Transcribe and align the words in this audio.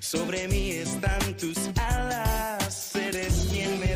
Sobre 0.00 0.48
mí 0.48 0.70
están 0.70 1.36
tus 1.36 1.58
alas, 1.76 2.96
eres 2.96 3.48
quien 3.50 3.78
me 3.78 3.89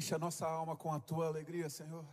Enche 0.00 0.14
a 0.14 0.18
nossa 0.18 0.46
alma 0.46 0.74
com 0.76 0.90
a 0.90 0.98
tua 0.98 1.26
alegria, 1.26 1.68
Senhor. 1.68 2.06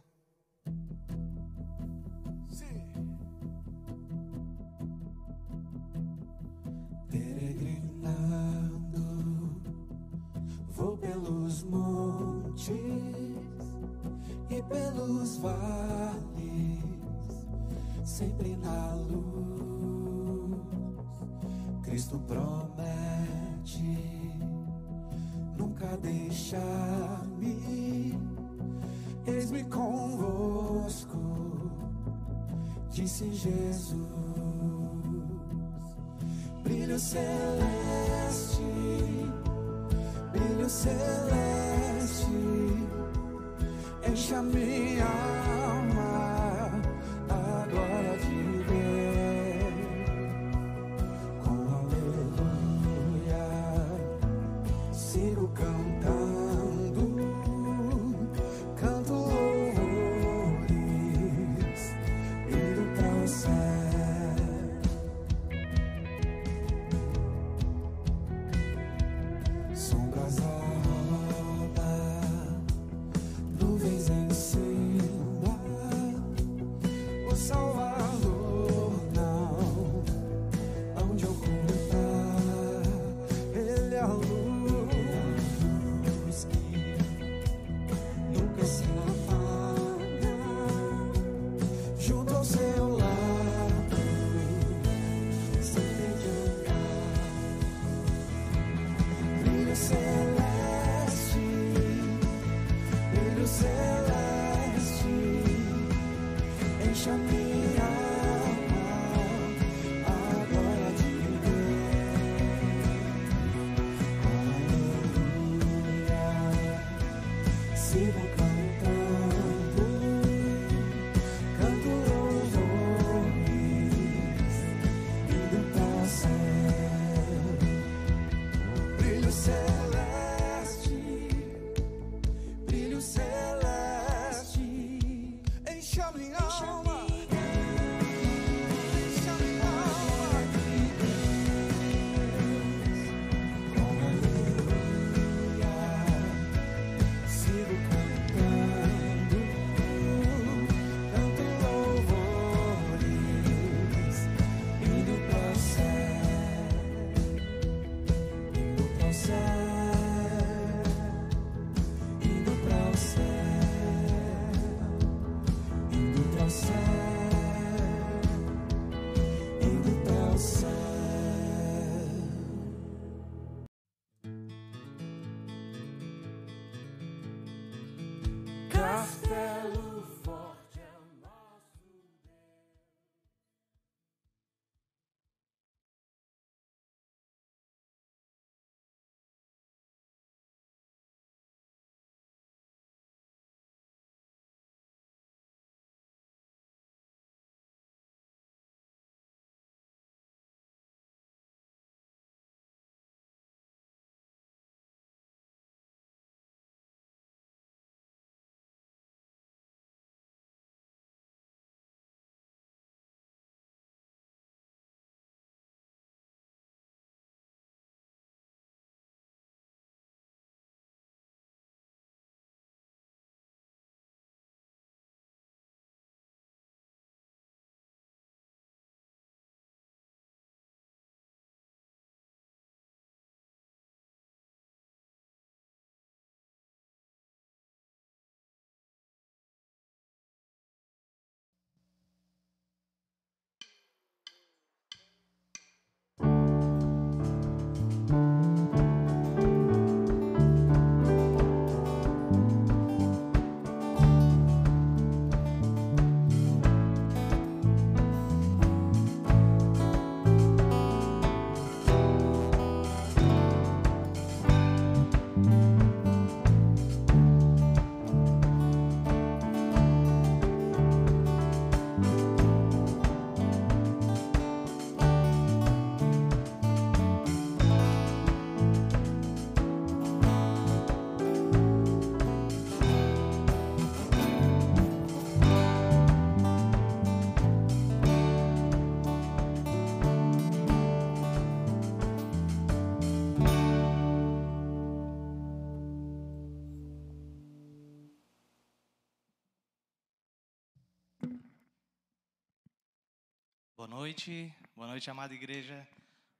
Boa 303.87 303.99
noite, 303.99 304.53
boa 304.75 304.85
noite, 304.85 305.09
amada 305.09 305.33
igreja. 305.33 305.87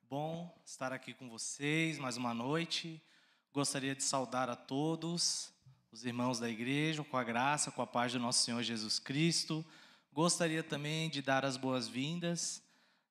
Bom 0.09 0.53
estar 0.65 0.91
aqui 0.91 1.13
com 1.13 1.29
vocês 1.29 1.97
mais 1.97 2.17
uma 2.17 2.33
noite. 2.33 3.01
Gostaria 3.53 3.95
de 3.95 4.03
saudar 4.03 4.49
a 4.49 4.55
todos, 4.55 5.53
os 5.89 6.03
irmãos 6.03 6.39
da 6.39 6.49
igreja, 6.49 7.05
com 7.05 7.15
a 7.15 7.23
graça, 7.23 7.71
com 7.71 7.81
a 7.81 7.87
paz 7.87 8.11
do 8.11 8.19
nosso 8.19 8.43
Senhor 8.43 8.61
Jesus 8.63 8.99
Cristo. 8.99 9.65
Gostaria 10.11 10.61
também 10.61 11.09
de 11.09 11.21
dar 11.21 11.45
as 11.45 11.55
boas-vindas. 11.55 12.61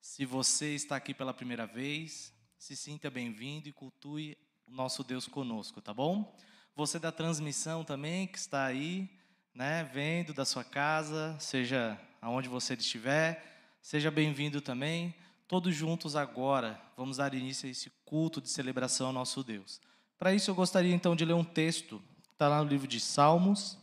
Se 0.03 0.27
você 0.27 0.75
está 0.75 0.97
aqui 0.97 1.15
pela 1.15 1.33
primeira 1.33 1.67
vez, 1.67 2.31
se 2.59 2.77
sinta 2.77 3.09
bem-vindo 3.09 3.71
e 3.71 3.73
cultue 3.73 4.37
o 4.67 4.71
nosso 4.71 5.03
Deus 5.03 5.27
conosco, 5.27 5.81
tá 5.81 5.95
bom? 5.95 6.37
Você 6.75 6.99
da 6.99 7.11
transmissão 7.11 7.83
também, 7.83 8.27
que 8.27 8.37
está 8.37 8.67
aí, 8.67 9.09
né, 9.55 9.83
vendo 9.95 10.35
da 10.35 10.45
sua 10.45 10.63
casa, 10.63 11.35
seja 11.41 11.99
aonde 12.21 12.51
você 12.51 12.75
estiver, 12.75 13.56
seja 13.87 14.11
bem-vindo 14.11 14.61
também. 14.61 15.15
Todos 15.47 15.73
juntos 15.73 16.17
agora, 16.17 16.83
vamos 16.97 17.19
dar 17.19 17.33
início 17.33 17.69
a 17.69 17.71
esse 17.71 17.89
culto 18.05 18.41
de 18.41 18.51
celebração 18.51 19.07
ao 19.07 19.13
nosso 19.13 19.45
Deus. 19.45 19.81
Para 20.19 20.35
isso, 20.35 20.51
eu 20.51 20.57
gostaria 20.57 20.93
então 20.93 21.15
de 21.15 21.25
ler 21.25 21.35
um 21.35 21.45
texto, 21.45 22.03
está 22.33 22.49
lá 22.49 22.61
no 22.65 22.69
livro 22.69 22.89
de 22.89 22.99
Salmos, 22.99 23.79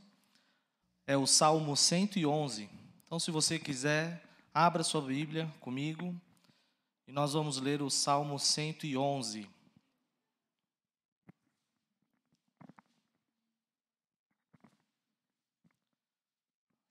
é 1.08 1.16
o 1.16 1.26
Salmo 1.26 1.78
111. 1.78 2.70
Então, 3.06 3.18
se 3.18 3.32
você 3.32 3.58
quiser, 3.58 4.22
abra 4.54 4.84
sua 4.84 5.02
Bíblia 5.02 5.50
comigo 5.62 6.14
e 7.08 7.12
nós 7.14 7.32
vamos 7.32 7.58
ler 7.62 7.82
o 7.82 7.90
Salmo 7.90 8.38
111. 8.38 9.48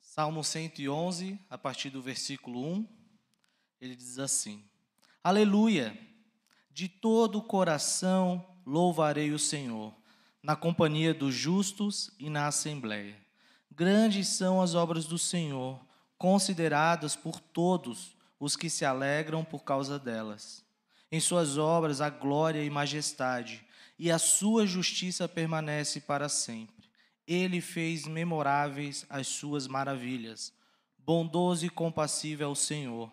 Salmo 0.00 0.42
111, 0.42 1.38
a 1.50 1.58
partir 1.58 1.90
do 1.90 2.00
versículo 2.00 2.66
1, 2.66 3.01
ele 3.82 3.96
diz 3.96 4.20
assim: 4.20 4.62
Aleluia! 5.24 5.98
De 6.70 6.88
todo 6.88 7.38
o 7.38 7.42
coração 7.42 8.46
louvarei 8.64 9.32
o 9.32 9.38
Senhor, 9.38 9.92
na 10.40 10.54
companhia 10.54 11.12
dos 11.12 11.34
justos 11.34 12.10
e 12.18 12.30
na 12.30 12.46
assembleia. 12.46 13.16
Grandes 13.70 14.28
são 14.28 14.62
as 14.62 14.76
obras 14.76 15.04
do 15.04 15.18
Senhor, 15.18 15.84
consideradas 16.16 17.16
por 17.16 17.40
todos 17.40 18.16
os 18.38 18.56
que 18.56 18.70
se 18.70 18.84
alegram 18.84 19.44
por 19.44 19.64
causa 19.64 19.98
delas. 19.98 20.64
Em 21.10 21.18
suas 21.18 21.58
obras 21.58 22.00
há 22.00 22.08
glória 22.08 22.64
e 22.64 22.70
majestade, 22.70 23.66
e 23.98 24.10
a 24.10 24.18
sua 24.18 24.64
justiça 24.64 25.28
permanece 25.28 26.00
para 26.00 26.28
sempre. 26.28 26.88
Ele 27.26 27.60
fez 27.60 28.06
memoráveis 28.06 29.04
as 29.10 29.26
suas 29.26 29.66
maravilhas. 29.66 30.52
Bondoso 30.96 31.66
e 31.66 31.68
compassível 31.68 32.48
é 32.48 32.50
o 32.50 32.54
Senhor. 32.54 33.10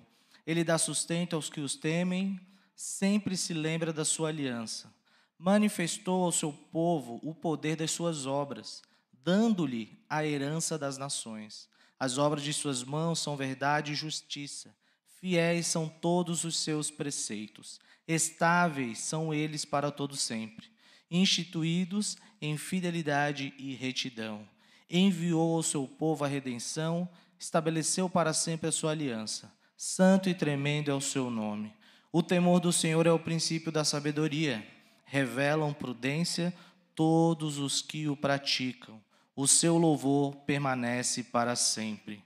Ele 0.50 0.64
dá 0.64 0.80
sustento 0.80 1.36
aos 1.36 1.48
que 1.48 1.62
os 1.62 1.76
temem, 1.76 2.42
sempre 2.76 3.38
se 3.38 3.54
lembra 3.54 3.94
da 3.94 4.04
sua 4.04 4.30
aliança. 4.30 4.92
Manifestou 5.38 6.24
ao 6.24 6.32
seu 6.32 6.52
povo 6.52 7.20
o 7.22 7.36
poder 7.36 7.76
das 7.76 7.92
suas 7.92 8.26
obras, 8.26 8.82
dando-lhe 9.24 10.04
a 10.10 10.26
herança 10.26 10.76
das 10.76 10.98
nações. 10.98 11.70
As 12.00 12.18
obras 12.18 12.42
de 12.42 12.52
suas 12.52 12.84
mãos 12.84 13.20
são 13.20 13.38
verdade 13.38 13.92
e 13.92 13.96
justiça. 13.96 14.76
Fiéis 15.22 15.68
são 15.68 15.88
todos 15.88 16.44
os 16.44 16.58
seus 16.58 16.90
preceitos. 16.90 17.80
Estáveis 18.08 18.98
são 18.98 19.32
eles 19.32 19.66
para 19.66 19.92
todo 19.92 20.16
sempre. 20.16 20.66
Instituídos 21.12 22.18
em 22.42 22.58
fidelidade 22.58 23.54
e 23.60 23.76
retidão. 23.76 24.50
Enviou 24.90 25.58
ao 25.58 25.62
seu 25.62 25.88
povo 25.88 26.26
a 26.26 26.28
redenção, 26.28 27.08
estabeleceu 27.38 28.10
para 28.10 28.34
sempre 28.34 28.68
a 28.68 28.72
sua 28.72 28.90
aliança. 28.90 29.59
Santo 29.82 30.28
e 30.28 30.34
tremendo 30.34 30.92
é 30.92 30.94
o 30.94 31.00
seu 31.00 31.30
nome. 31.30 31.74
O 32.12 32.22
temor 32.22 32.60
do 32.60 32.70
Senhor 32.70 33.08
é 33.08 33.12
o 33.14 33.18
princípio 33.18 33.72
da 33.72 33.86
sabedoria. 33.86 34.62
Revelam 35.06 35.72
prudência 35.72 36.54
todos 36.94 37.58
os 37.58 37.82
que 37.82 38.06
o 38.10 38.18
praticam. 38.18 39.02
O 39.34 39.48
seu 39.48 39.78
louvor 39.78 40.36
permanece 40.46 41.24
para 41.24 41.56
sempre. 41.56 42.22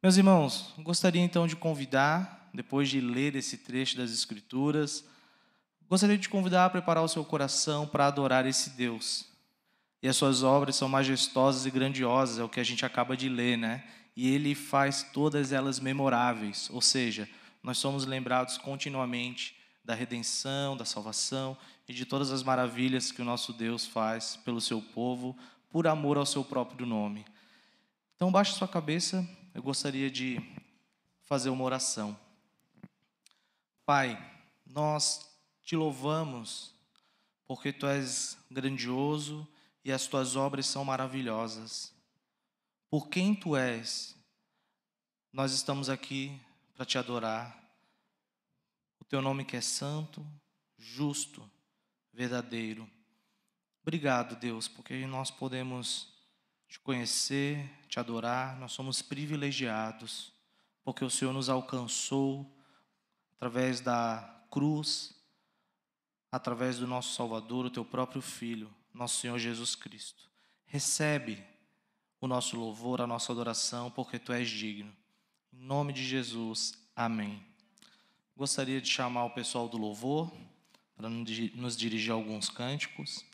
Meus 0.00 0.16
irmãos, 0.16 0.74
gostaria 0.78 1.20
então 1.20 1.48
de 1.48 1.56
convidar, 1.56 2.48
depois 2.54 2.88
de 2.88 3.00
ler 3.00 3.34
esse 3.34 3.58
trecho 3.58 3.96
das 3.96 4.12
Escrituras, 4.12 5.04
gostaria 5.88 6.16
de 6.16 6.28
convidar 6.28 6.66
a 6.66 6.70
preparar 6.70 7.02
o 7.02 7.08
seu 7.08 7.24
coração 7.24 7.84
para 7.84 8.06
adorar 8.06 8.46
esse 8.46 8.70
Deus. 8.70 9.26
E 10.00 10.06
as 10.06 10.14
suas 10.14 10.44
obras 10.44 10.76
são 10.76 10.88
majestosas 10.88 11.66
e 11.66 11.70
grandiosas, 11.72 12.38
é 12.38 12.44
o 12.44 12.48
que 12.48 12.60
a 12.60 12.64
gente 12.64 12.86
acaba 12.86 13.16
de 13.16 13.28
ler, 13.28 13.56
né? 13.58 13.82
E 14.16 14.32
ele 14.34 14.54
faz 14.54 15.02
todas 15.02 15.52
elas 15.52 15.78
memoráveis, 15.78 16.70
ou 16.70 16.80
seja, 16.80 17.28
nós 17.62 17.78
somos 17.78 18.06
lembrados 18.06 18.56
continuamente 18.56 19.54
da 19.84 19.94
redenção, 19.94 20.76
da 20.76 20.84
salvação 20.84 21.56
e 21.88 21.92
de 21.92 22.06
todas 22.06 22.32
as 22.32 22.42
maravilhas 22.42 23.12
que 23.12 23.22
o 23.22 23.24
nosso 23.24 23.52
Deus 23.52 23.86
faz 23.86 24.36
pelo 24.36 24.60
seu 24.60 24.80
povo, 24.80 25.36
por 25.70 25.86
amor 25.86 26.16
ao 26.16 26.24
seu 26.24 26.42
próprio 26.44 26.86
nome. 26.86 27.24
Então, 28.14 28.32
baixe 28.32 28.54
sua 28.54 28.66
cabeça, 28.66 29.28
eu 29.54 29.62
gostaria 29.62 30.10
de 30.10 30.40
fazer 31.20 31.50
uma 31.50 31.64
oração. 31.64 32.18
Pai, 33.84 34.18
nós 34.66 35.28
te 35.62 35.76
louvamos 35.76 36.74
porque 37.46 37.72
tu 37.72 37.86
és 37.86 38.36
grandioso 38.50 39.46
e 39.84 39.92
as 39.92 40.06
tuas 40.06 40.34
obras 40.34 40.66
são 40.66 40.84
maravilhosas. 40.84 41.95
Por 42.88 43.08
quem 43.08 43.34
tu 43.34 43.56
és, 43.56 44.16
nós 45.32 45.52
estamos 45.52 45.90
aqui 45.90 46.40
para 46.74 46.86
te 46.86 46.96
adorar. 46.98 47.62
O 49.00 49.04
teu 49.04 49.20
nome 49.20 49.44
que 49.44 49.56
é 49.56 49.60
santo, 49.60 50.24
justo, 50.78 51.50
verdadeiro. 52.12 52.88
Obrigado, 53.82 54.36
Deus, 54.36 54.68
porque 54.68 55.06
nós 55.06 55.30
podemos 55.30 56.14
te 56.68 56.78
conhecer, 56.78 57.68
te 57.88 57.98
adorar, 57.98 58.56
nós 58.56 58.72
somos 58.72 59.02
privilegiados, 59.02 60.32
porque 60.82 61.04
o 61.04 61.10
Senhor 61.10 61.32
nos 61.32 61.48
alcançou 61.48 62.56
através 63.34 63.80
da 63.80 64.46
cruz, 64.50 65.14
através 66.30 66.78
do 66.78 66.86
nosso 66.86 67.14
Salvador, 67.14 67.66
o 67.66 67.70
teu 67.70 67.84
próprio 67.84 68.22
Filho, 68.22 68.72
nosso 68.94 69.20
Senhor 69.20 69.38
Jesus 69.38 69.74
Cristo. 69.74 70.30
Recebe 70.64 71.55
o 72.20 72.26
nosso 72.26 72.56
louvor, 72.56 73.00
a 73.00 73.06
nossa 73.06 73.32
adoração, 73.32 73.90
porque 73.90 74.18
tu 74.18 74.32
és 74.32 74.48
digno. 74.48 74.92
Em 75.52 75.64
nome 75.64 75.92
de 75.92 76.04
Jesus, 76.04 76.72
amém. 76.94 77.42
Gostaria 78.36 78.80
de 78.80 78.88
chamar 78.88 79.24
o 79.24 79.30
pessoal 79.30 79.68
do 79.68 79.76
louvor 79.76 80.32
para 80.96 81.08
nos 81.08 81.76
dirigir 81.76 82.12
alguns 82.12 82.48
cânticos. 82.48 83.24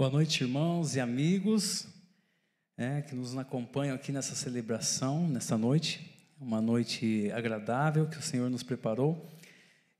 Boa 0.00 0.08
noite, 0.08 0.44
irmãos 0.44 0.96
e 0.96 1.00
amigos 1.00 1.86
é, 2.78 3.02
que 3.02 3.14
nos 3.14 3.36
acompanham 3.36 3.94
aqui 3.94 4.10
nessa 4.12 4.34
celebração, 4.34 5.28
nessa 5.28 5.58
noite. 5.58 6.16
Uma 6.40 6.58
noite 6.58 7.30
agradável 7.34 8.06
que 8.06 8.16
o 8.16 8.22
Senhor 8.22 8.48
nos 8.48 8.62
preparou. 8.62 9.28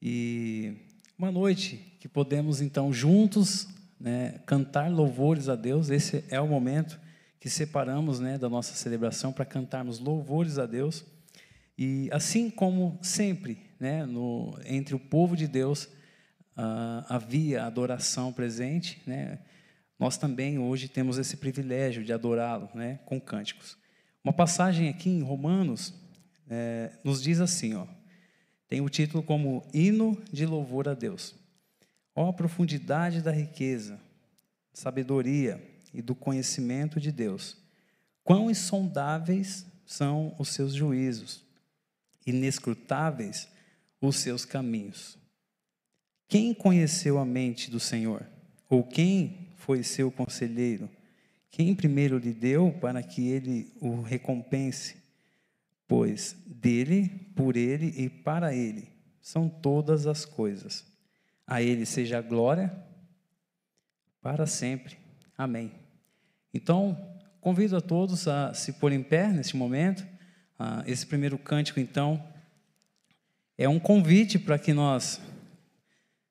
E 0.01 0.73
uma 1.19 1.31
noite 1.31 1.77
que 2.01 2.09
podemos, 2.09 2.63
então, 2.63 2.91
juntos 2.91 3.69
né, 4.01 4.41
cantar 4.47 4.91
louvores 4.91 5.51
a 5.51 5.55
Deus. 5.55 5.91
Esse 5.91 6.25
é 6.31 6.41
o 6.41 6.49
momento 6.49 6.99
que 7.39 7.51
separamos 7.51 8.21
né, 8.21 8.39
da 8.39 8.49
nossa 8.49 8.75
celebração 8.75 9.35
para 9.35 9.45
cantarmos 9.45 9.99
louvores 9.99 10.59
a 10.59 10.65
Deus. 10.65 11.05
E 11.77 12.09
assim 12.11 12.49
como 12.49 12.99
sempre, 13.03 13.59
né, 13.79 14.07
no, 14.07 14.59
entre 14.65 14.95
o 14.95 14.99
povo 14.99 15.37
de 15.37 15.47
Deus, 15.47 15.91
ah, 16.57 17.05
havia 17.07 17.67
adoração 17.67 18.33
presente, 18.33 19.03
né? 19.07 19.41
nós 20.01 20.17
também 20.17 20.59
hoje 20.59 20.89
temos 20.89 21.19
esse 21.19 21.37
privilégio 21.37 22.03
de 22.03 22.11
adorá-lo 22.11 22.71
né, 22.75 22.99
com 23.05 23.21
cânticos. 23.21 23.77
Uma 24.25 24.33
passagem 24.33 24.89
aqui 24.89 25.11
em 25.11 25.21
Romanos 25.21 25.93
é, 26.49 26.91
nos 27.05 27.23
diz 27.23 27.39
assim, 27.39 27.75
ó, 27.75 27.87
tem 28.67 28.81
o 28.81 28.89
título 28.89 29.23
como 29.23 29.63
Hino 29.75 30.17
de 30.33 30.47
Louvor 30.47 30.89
a 30.89 30.95
Deus. 30.95 31.35
Ó 32.15 32.31
a 32.31 32.33
profundidade 32.33 33.21
da 33.21 33.31
riqueza, 33.31 34.01
sabedoria 34.73 35.63
e 35.93 36.01
do 36.01 36.15
conhecimento 36.15 36.99
de 36.99 37.13
Deus. 37.13 37.59
Quão 38.25 38.51
insondáveis 38.51 39.67
são 39.85 40.35
os 40.39 40.49
seus 40.49 40.73
juízos, 40.73 41.45
inescrutáveis 42.27 43.49
os 44.01 44.17
seus 44.17 44.47
caminhos. 44.47 45.19
Quem 46.27 46.55
conheceu 46.55 47.19
a 47.19 47.25
mente 47.27 47.71
do 47.71 47.79
Senhor? 47.79 48.27
Ou 48.67 48.83
quem 48.83 49.50
foi 49.61 49.83
seu 49.83 50.11
conselheiro, 50.11 50.89
quem 51.51 51.75
primeiro 51.75 52.17
lhe 52.17 52.33
deu 52.33 52.73
para 52.81 53.03
que 53.03 53.29
ele 53.29 53.73
o 53.81 54.01
recompense, 54.01 54.97
pois 55.87 56.37
dele, 56.47 57.09
por 57.35 57.57
ele 57.57 57.93
e 57.97 58.09
para 58.09 58.55
ele 58.55 58.89
são 59.21 59.49
todas 59.49 60.07
as 60.07 60.25
coisas. 60.25 60.85
A 61.47 61.61
ele 61.61 61.85
seja 61.85 62.19
a 62.19 62.23
glória 62.23 62.73
para 64.23 64.47
sempre. 64.47 64.97
Amém. 65.37 65.73
Então, 66.55 66.97
convido 67.41 67.77
a 67.77 67.81
todos 67.81 68.27
a 68.29 68.55
se 68.55 68.75
pôr 68.75 68.93
em 68.93 69.03
pé 69.03 69.29
neste 69.29 69.57
momento. 69.57 70.07
Ah, 70.59 70.83
esse 70.87 71.07
primeiro 71.07 71.37
cântico, 71.37 71.81
então, 71.81 72.25
é 73.59 73.69
um 73.69 73.79
convite 73.79 74.39
para 74.39 74.59
que 74.59 74.73
nós 74.73 75.21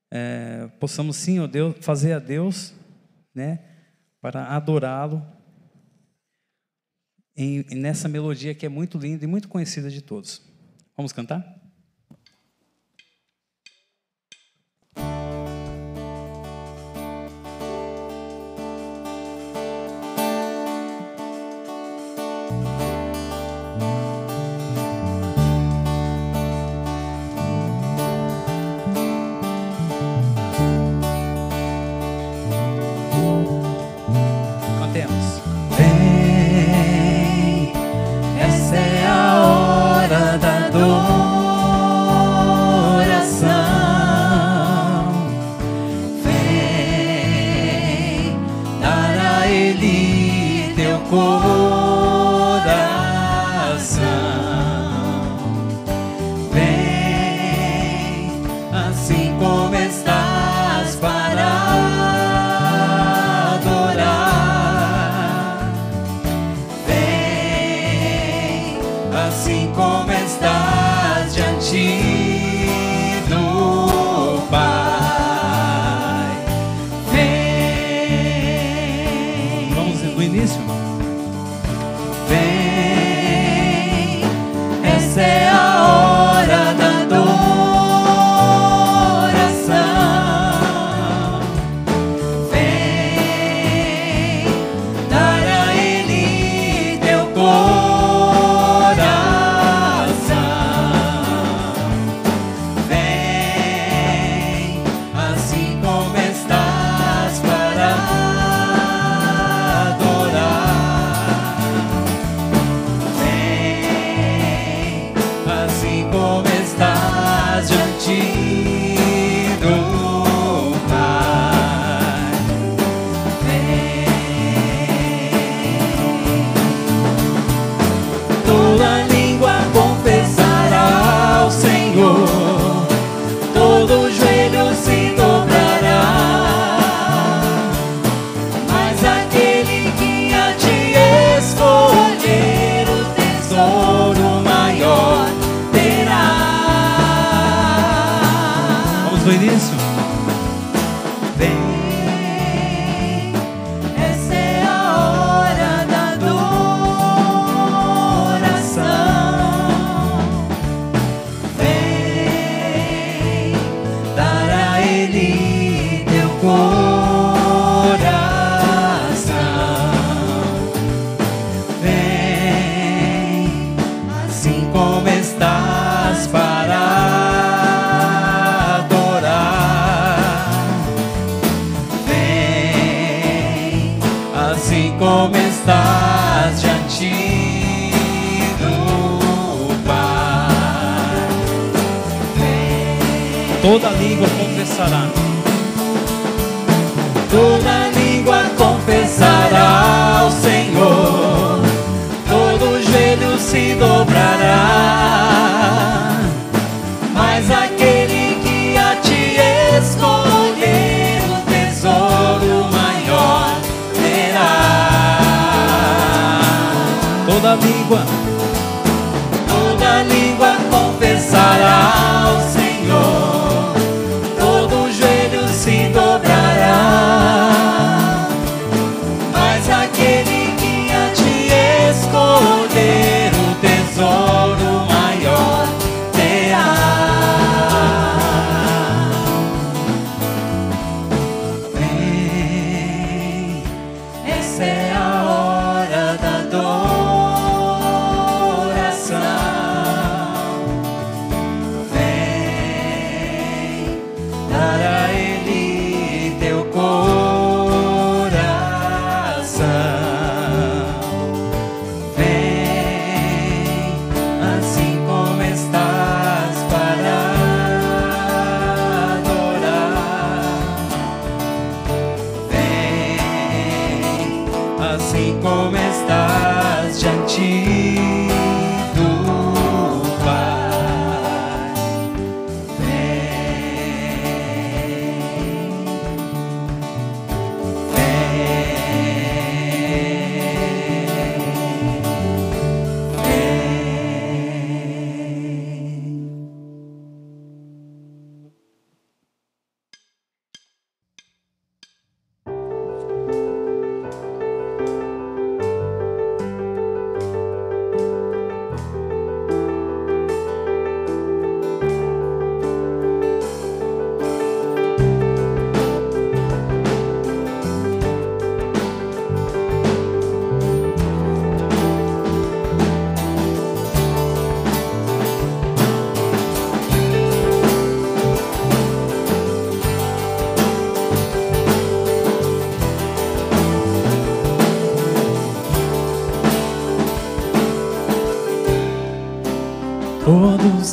é, 0.09 0.67
possamos, 0.79 1.17
sim, 1.17 1.39
oh 1.39 1.47
Deus, 1.47 1.75
fazer 1.81 2.13
a 2.13 2.19
Deus 2.19 2.73
né, 3.33 3.59
para 4.21 4.47
adorá-lo 4.55 5.25
nessa 7.71 8.09
melodia 8.09 8.53
que 8.53 8.65
é 8.65 8.69
muito 8.69 8.97
linda 8.97 9.23
e 9.23 9.27
muito 9.27 9.47
conhecida 9.47 9.89
de 9.89 10.01
todos. 10.01 10.41
Vamos 10.95 11.13
cantar? 11.13 11.58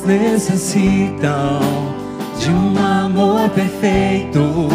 Necessitam 0.07 1.61
de 2.39 2.51
um 2.51 2.79
amor 2.79 3.51
perfeito, 3.51 4.69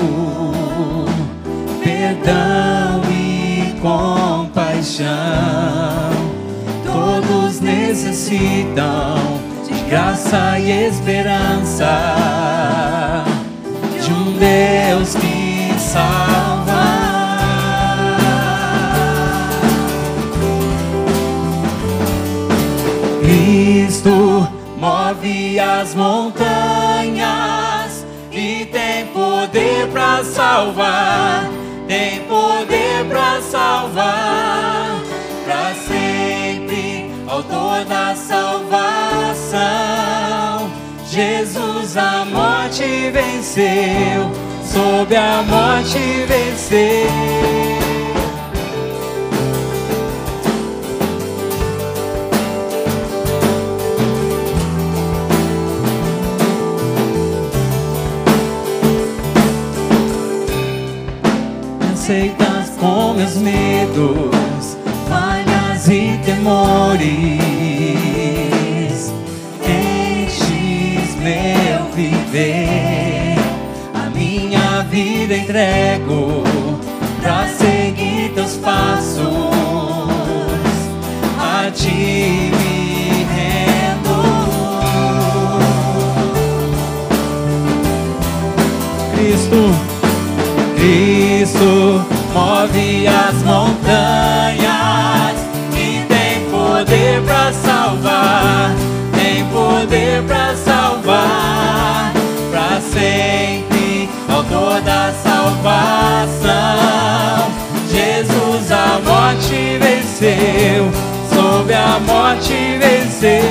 perdão 1.82 3.02
e 3.10 3.80
compaixão. 3.80 5.08
Todos 6.86 7.62
necessitam 7.62 9.15
de 9.65 9.89
graça 9.89 10.60
e 10.60 10.88
esperança, 10.88 12.13
de 14.04 14.12
um 14.12 14.34
Deus 14.38 15.15
que 15.15 15.80
salva. 15.80 16.51
As 25.82 25.96
montanhas 25.96 27.26
e 28.32 28.65
tem 28.72 29.08
poder 29.08 29.88
para 29.91 30.24
salvar, 30.24 31.50
tem 31.88 32.20
poder 32.26 33.04
para 33.10 33.41
salvar, 33.41 35.02
para 35.44 35.74
sempre, 35.74 37.12
autor 37.28 37.84
da 37.86 38.13
salvação. 38.15 39.50
Jesus 41.10 41.98
a 41.98 42.26
morte 42.26 43.10
venceu, 43.10 44.32
sob 44.63 45.15
a 45.15 45.41
morte 45.41 45.98
venceu. 46.28 47.61
Medos, 64.02 64.78
falhas 65.08 65.88
e 65.88 66.20
temores. 66.26 67.42
Enches 69.64 71.16
meu 71.16 71.86
viver, 71.96 73.36
a 73.94 74.10
minha 74.10 74.84
vida 74.90 75.36
entrego 75.36 76.44
pra 77.22 77.48
seguir 77.48 78.32
teus 78.34 78.56
passos. 78.58 79.22
A 81.38 81.70
ti 81.72 82.52
me 82.52 83.26
rendo. 83.36 84.22
Cristo, 89.14 89.62
Cristo 90.76 92.21
move 92.34 93.08
as 93.08 93.44
montanhas 93.44 95.36
e 95.74 96.06
tem 96.08 96.50
poder 96.50 97.22
para 97.24 97.52
salvar, 97.54 98.74
tem 99.13 99.46
poder 99.46 100.24
para 100.24 100.56
salvar, 100.56 102.13
para 102.52 102.82
sempre, 102.82 104.10
autor 104.30 104.82
da 104.82 105.13
salvação. 105.24 106.52
Jesus 107.89 108.72
a 108.72 109.00
morte 109.06 109.78
venceu, 109.80 110.91
sob 111.34 111.74
a 111.74 112.00
morte 112.00 112.80
venceu. 112.80 113.41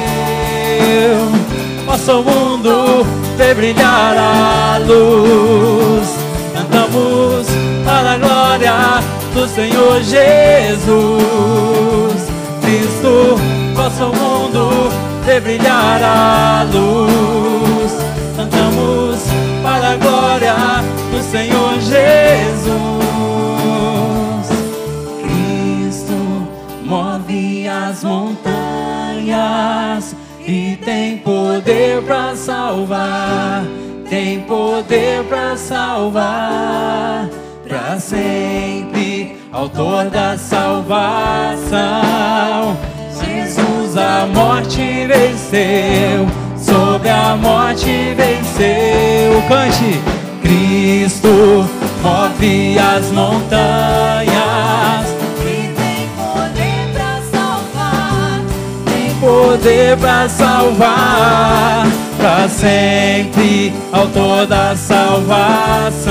Nosso 1.86 2.22
mundo 2.22 3.06
vê 3.36 3.52
brilhar 3.54 4.16
a 4.16 4.78
luz. 4.78 6.19
Glória 8.50 8.98
do 9.32 9.46
Senhor 9.46 10.02
Jesus. 10.02 10.90
Cristo, 12.60 13.38
nosso 13.76 14.06
mundo 14.06 14.90
vê 15.24 15.38
brilhar 15.38 16.02
a 16.02 16.64
luz. 16.64 17.92
Cantamos 18.36 19.20
para 19.62 19.90
a 19.90 19.96
glória 19.96 20.56
do 21.12 21.22
Senhor 21.22 21.78
Jesus. 21.78 22.00
Cristo 25.22 26.48
move 26.82 27.68
as 27.68 28.02
montanhas 28.02 28.56
e 30.44 30.76
tem 30.84 31.18
poder 31.18 32.02
para 32.02 32.34
salvar, 32.34 33.62
tem 34.08 34.40
poder 34.40 35.22
para 35.28 35.56
salvar, 35.56 37.28
para 37.90 37.98
sempre, 37.98 39.36
autor 39.50 40.08
da 40.10 40.38
salvação. 40.38 41.76
Jesus 43.20 43.96
a 43.96 44.26
morte 44.32 45.08
venceu, 45.08 46.28
sobre 46.56 47.08
a 47.08 47.34
morte 47.34 48.14
venceu. 48.16 49.42
Cante, 49.48 50.00
Cristo 50.40 51.68
move 52.00 52.78
as 52.78 53.10
montanhas 53.10 54.30
E 55.40 55.74
tem 55.74 56.08
poder 56.16 56.92
pra 56.94 57.20
salvar. 57.32 58.40
Tem 58.86 59.10
poder 59.18 59.96
para 59.96 60.28
salvar 60.28 61.88
para 62.20 62.48
sempre, 62.50 63.72
autor 63.92 64.46
da 64.46 64.76
salvação. 64.76 66.10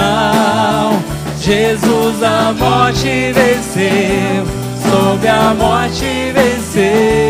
Jesus 1.41 2.21
a 2.21 2.53
morte 2.53 3.31
venceu, 3.31 4.45
sobre 4.89 5.27
a 5.29 5.53
morte 5.53 6.33
venceu. 6.33 7.29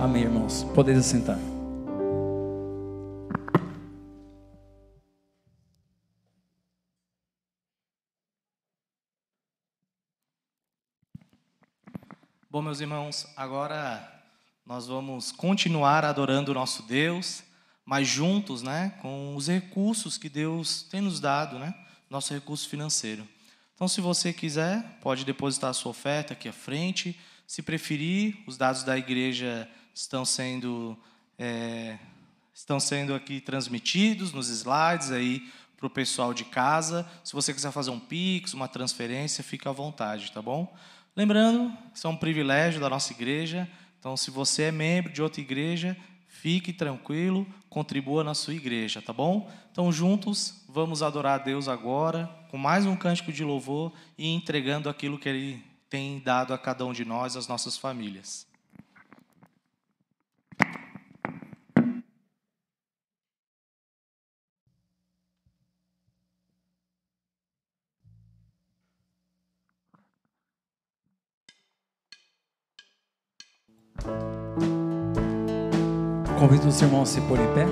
Amém, 0.00 0.22
irmãos. 0.24 0.66
Podeis 0.74 1.06
sentar. 1.06 1.38
Bom, 12.52 12.60
meus 12.60 12.82
irmãos, 12.82 13.26
agora 13.34 14.06
nós 14.66 14.86
vamos 14.86 15.32
continuar 15.32 16.04
adorando 16.04 16.50
o 16.50 16.54
nosso 16.54 16.82
Deus, 16.82 17.42
mas 17.82 18.06
juntos, 18.06 18.60
né, 18.60 18.92
com 19.00 19.34
os 19.34 19.48
recursos 19.48 20.18
que 20.18 20.28
Deus 20.28 20.82
tem 20.82 21.00
nos 21.00 21.18
dado, 21.18 21.58
né, 21.58 21.74
nosso 22.10 22.34
recurso 22.34 22.68
financeiro. 22.68 23.26
Então, 23.74 23.88
se 23.88 24.02
você 24.02 24.34
quiser, 24.34 24.82
pode 25.00 25.24
depositar 25.24 25.70
a 25.70 25.72
sua 25.72 25.92
oferta 25.92 26.34
aqui 26.34 26.46
à 26.46 26.52
frente. 26.52 27.18
Se 27.46 27.62
preferir, 27.62 28.44
os 28.46 28.58
dados 28.58 28.82
da 28.82 28.98
igreja 28.98 29.66
estão 29.94 30.22
sendo 30.22 30.94
é, 31.38 31.98
estão 32.52 32.78
sendo 32.78 33.14
aqui 33.14 33.40
transmitidos 33.40 34.30
nos 34.30 34.50
slides 34.50 35.10
aí 35.10 35.50
para 35.74 35.86
o 35.86 35.90
pessoal 35.90 36.34
de 36.34 36.44
casa. 36.44 37.10
Se 37.24 37.32
você 37.32 37.54
quiser 37.54 37.72
fazer 37.72 37.92
um 37.92 37.98
pix, 37.98 38.52
uma 38.52 38.68
transferência, 38.68 39.42
fica 39.42 39.70
à 39.70 39.72
vontade, 39.72 40.30
tá 40.32 40.42
bom? 40.42 40.70
Lembrando, 41.14 41.76
isso 41.94 42.06
é 42.06 42.10
um 42.10 42.16
privilégio 42.16 42.80
da 42.80 42.88
nossa 42.88 43.12
igreja. 43.12 43.68
Então, 43.98 44.16
se 44.16 44.30
você 44.30 44.64
é 44.64 44.72
membro 44.72 45.12
de 45.12 45.22
outra 45.22 45.42
igreja, 45.42 45.96
fique 46.26 46.72
tranquilo, 46.72 47.46
contribua 47.68 48.24
na 48.24 48.34
sua 48.34 48.54
igreja, 48.54 49.02
tá 49.02 49.12
bom? 49.12 49.50
Então, 49.70 49.92
juntos, 49.92 50.64
vamos 50.68 51.02
adorar 51.02 51.38
a 51.38 51.42
Deus 51.42 51.68
agora, 51.68 52.26
com 52.50 52.56
mais 52.56 52.86
um 52.86 52.96
cântico 52.96 53.30
de 53.30 53.44
louvor 53.44 53.92
e 54.16 54.26
entregando 54.28 54.88
aquilo 54.88 55.18
que 55.18 55.28
Ele 55.28 55.62
tem 55.90 56.18
dado 56.18 56.54
a 56.54 56.58
cada 56.58 56.86
um 56.86 56.92
de 56.92 57.04
nós, 57.04 57.36
às 57.36 57.46
nossas 57.46 57.76
famílias. 57.76 58.46
Convido 76.38 76.68
os 76.68 76.82
irmãos 76.82 77.08
a 77.08 77.12
se 77.12 77.20
pôr 77.20 77.38
em 77.38 77.46
pé. 77.54 77.66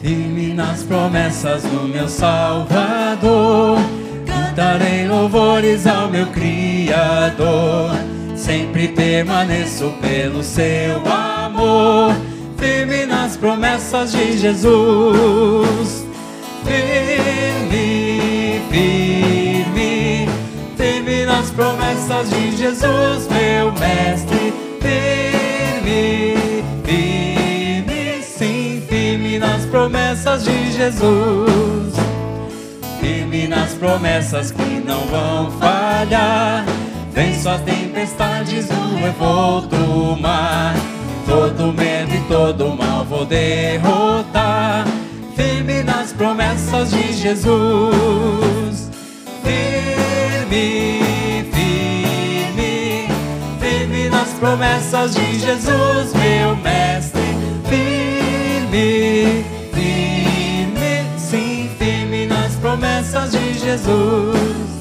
Firme 0.00 0.54
nas 0.54 0.82
promessas 0.82 1.62
do 1.62 1.86
meu 1.86 2.08
Salvador, 2.08 3.78
cantarei 4.26 5.06
louvores 5.06 5.86
ao 5.86 6.08
meu 6.08 6.26
Criador. 6.28 7.90
Sempre 8.34 8.88
permaneço 8.88 9.92
pelo 10.00 10.42
seu 10.42 11.02
amor, 11.06 12.14
promessas 13.40 14.12
de 14.12 14.38
Jesus. 14.38 16.06
Firme, 16.64 18.60
firme, 18.70 20.28
firme 20.76 21.24
nas 21.24 21.50
promessas 21.50 22.28
de 22.28 22.56
Jesus, 22.56 23.26
meu 23.28 23.72
Mestre. 23.72 24.52
Firme, 24.80 26.62
firme, 26.84 28.22
sim, 28.22 28.82
firme 28.86 29.38
nas 29.38 29.64
promessas 29.64 30.44
de 30.44 30.72
Jesus. 30.72 31.94
Firme 33.00 33.48
nas 33.48 33.72
promessas 33.72 34.50
que 34.50 34.82
não 34.86 35.00
vão 35.06 35.50
falhar. 35.52 36.66
Venço 37.12 37.48
as 37.48 37.62
tempestades 37.62 38.66
do 38.66 38.96
revolto 38.96 39.76
mar. 40.20 40.74
Todo 41.30 41.72
medo 41.72 42.12
e 42.12 42.20
todo 42.26 42.76
mal 42.76 43.04
vou 43.04 43.24
derrotar. 43.24 44.84
Firme 45.36 45.84
nas 45.84 46.12
promessas 46.12 46.90
de 46.90 47.12
Jesus. 47.12 48.90
Firme, 49.44 51.00
firme, 51.52 53.08
firme 53.60 54.10
nas 54.10 54.30
promessas 54.40 55.14
de 55.14 55.38
Jesus, 55.38 56.12
meu 56.14 56.56
mestre. 56.56 57.22
Firme, 57.68 59.44
firme, 59.72 61.06
sim, 61.16 61.70
firme 61.78 62.26
nas 62.26 62.56
promessas 62.56 63.30
de 63.30 63.54
Jesus. 63.54 64.80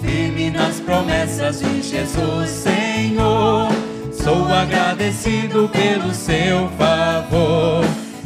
Firme 0.00 0.50
nas 0.50 0.80
promessas 0.80 1.60
de 1.60 1.82
Jesus, 1.82 2.50
Senhor. 2.50 3.85
Sou 4.26 4.52
agradecido 4.52 5.68
pelo 5.68 6.12
seu 6.12 6.68
favor, 6.70 7.84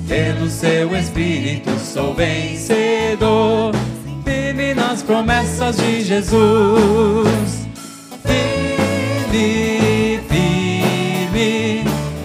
pelo 0.08 0.48
seu 0.48 0.96
espírito 0.96 1.78
sou 1.78 2.14
vencedor. 2.14 3.74
Firme 4.24 4.72
nas 4.72 5.02
promessas 5.02 5.76
de 5.76 6.00
Jesus. 6.00 7.68
Firme, 8.24 10.20
firme, 10.26 11.84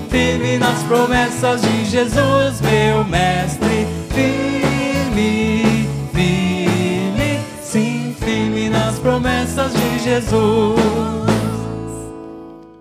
firme 0.10 0.58
nas 0.58 0.82
promessas 0.84 1.62
de 1.62 1.84
Jesus, 1.84 2.62
meu 2.62 3.04
mestre. 3.04 3.86
Firme, 4.14 5.90
firme, 6.14 7.42
sim, 7.62 8.16
firme 8.22 8.70
nas 8.70 8.98
promessas 9.00 9.74
de 9.74 10.00
Jesus. 10.00 10.80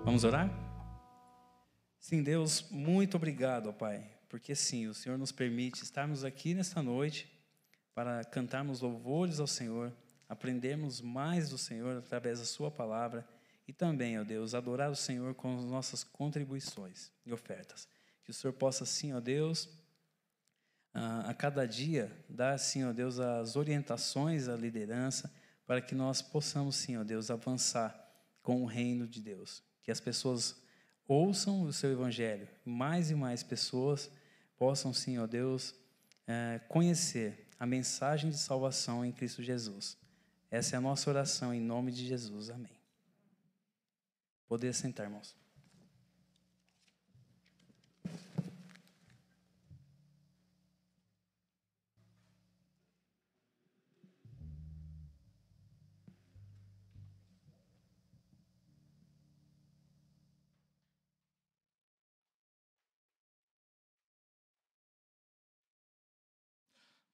Vamos 0.04 0.22
orar? 0.22 0.63
Sim, 2.14 2.22
Deus, 2.22 2.64
muito 2.70 3.16
obrigado, 3.16 3.70
ó 3.70 3.72
Pai, 3.72 4.08
porque 4.28 4.54
sim, 4.54 4.86
o 4.86 4.94
Senhor 4.94 5.18
nos 5.18 5.32
permite 5.32 5.82
estarmos 5.82 6.22
aqui 6.22 6.54
nesta 6.54 6.80
noite 6.80 7.28
para 7.92 8.22
cantarmos 8.22 8.80
louvores 8.80 9.40
ao 9.40 9.48
Senhor, 9.48 9.92
aprendermos 10.28 11.00
mais 11.00 11.48
do 11.48 11.58
Senhor 11.58 11.98
através 11.98 12.38
da 12.38 12.44
Sua 12.44 12.70
palavra 12.70 13.26
e 13.66 13.72
também, 13.72 14.16
ó 14.16 14.22
Deus, 14.22 14.54
adorar 14.54 14.92
o 14.92 14.94
Senhor 14.94 15.34
com 15.34 15.58
as 15.58 15.64
nossas 15.64 16.04
contribuições 16.04 17.10
e 17.26 17.32
ofertas. 17.32 17.88
Que 18.22 18.30
o 18.30 18.34
Senhor 18.34 18.52
possa, 18.52 18.86
sim, 18.86 19.12
ó 19.12 19.18
Deus, 19.18 19.68
a 20.92 21.30
a 21.30 21.34
cada 21.34 21.66
dia 21.66 22.16
dar, 22.28 22.56
sim, 22.60 22.84
ó 22.84 22.92
Deus, 22.92 23.18
as 23.18 23.56
orientações 23.56 24.46
à 24.46 24.54
liderança 24.54 25.34
para 25.66 25.80
que 25.80 25.96
nós 25.96 26.22
possamos, 26.22 26.76
sim, 26.76 26.96
ó 26.96 27.02
Deus, 27.02 27.28
avançar 27.28 27.92
com 28.40 28.62
o 28.62 28.66
reino 28.66 29.04
de 29.04 29.20
Deus. 29.20 29.64
Que 29.82 29.90
as 29.90 29.98
pessoas 29.98 30.62
ouçam 31.06 31.62
o 31.62 31.72
seu 31.72 31.92
evangelho, 31.92 32.48
mais 32.64 33.10
e 33.10 33.14
mais 33.14 33.42
pessoas 33.42 34.10
possam, 34.56 34.92
sim, 34.92 35.18
ó 35.18 35.26
Deus, 35.26 35.74
eh, 36.26 36.60
conhecer 36.68 37.46
a 37.58 37.66
mensagem 37.66 38.30
de 38.30 38.38
salvação 38.38 39.04
em 39.04 39.12
Cristo 39.12 39.42
Jesus. 39.42 39.96
Essa 40.50 40.76
é 40.76 40.78
a 40.78 40.80
nossa 40.80 41.10
oração 41.10 41.52
em 41.52 41.60
nome 41.60 41.92
de 41.92 42.06
Jesus. 42.06 42.50
Amém. 42.50 42.78
Poder 44.46 44.72
sentar, 44.72 45.06
irmãos. 45.06 45.43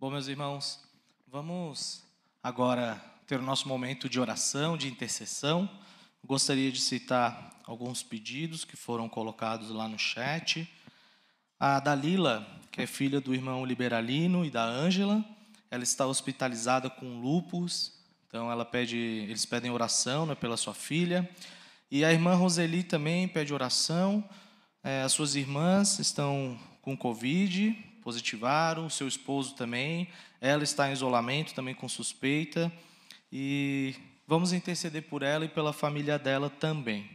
Bom, 0.00 0.10
meus 0.10 0.28
irmãos, 0.28 0.80
vamos 1.26 2.02
agora 2.42 2.98
ter 3.26 3.38
o 3.38 3.42
nosso 3.42 3.68
momento 3.68 4.08
de 4.08 4.18
oração, 4.18 4.74
de 4.74 4.88
intercessão. 4.88 5.68
Gostaria 6.24 6.72
de 6.72 6.80
citar 6.80 7.60
alguns 7.66 8.02
pedidos 8.02 8.64
que 8.64 8.78
foram 8.78 9.10
colocados 9.10 9.68
lá 9.68 9.86
no 9.86 9.98
chat. 9.98 10.66
A 11.58 11.78
Dalila, 11.80 12.48
que 12.72 12.80
é 12.80 12.86
filha 12.86 13.20
do 13.20 13.34
irmão 13.34 13.62
Liberalino 13.62 14.42
e 14.42 14.50
da 14.50 14.64
Ângela, 14.64 15.22
ela 15.70 15.82
está 15.82 16.06
hospitalizada 16.06 16.88
com 16.88 17.20
lupus, 17.20 17.92
então 18.26 18.50
ela 18.50 18.64
pede, 18.64 18.96
eles 18.96 19.44
pedem 19.44 19.70
oração 19.70 20.24
né, 20.24 20.34
pela 20.34 20.56
sua 20.56 20.72
filha. 20.72 21.28
E 21.90 22.06
a 22.06 22.10
irmã 22.10 22.34
Roseli 22.36 22.82
também 22.84 23.28
pede 23.28 23.52
oração. 23.52 24.26
É, 24.82 25.02
as 25.02 25.12
suas 25.12 25.34
irmãs 25.34 25.98
estão 25.98 26.58
com 26.80 26.96
Covid, 26.96 27.89
positivaram, 28.02 28.90
seu 28.90 29.06
esposo 29.06 29.54
também. 29.54 30.08
Ela 30.40 30.64
está 30.64 30.88
em 30.88 30.92
isolamento, 30.92 31.54
também 31.54 31.74
com 31.74 31.88
suspeita. 31.88 32.72
E 33.32 33.94
vamos 34.26 34.52
interceder 34.52 35.02
por 35.02 35.22
ela 35.22 35.44
e 35.44 35.48
pela 35.48 35.72
família 35.72 36.18
dela 36.18 36.50
também, 36.50 37.08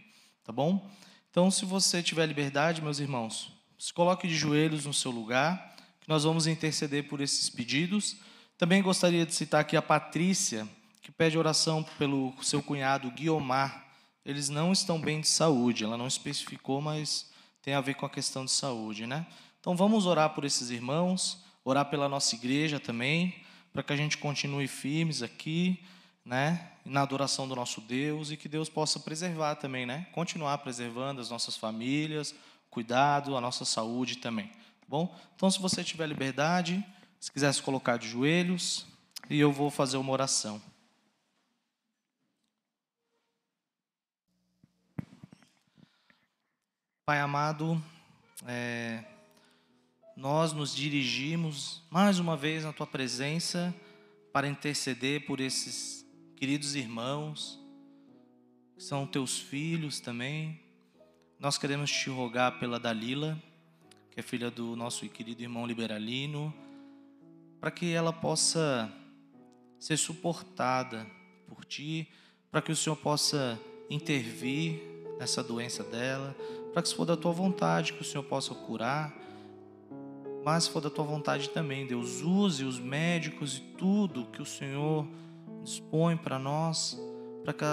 tá 0.43 0.52
bom? 0.52 0.89
Então, 1.30 1.52
se 1.52 1.65
você 1.65 2.02
tiver 2.02 2.26
liberdade, 2.26 2.82
meus 2.82 3.00
irmãos, 3.00 3.52
se 3.78 3.93
coloque 3.93 4.28
de 4.28 4.36
joelhos 4.36 4.86
no 4.86 4.93
seu 4.93 5.12
lugar, 5.12 5.76
que 6.00 6.08
nós 6.08 6.24
vamos 6.24 6.48
interceder 6.48 7.08
por 7.08 7.19
esses 7.19 7.50
pedidos. 7.50 8.17
Também 8.58 8.82
gostaria 8.82 9.26
de 9.26 9.34
citar 9.34 9.62
aqui 9.62 9.76
a 9.76 9.82
Patrícia, 9.82 10.67
que 11.02 11.12
pede 11.12 11.38
oração 11.38 11.84
pelo 11.98 12.34
seu 12.41 12.62
cunhado 12.62 13.12
Guiomar. 13.12 13.86
Eles 14.24 14.50
não 14.50 14.71
estão 14.71 15.02
bem 15.02 15.19
de 15.19 15.28
saúde, 15.28 15.84
ela 15.84 15.98
não 15.98 16.08
especificou, 16.08 16.80
mas 16.80 17.30
tem 17.62 17.74
a 17.74 17.82
ver 17.82 17.95
com 17.95 18.06
a 18.06 18.10
questão 18.10 18.45
de 18.45 18.52
saúde, 18.52 19.06
né? 19.06 19.26
Então 19.65 19.75
vamos 19.75 20.06
orar 20.06 20.30
por 20.30 20.45
esses 20.45 20.69
irmãos, 20.69 21.43
orar 21.63 21.86
pela 21.86 22.08
nossa 22.08 22.36
igreja 22.36 22.80
também, 22.80 23.43
para 23.73 23.82
que 23.82 23.91
a 23.91 23.95
gente 23.95 24.15
continue 24.15 24.67
firmes 24.67 25.23
aqui, 25.23 25.84
né, 26.23 26.71
na 26.86 27.01
adoração 27.01 27.47
do 27.47 27.56
nosso 27.56 27.82
Deus 27.82 28.30
e 28.30 28.38
que 28.38 28.47
Deus 28.47 28.69
possa 28.69 28.99
preservar 28.99 29.56
também, 29.56 29.88
né? 29.88 30.06
Continuar 30.12 30.60
preservando 30.60 31.19
as 31.19 31.32
nossas 31.32 31.58
famílias, 31.58 32.36
cuidado, 32.69 33.36
a 33.36 33.41
nossa 33.41 33.65
saúde 33.65 34.17
também. 34.19 34.49
Tá 34.49 34.86
bom? 34.88 35.19
Então, 35.36 35.49
se 35.49 35.60
você 35.60 35.84
tiver 35.84 36.06
liberdade, 36.06 36.86
se 37.19 37.32
quiser 37.32 37.51
se 37.51 37.63
colocar 37.63 37.97
de 37.97 38.08
joelhos, 38.08 38.86
e 39.32 39.39
eu 39.39 39.51
vou 39.51 39.71
fazer 39.71 39.97
uma 39.97 40.12
oração. 40.12 40.62
Pai 47.04 47.19
amado, 47.19 47.84
é, 48.45 49.04
nós 50.15 50.54
nos 50.54 50.73
dirigimos 50.73 51.84
mais 51.91 52.19
uma 52.19 52.38
vez 52.38 52.63
na 52.63 52.71
tua 52.71 52.88
presença 52.88 53.75
para 54.32 54.47
interceder 54.47 55.25
por 55.25 55.41
esses 55.41 56.06
queridos 56.38 56.73
irmãos, 56.73 57.60
que 58.78 58.84
são 58.84 59.06
teus 59.06 59.38
filhos 59.38 59.99
também. 59.99 60.58
Nós 61.38 61.58
queremos 61.58 61.91
te 61.91 62.10
rogar 62.10 62.60
pela 62.60 62.80
Dalila, 62.80 63.41
que 64.10 64.19
é 64.21 64.23
filha 64.23 64.49
do 64.49 64.73
nosso 64.75 65.08
querido 65.10 65.41
irmão 65.41 65.67
Liberalino, 65.67 66.54
para 67.60 67.69
que 67.69 67.91
ela 67.91 68.13
possa 68.13 68.89
ser 69.78 69.97
suportada 69.97 71.06
por 71.45 71.65
ti, 71.65 72.08
para 72.49 72.62
que 72.62 72.71
o 72.71 72.75
Senhor 72.75 72.95
possa 72.95 73.60
intervir 73.89 74.82
nessa 75.19 75.43
doença 75.43 75.84
dela, 75.84 76.34
para 76.71 76.82
que 76.82 76.88
se 76.88 76.95
for 76.95 77.06
da 77.06 77.17
tua 77.17 77.34
vontade 77.34 77.91
que 77.91 78.01
o 78.01 78.06
Senhor 78.06 78.23
possa 78.23 78.56
curar, 78.56 79.25
mas 80.45 80.65
se 80.65 80.69
for 80.69 80.79
da 80.79 80.91
tua 80.91 81.03
vontade 81.03 81.49
também, 81.49 81.88
Deus, 81.88 82.21
use 82.21 82.63
os 82.63 82.79
médicos 82.79 83.58
e 83.58 83.62
tudo 83.75 84.27
que 84.27 84.43
o 84.43 84.45
Senhor 84.45 85.08
dispõe 85.63 86.15
para 86.15 86.38
nós, 86.38 87.01
para 87.43 87.51
que 87.51 87.65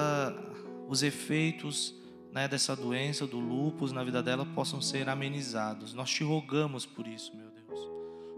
os 0.89 1.03
efeitos 1.03 1.95
né, 2.33 2.49
dessa 2.49 2.75
doença, 2.75 3.27
do 3.27 3.39
lúpus, 3.39 3.93
na 3.93 4.03
vida 4.03 4.23
dela 4.23 4.47
possam 4.55 4.81
ser 4.81 5.07
amenizados. 5.11 5.93
Nós 5.93 6.09
te 6.09 6.25
rogamos 6.25 6.87
por 6.87 7.07
isso, 7.07 7.37
meu 7.37 7.51
Deus. 7.51 7.91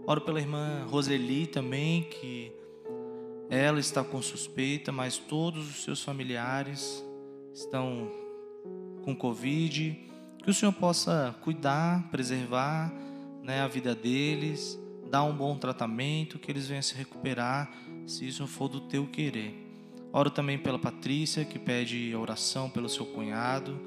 Oro 0.05 0.19
pela 0.19 0.41
irmã 0.41 0.85
Roseli 0.85 1.47
também, 1.47 2.03
que 2.03 2.51
ela 3.49 3.79
está 3.79 4.03
com 4.03 4.21
suspeita, 4.21 4.91
mas 4.91 5.17
todos 5.17 5.69
os 5.69 5.83
seus 5.85 6.03
familiares 6.03 7.01
estão 7.53 8.11
com 9.01 9.15
Covid. 9.15 9.97
Que 10.43 10.49
o 10.49 10.53
Senhor 10.53 10.73
possa 10.73 11.33
cuidar, 11.41 12.11
preservar 12.11 13.04
né, 13.45 13.61
a 13.61 13.67
vida 13.67 13.93
deles, 13.93 14.79
dar 15.09 15.23
um 15.23 15.35
bom 15.35 15.55
tratamento, 15.55 16.39
que 16.39 16.51
eles 16.51 16.67
venham 16.67 16.81
se 16.81 16.95
recuperar, 16.95 17.71
se 18.07 18.27
isso 18.27 18.47
for 18.47 18.67
do 18.67 18.81
teu 18.81 19.05
querer. 19.05 19.53
Oro 20.11 20.31
também 20.31 20.57
pela 20.57 20.79
Patrícia, 20.79 21.45
que 21.45 21.59
pede 21.59 22.15
oração 22.15 22.69
pelo 22.69 22.89
seu 22.89 23.05
cunhado, 23.05 23.79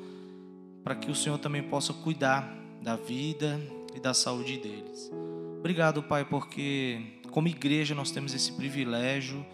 para 0.85 0.95
que 0.95 1.11
o 1.11 1.15
Senhor 1.15 1.39
também 1.39 1.63
possa 1.63 1.93
cuidar 1.93 2.57
da 2.81 2.95
vida 2.95 3.61
e 3.95 3.99
da 3.99 4.15
saúde 4.15 4.59
deles. 4.59 5.11
Obrigado, 5.59 6.05
Pai, 6.05 6.25
porque 6.25 7.19
como 7.33 7.49
igreja 7.49 7.97
nós 7.97 8.13
temos 8.13 8.33
esse 8.33 8.53
privilégio 8.53 9.45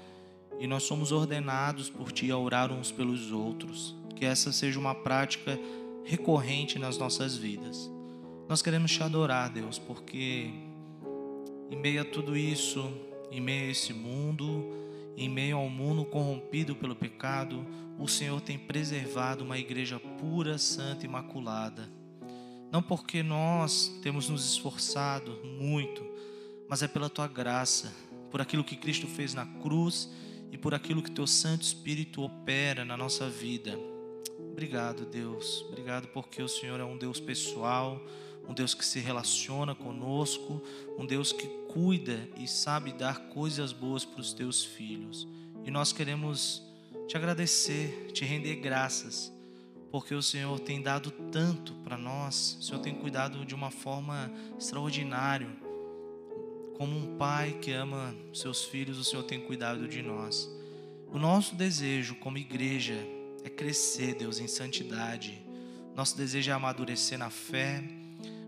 e 0.61 0.67
nós 0.67 0.83
somos 0.83 1.13
ordenados 1.13 1.89
por 1.89 2.13
Ti 2.13 2.31
a 2.31 2.37
orar 2.37 2.71
uns 2.71 2.93
pelos 2.93 3.33
outros. 3.33 3.97
Que 4.15 4.27
essa 4.27 4.53
seja 4.53 4.79
uma 4.79 4.95
prática 4.95 5.59
recorrente 6.05 6.79
nas 6.79 6.99
nossas 6.99 7.37
vidas. 7.37 7.91
Nós 8.49 8.61
queremos 8.61 8.93
te 8.93 9.03
adorar, 9.03 9.51
Deus, 9.51 9.79
porque 9.79 10.51
em 11.71 11.77
meio 11.77 12.03
a 12.03 12.05
tudo 12.05 12.37
isso, 12.37 12.93
em 13.31 13.41
meio 13.41 13.69
a 13.69 13.71
esse 13.71 13.93
mundo, 13.93 14.71
em 15.17 15.29
meio 15.29 15.57
ao 15.57 15.69
mundo 15.69 16.05
corrompido 16.05 16.77
pelo 16.77 16.95
pecado, 16.95 17.65
o 17.99 18.07
Senhor 18.07 18.41
tem 18.41 18.59
preservado 18.59 19.45
uma 19.45 19.59
igreja 19.59 19.99
pura, 19.99 20.59
santa 20.59 21.07
e 21.07 21.09
imaculada. 21.09 21.89
Não 22.71 22.83
porque 22.83 23.23
nós 23.23 23.99
temos 24.03 24.29
nos 24.29 24.45
esforçado 24.45 25.41
muito, 25.45 26.05
mas 26.69 26.83
é 26.83 26.89
pela 26.89 27.09
tua 27.09 27.29
graça, 27.29 27.93
por 28.31 28.41
aquilo 28.41 28.65
que 28.65 28.77
Cristo 28.77 29.07
fez 29.07 29.33
na 29.33 29.47
cruz 29.47 30.11
e 30.51 30.59
por 30.59 30.75
aquilo 30.75 31.03
que 31.03 31.11
teu 31.11 31.27
Santo 31.27 31.63
Espírito 31.63 32.23
opera 32.23 32.85
na 32.85 32.97
nossa 32.97 33.31
vida. 33.31 33.79
Obrigado, 34.51 35.07
Deus. 35.07 35.65
Obrigado 35.69 36.09
porque 36.09 36.43
o 36.43 36.49
Senhor 36.49 36.79
é 36.81 36.85
um 36.85 36.99
Deus 36.99 37.21
pessoal, 37.21 38.01
um 38.49 38.55
Deus 38.55 38.75
que 38.75 38.85
se 38.85 39.01
relaciona 39.01 39.75
conosco, 39.75 40.63
um 40.99 41.07
Deus 41.07 41.33
que 41.33 41.47
cuida 41.69 42.29
e 42.37 42.47
sabe 42.47 42.93
dar 42.93 43.29
coisas 43.29 43.73
boas 43.73 44.05
para 44.05 44.21
os 44.21 44.33
teus 44.33 44.65
filhos. 44.65 45.27
E 45.65 45.71
nós 45.71 45.93
queremos 45.93 46.63
te 47.07 47.17
agradecer, 47.17 48.11
te 48.13 48.25
render 48.25 48.57
graças, 48.57 49.33
porque 49.91 50.15
o 50.15 50.23
Senhor 50.23 50.59
tem 50.61 50.83
dado 50.83 51.11
tanto 51.11 51.73
para 51.85 51.97
nós, 51.97 52.57
o 52.61 52.63
Senhor 52.65 52.81
tem 52.81 52.95
cuidado 52.95 53.45
de 53.45 53.55
uma 53.55 53.71
forma 53.71 54.31
extraordinária. 54.59 55.49
Como 56.77 56.97
um 56.97 57.17
pai 57.17 57.59
que 57.63 57.71
ama 57.71 58.15
seus 58.33 58.65
filhos, 58.65 58.99
o 58.99 59.05
Senhor 59.05 59.23
tem 59.23 59.41
cuidado 59.41 59.87
de 59.87 60.03
nós. 60.03 60.51
O 61.13 61.19
nosso 61.19 61.55
desejo 61.55 62.17
como 62.17 62.39
igreja 62.39 62.99
é 63.45 63.49
crescer, 63.49 64.15
Deus, 64.17 64.41
em 64.41 64.49
santidade. 64.49 65.41
Nosso 65.95 66.17
desejo 66.17 66.51
é 66.51 66.55
amadurecer 66.55 67.17
na 67.17 67.31
fé. 67.31 67.85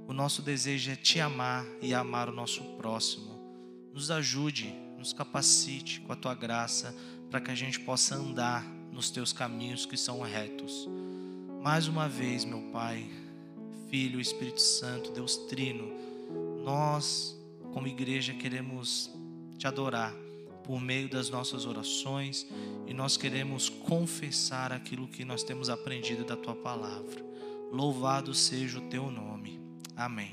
O 0.09 0.13
nosso 0.13 0.41
desejo 0.41 0.93
é 0.93 0.97
te 0.97 1.19
amar 1.19 1.67
e 1.83 1.93
amar 1.93 2.29
o 2.29 2.33
nosso 2.33 2.63
próximo. 2.77 3.35
Nos 3.93 4.11
ajude, 4.11 4.73
nos 4.97 5.13
capacite 5.13 6.01
com 6.01 6.13
a 6.13 6.17
tua 6.17 6.35
graça 6.35 6.95
para 7.29 7.41
que 7.41 7.51
a 7.51 7.55
gente 7.55 7.81
possa 7.81 8.15
andar 8.15 8.65
nos 8.93 9.11
teus 9.11 9.33
caminhos 9.33 9.85
que 9.85 9.97
são 9.97 10.21
retos. 10.21 10.89
Mais 11.61 11.89
uma 11.89 12.09
vez, 12.09 12.45
meu 12.45 12.61
Pai, 12.73 13.05
Filho, 13.91 14.21
Espírito 14.21 14.61
Santo, 14.61 15.11
Deus 15.11 15.37
Trino, 15.49 15.93
nós, 16.63 17.37
como 17.73 17.89
igreja, 17.89 18.33
queremos 18.33 19.11
te 19.59 19.67
adorar 19.67 20.15
por 20.63 20.81
meio 20.81 21.09
das 21.09 21.31
nossas 21.31 21.67
orações 21.67 22.47
e 22.87 22.95
nós 22.95 23.17
queremos 23.17 23.69
confessar 23.69 24.73
aquilo 24.73 25.09
que 25.09 25.25
nós 25.25 25.43
temos 25.43 25.69
aprendido 25.69 26.25
da 26.25 26.37
tua 26.37 26.55
palavra. 26.55 27.25
Louvado 27.73 28.33
seja 28.33 28.79
o 28.79 28.89
teu 28.89 29.11
nome. 29.11 29.66
Amém. 29.97 30.31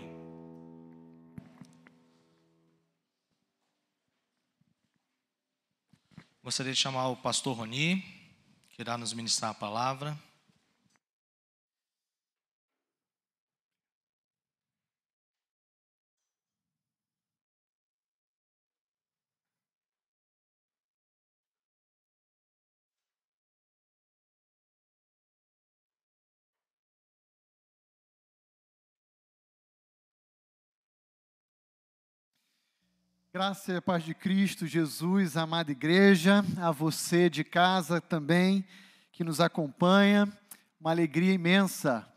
Gostaria 6.43 6.73
de 6.73 6.79
chamar 6.79 7.07
o 7.07 7.15
pastor 7.15 7.55
Roni, 7.55 8.01
que 8.71 8.81
irá 8.81 8.97
nos 8.97 9.13
ministrar 9.13 9.51
a 9.51 9.53
palavra. 9.53 10.19
Graça 33.35 33.73
e 33.73 33.81
paz 33.81 34.03
de 34.03 34.13
Cristo, 34.13 34.67
Jesus, 34.67 35.35
amada 35.35 35.71
igreja, 35.71 36.45
a 36.55 36.69
você 36.69 37.31
de 37.31 37.43
casa 37.43 37.99
também 37.99 38.63
que 39.11 39.23
nos 39.23 39.41
acompanha, 39.41 40.31
uma 40.79 40.91
alegria 40.91 41.33
imensa 41.33 42.07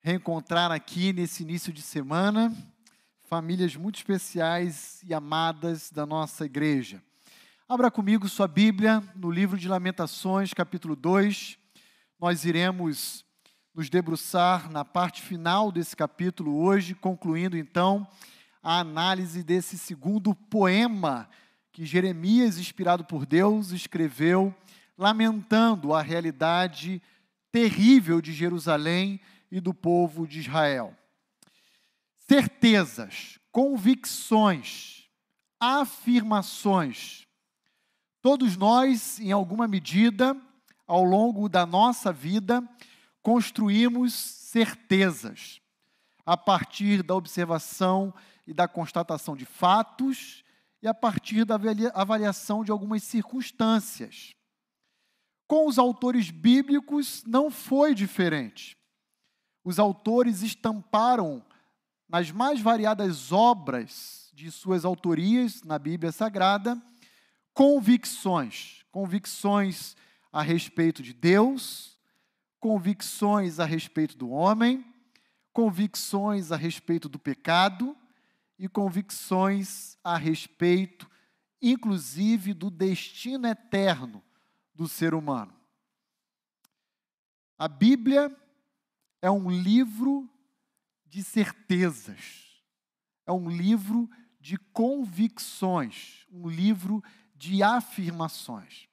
reencontrar 0.00 0.72
aqui 0.72 1.12
nesse 1.12 1.42
início 1.42 1.74
de 1.74 1.82
semana 1.82 2.56
famílias 3.24 3.76
muito 3.76 3.96
especiais 3.96 5.02
e 5.02 5.12
amadas 5.12 5.90
da 5.90 6.06
nossa 6.06 6.46
igreja. 6.46 7.02
Abra 7.68 7.90
comigo 7.90 8.30
sua 8.30 8.48
Bíblia 8.48 9.02
no 9.14 9.30
livro 9.30 9.58
de 9.58 9.68
Lamentações, 9.68 10.54
capítulo 10.54 10.96
2. 10.96 11.58
Nós 12.18 12.46
iremos 12.46 13.26
nos 13.74 13.90
debruçar 13.90 14.70
na 14.70 14.86
parte 14.86 15.20
final 15.20 15.70
desse 15.70 15.94
capítulo 15.94 16.62
hoje, 16.62 16.94
concluindo 16.94 17.58
então 17.58 18.08
a 18.66 18.80
análise 18.80 19.44
desse 19.44 19.78
segundo 19.78 20.34
poema 20.34 21.30
que 21.70 21.86
Jeremias, 21.86 22.58
inspirado 22.58 23.04
por 23.04 23.24
Deus, 23.24 23.70
escreveu, 23.70 24.52
lamentando 24.98 25.94
a 25.94 26.02
realidade 26.02 27.00
terrível 27.52 28.20
de 28.20 28.32
Jerusalém 28.32 29.20
e 29.52 29.60
do 29.60 29.72
povo 29.72 30.26
de 30.26 30.40
Israel. 30.40 30.92
Certezas, 32.26 33.38
convicções, 33.52 35.08
afirmações. 35.60 37.24
Todos 38.20 38.56
nós, 38.56 39.20
em 39.20 39.30
alguma 39.30 39.68
medida, 39.68 40.36
ao 40.88 41.04
longo 41.04 41.48
da 41.48 41.64
nossa 41.64 42.12
vida, 42.12 42.68
construímos 43.22 44.12
certezas 44.12 45.60
a 46.26 46.36
partir 46.36 47.04
da 47.04 47.14
observação 47.14 48.12
e 48.46 48.54
da 48.54 48.68
constatação 48.68 49.36
de 49.36 49.44
fatos 49.44 50.44
e 50.82 50.88
a 50.88 50.94
partir 50.94 51.44
da 51.44 51.58
avaliação 51.94 52.62
de 52.62 52.70
algumas 52.70 53.02
circunstâncias. 53.02 54.34
Com 55.46 55.66
os 55.66 55.78
autores 55.78 56.30
bíblicos 56.30 57.24
não 57.26 57.50
foi 57.50 57.94
diferente. 57.94 58.76
os 59.64 59.80
autores 59.80 60.42
estamparam 60.42 61.44
nas 62.08 62.30
mais 62.30 62.60
variadas 62.60 63.32
obras 63.32 64.30
de 64.32 64.48
suas 64.52 64.84
autorias 64.84 65.64
na 65.64 65.76
Bíblia 65.76 66.12
Sagrada 66.12 66.80
convicções, 67.52 68.84
convicções 68.92 69.96
a 70.30 70.42
respeito 70.42 71.02
de 71.02 71.14
Deus, 71.14 71.98
convicções 72.60 73.58
a 73.58 73.64
respeito 73.64 74.16
do 74.16 74.28
homem, 74.28 74.84
convicções 75.54 76.52
a 76.52 76.56
respeito 76.56 77.08
do 77.08 77.18
pecado 77.18 77.96
e 78.58 78.68
convicções 78.68 79.98
a 80.02 80.16
respeito, 80.16 81.10
inclusive, 81.60 82.54
do 82.54 82.70
destino 82.70 83.46
eterno 83.46 84.22
do 84.74 84.88
ser 84.88 85.14
humano. 85.14 85.54
A 87.58 87.68
Bíblia 87.68 88.34
é 89.22 89.30
um 89.30 89.50
livro 89.50 90.28
de 91.06 91.22
certezas, 91.22 92.62
é 93.26 93.32
um 93.32 93.48
livro 93.48 94.08
de 94.38 94.56
convicções, 94.56 96.26
um 96.30 96.48
livro 96.48 97.02
de 97.34 97.62
afirmações. 97.62 98.88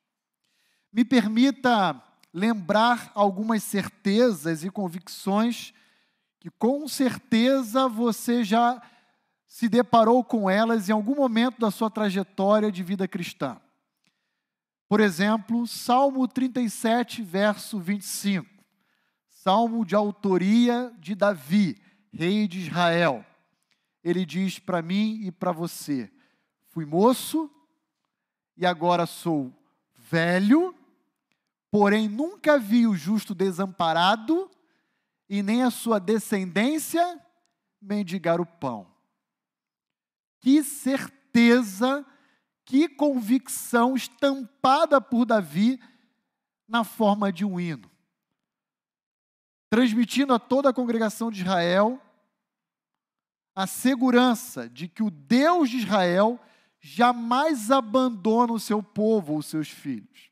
Me 0.91 1.03
permita 1.03 2.01
lembrar 2.33 3.11
algumas 3.13 3.63
certezas 3.63 4.63
e 4.63 4.69
convicções 4.69 5.73
que 6.39 6.49
com 6.49 6.87
certeza 6.87 7.87
você 7.87 8.43
já 8.43 8.81
se 9.53 9.69
deparou 9.69 10.23
com 10.23 10.49
elas 10.49 10.89
em 10.89 10.91
algum 10.91 11.13
momento 11.13 11.59
da 11.59 11.69
sua 11.69 11.87
trajetória 11.87 12.71
de 12.71 12.81
vida 12.81 13.07
cristã. 13.07 13.61
Por 14.89 14.99
exemplo, 14.99 15.67
Salmo 15.67 16.27
37, 16.27 17.21
verso 17.21 17.79
25. 17.79 18.49
Salmo 19.29 19.85
de 19.85 19.93
autoria 19.93 20.91
de 20.97 21.13
Davi, 21.13 21.79
rei 22.11 22.47
de 22.47 22.61
Israel. 22.61 23.23
Ele 24.03 24.25
diz 24.25 24.57
para 24.57 24.81
mim 24.81 25.19
e 25.21 25.31
para 25.31 25.51
você: 25.51 26.11
Fui 26.69 26.83
moço 26.83 27.47
e 28.57 28.65
agora 28.65 29.05
sou 29.05 29.53
velho, 29.93 30.73
porém 31.69 32.09
nunca 32.09 32.57
vi 32.57 32.87
o 32.87 32.95
justo 32.95 33.35
desamparado 33.35 34.49
e 35.29 35.43
nem 35.43 35.61
a 35.61 35.69
sua 35.69 35.99
descendência 35.99 37.21
mendigar 37.79 38.41
o 38.41 38.47
pão. 38.47 38.92
Que 40.43 40.61
certeza, 40.61 42.05
que 42.65 42.89
convicção 42.89 43.95
estampada 43.95 44.99
por 44.99 45.23
Davi 45.25 45.79
na 46.67 46.83
forma 46.83 47.31
de 47.31 47.45
um 47.45 47.57
hino, 47.57 47.89
transmitindo 49.69 50.33
a 50.33 50.39
toda 50.39 50.69
a 50.69 50.73
congregação 50.73 51.31
de 51.31 51.41
Israel 51.41 51.97
a 53.55 53.65
segurança 53.65 54.67
de 54.67 54.89
que 54.89 55.01
o 55.01 55.09
Deus 55.09 55.69
de 55.69 55.77
Israel 55.77 56.37
jamais 56.81 57.71
abandona 57.71 58.51
o 58.51 58.59
seu 58.59 58.83
povo, 58.83 59.37
os 59.37 59.45
seus 59.45 59.69
filhos. 59.69 60.29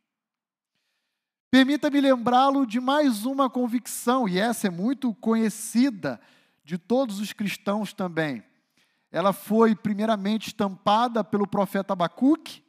Permita-me 1.49 2.01
lembrá-lo 2.01 2.65
de 2.65 2.81
mais 2.81 3.23
uma 3.25 3.49
convicção, 3.49 4.27
e 4.27 4.37
essa 4.37 4.67
é 4.67 4.69
muito 4.69 5.13
conhecida 5.13 6.19
de 6.65 6.77
todos 6.77 7.21
os 7.21 7.31
cristãos 7.31 7.93
também. 7.93 8.43
Ela 9.11 9.33
foi 9.33 9.75
primeiramente 9.75 10.47
estampada 10.47 11.23
pelo 11.23 11.45
profeta 11.45 11.93
Abacuque, 11.93 12.63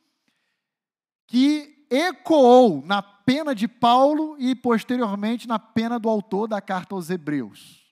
que 1.27 1.87
ecoou 1.89 2.85
na 2.85 3.01
pena 3.03 3.55
de 3.55 3.69
Paulo 3.69 4.37
e 4.39 4.55
posteriormente 4.55 5.47
na 5.47 5.59
pena 5.59 5.99
do 5.99 6.09
autor 6.09 6.49
da 6.49 6.61
carta 6.61 6.95
aos 6.95 7.11
Hebreus. 7.11 7.83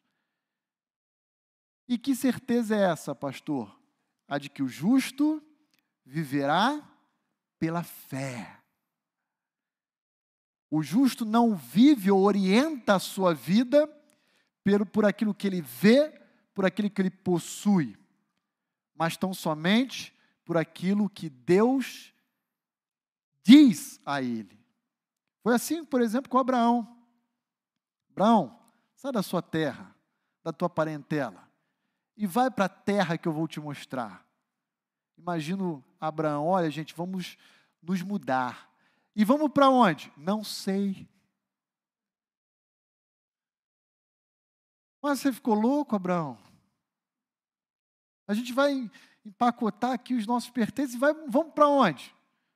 E 1.86 1.96
que 1.96 2.14
certeza 2.14 2.74
é 2.74 2.90
essa, 2.90 3.14
pastor? 3.14 3.78
A 4.26 4.38
de 4.38 4.48
que 4.48 4.62
o 4.62 4.68
justo 4.68 5.42
viverá 6.04 6.82
pela 7.58 7.82
fé. 7.82 8.58
O 10.70 10.82
justo 10.82 11.24
não 11.24 11.54
vive 11.54 12.10
ou 12.10 12.22
orienta 12.22 12.94
a 12.94 13.00
sua 13.00 13.34
vida 13.34 13.86
por, 14.64 14.86
por 14.86 15.04
aquilo 15.04 15.34
que 15.34 15.46
ele 15.46 15.60
vê, 15.60 16.10
por 16.54 16.64
aquilo 16.64 16.88
que 16.88 17.02
ele 17.02 17.10
possui, 17.10 17.96
mas 19.00 19.16
tão 19.16 19.32
somente 19.32 20.14
por 20.44 20.58
aquilo 20.58 21.08
que 21.08 21.30
Deus 21.30 22.12
diz 23.42 23.98
a 24.04 24.20
ele. 24.20 24.62
Foi 25.42 25.54
assim, 25.54 25.82
por 25.82 26.02
exemplo, 26.02 26.28
com 26.28 26.36
Abraão. 26.36 27.02
Abraão, 28.10 28.60
sai 28.94 29.10
da 29.10 29.22
sua 29.22 29.40
terra, 29.40 29.96
da 30.44 30.52
tua 30.52 30.68
parentela, 30.68 31.50
e 32.14 32.26
vai 32.26 32.50
para 32.50 32.66
a 32.66 32.68
terra 32.68 33.16
que 33.16 33.26
eu 33.26 33.32
vou 33.32 33.48
te 33.48 33.58
mostrar. 33.58 34.22
Imagino 35.16 35.82
Abraão, 35.98 36.46
olha, 36.46 36.70
gente, 36.70 36.94
vamos 36.94 37.38
nos 37.82 38.02
mudar. 38.02 38.70
E 39.16 39.24
vamos 39.24 39.50
para 39.50 39.70
onde? 39.70 40.12
Não 40.14 40.44
sei. 40.44 41.08
Mas 45.00 45.20
você 45.20 45.32
ficou 45.32 45.54
louco, 45.54 45.96
Abraão? 45.96 46.49
A 48.30 48.34
gente 48.34 48.52
vai 48.52 48.88
empacotar 49.26 49.90
aqui 49.90 50.14
os 50.14 50.24
nossos 50.24 50.50
pertences 50.50 50.94
e 50.94 50.98
vai, 50.98 51.12
vamos 51.26 51.52
para 51.52 51.66
onde? 51.66 52.14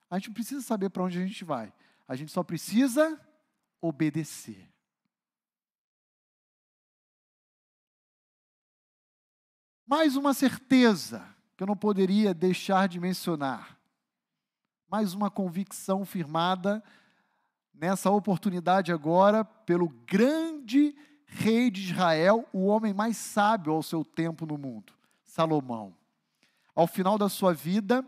A 0.08 0.16
gente 0.16 0.28
não 0.28 0.34
precisa 0.34 0.62
saber 0.62 0.88
para 0.88 1.02
onde 1.02 1.18
a 1.18 1.26
gente 1.26 1.44
vai. 1.44 1.72
A 2.06 2.14
gente 2.14 2.30
só 2.30 2.44
precisa 2.44 3.20
obedecer. 3.80 4.70
Mais 9.84 10.14
uma 10.14 10.32
certeza 10.32 11.26
que 11.56 11.64
eu 11.64 11.66
não 11.66 11.76
poderia 11.76 12.32
deixar 12.32 12.86
de 12.86 13.00
mencionar 13.00 13.76
mais 14.88 15.12
uma 15.12 15.28
convicção 15.28 16.04
firmada 16.04 16.80
nessa 17.74 18.12
oportunidade 18.12 18.92
agora 18.92 19.44
pelo 19.44 19.88
grande 19.88 20.94
rei 21.26 21.68
de 21.68 21.90
Israel, 21.90 22.48
o 22.52 22.66
homem 22.66 22.94
mais 22.94 23.16
sábio 23.16 23.72
ao 23.72 23.82
seu 23.82 24.04
tempo 24.04 24.46
no 24.46 24.56
mundo, 24.56 24.92
Salomão. 25.34 25.96
Ao 26.76 26.86
final 26.86 27.18
da 27.18 27.28
sua 27.28 27.52
vida, 27.52 28.06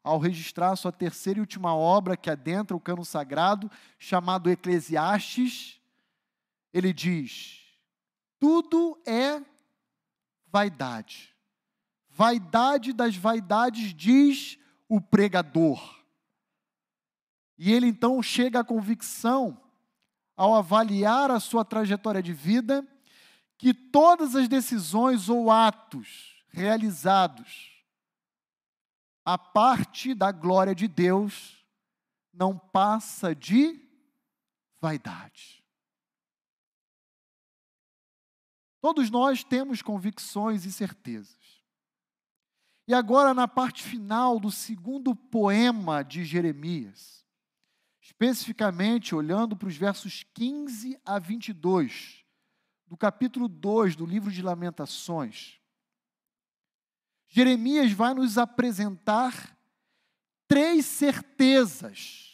ao 0.00 0.16
registrar 0.16 0.76
sua 0.76 0.92
terceira 0.92 1.38
e 1.38 1.40
última 1.40 1.74
obra 1.74 2.16
que 2.16 2.30
adentra 2.30 2.76
o 2.76 2.80
cano 2.80 3.04
sagrado, 3.04 3.68
chamado 3.98 4.48
Eclesiastes, 4.48 5.80
ele 6.72 6.92
diz: 6.92 7.64
tudo 8.38 8.96
é 9.04 9.42
vaidade. 10.46 11.34
Vaidade 12.10 12.92
das 12.92 13.16
vaidades, 13.16 13.92
diz 13.92 14.56
o 14.88 15.00
pregador. 15.00 15.98
E 17.58 17.72
ele 17.72 17.88
então 17.88 18.22
chega 18.22 18.60
à 18.60 18.64
convicção, 18.64 19.60
ao 20.36 20.54
avaliar 20.54 21.28
a 21.32 21.40
sua 21.40 21.64
trajetória 21.64 22.22
de 22.22 22.32
vida, 22.32 22.86
que 23.56 23.74
todas 23.74 24.36
as 24.36 24.46
decisões 24.46 25.28
ou 25.28 25.50
atos 25.50 26.37
realizados 26.58 27.78
a 29.24 29.36
parte 29.36 30.14
da 30.14 30.32
glória 30.32 30.74
de 30.74 30.88
Deus 30.88 31.62
não 32.32 32.58
passa 32.58 33.34
de 33.34 33.78
vaidade. 34.80 35.62
Todos 38.80 39.10
nós 39.10 39.44
temos 39.44 39.82
convicções 39.82 40.64
e 40.64 40.72
certezas. 40.72 41.62
E 42.86 42.94
agora, 42.94 43.34
na 43.34 43.46
parte 43.46 43.82
final 43.82 44.40
do 44.40 44.50
segundo 44.50 45.14
poema 45.14 46.02
de 46.02 46.24
Jeremias, 46.24 47.22
especificamente 48.00 49.14
olhando 49.14 49.54
para 49.54 49.68
os 49.68 49.76
versos 49.76 50.24
15 50.32 50.98
a 51.04 51.18
22 51.18 52.24
do 52.86 52.96
capítulo 52.96 53.46
2 53.46 53.94
do 53.94 54.06
livro 54.06 54.30
de 54.30 54.40
Lamentações. 54.40 55.57
Jeremias 57.28 57.92
vai 57.92 58.14
nos 58.14 58.38
apresentar 58.38 59.56
três 60.48 60.86
certezas, 60.86 62.32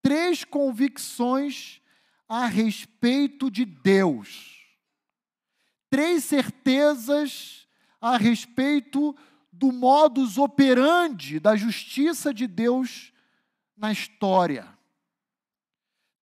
três 0.00 0.44
convicções 0.44 1.82
a 2.28 2.46
respeito 2.46 3.50
de 3.50 3.64
Deus. 3.64 4.56
Três 5.90 6.24
certezas 6.24 7.66
a 8.00 8.16
respeito 8.16 9.16
do 9.52 9.72
modus 9.72 10.38
operandi 10.38 11.40
da 11.40 11.56
justiça 11.56 12.32
de 12.32 12.46
Deus 12.46 13.12
na 13.76 13.90
história. 13.90 14.68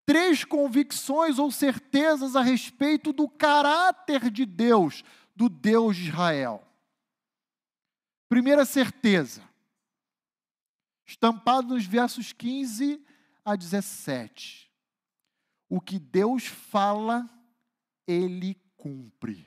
Três 0.07 0.45
convicções 0.45 1.39
ou 1.39 1.51
certezas 1.51 2.37
a 2.37 2.41
respeito 2.41 3.13
do 3.13 3.29
caráter 3.29 4.31
de 4.31 4.47
Deus, 4.47 5.03
do 5.35 5.49
Deus 5.49 5.97
de 5.97 6.09
Israel. 6.09 6.63
Primeira 8.29 8.65
certeza, 8.65 9.49
estampado 11.05 11.75
nos 11.75 11.87
versos 11.87 12.33
15 12.33 13.05
a 13.45 13.55
17. 13.55 14.71
O 15.69 15.81
que 15.81 15.99
Deus 15.99 16.47
fala, 16.47 17.29
Ele 18.07 18.55
cumpre. 18.77 19.47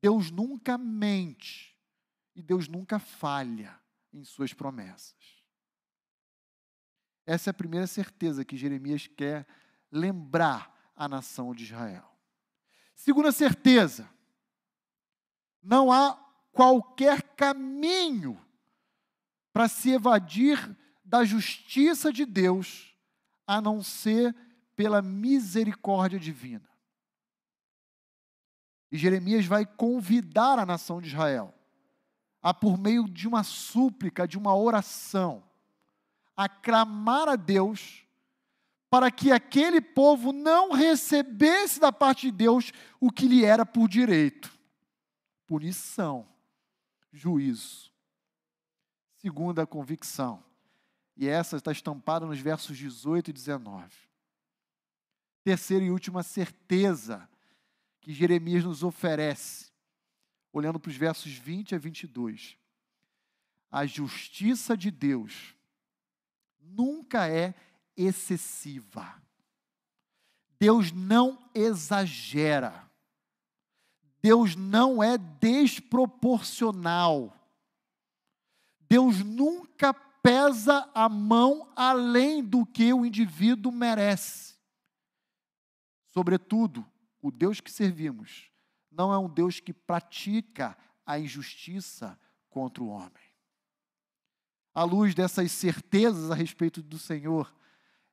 Deus 0.00 0.30
nunca 0.30 0.78
mente 0.78 1.76
e 2.34 2.42
Deus 2.42 2.68
nunca 2.68 2.98
falha 2.98 3.78
em 4.12 4.24
suas 4.24 4.54
promessas. 4.54 5.40
Essa 7.26 7.50
é 7.50 7.52
a 7.52 7.54
primeira 7.54 7.86
certeza 7.86 8.44
que 8.44 8.56
Jeremias 8.56 9.06
quer 9.06 9.46
lembrar 9.92 10.92
a 10.96 11.06
nação 11.06 11.54
de 11.54 11.64
Israel. 11.64 12.10
Segunda 12.94 13.30
certeza, 13.30 14.10
não 15.62 15.92
há 15.92 16.29
qualquer 16.52 17.22
caminho 17.34 18.40
para 19.52 19.68
se 19.68 19.90
evadir 19.90 20.76
da 21.04 21.24
justiça 21.24 22.12
de 22.12 22.24
Deus 22.24 22.94
a 23.46 23.60
não 23.60 23.82
ser 23.82 24.34
pela 24.76 25.02
misericórdia 25.02 26.18
divina. 26.18 26.68
E 28.92 28.96
Jeremias 28.96 29.46
vai 29.46 29.64
convidar 29.64 30.58
a 30.58 30.66
nação 30.66 31.00
de 31.00 31.08
Israel 31.08 31.54
a, 32.42 32.54
por 32.54 32.78
meio 32.78 33.08
de 33.08 33.28
uma 33.28 33.42
súplica, 33.42 34.26
de 34.26 34.38
uma 34.38 34.56
oração, 34.56 35.44
a 36.36 36.48
clamar 36.48 37.28
a 37.28 37.36
Deus 37.36 38.04
para 38.88 39.10
que 39.10 39.30
aquele 39.30 39.80
povo 39.80 40.32
não 40.32 40.72
recebesse 40.72 41.78
da 41.78 41.92
parte 41.92 42.26
de 42.26 42.32
Deus 42.32 42.72
o 42.98 43.10
que 43.10 43.28
lhe 43.28 43.44
era 43.44 43.64
por 43.64 43.88
direito: 43.88 44.50
punição, 45.46 46.26
juízo. 47.12 47.90
Segunda 49.18 49.66
convicção, 49.66 50.42
e 51.16 51.28
essa 51.28 51.56
está 51.56 51.70
estampada 51.70 52.24
nos 52.24 52.40
versos 52.40 52.76
18 52.76 53.30
e 53.30 53.32
19. 53.32 53.94
Terceira 55.44 55.84
e 55.84 55.90
última 55.90 56.22
certeza 56.22 57.28
que 58.00 58.12
Jeremias 58.12 58.64
nos 58.64 58.82
oferece, 58.82 59.70
olhando 60.52 60.80
para 60.80 60.90
os 60.90 60.96
versos 60.96 61.32
20 61.32 61.74
a 61.74 61.78
22. 61.78 62.56
A 63.70 63.86
justiça 63.86 64.76
de 64.76 64.90
Deus 64.90 65.54
nunca 66.58 67.28
é 67.28 67.54
excessiva. 67.96 69.22
Deus 70.58 70.92
não 70.92 71.50
exagera. 71.54 72.89
Deus 74.22 74.54
não 74.54 75.02
é 75.02 75.18
desproporcional. 75.18 77.36
Deus 78.88 79.24
nunca 79.24 79.94
pesa 79.94 80.90
a 80.94 81.08
mão 81.08 81.72
além 81.74 82.42
do 82.42 82.66
que 82.66 82.92
o 82.92 83.06
indivíduo 83.06 83.72
merece. 83.72 84.54
Sobretudo, 86.06 86.84
o 87.22 87.30
Deus 87.30 87.60
que 87.60 87.70
servimos 87.70 88.50
não 88.90 89.12
é 89.12 89.18
um 89.18 89.28
Deus 89.28 89.60
que 89.60 89.72
pratica 89.72 90.76
a 91.06 91.18
injustiça 91.18 92.18
contra 92.48 92.82
o 92.82 92.88
homem. 92.88 93.30
À 94.74 94.84
luz 94.84 95.14
dessas 95.14 95.52
certezas 95.52 96.30
a 96.30 96.34
respeito 96.34 96.82
do 96.82 96.98
Senhor, 96.98 97.54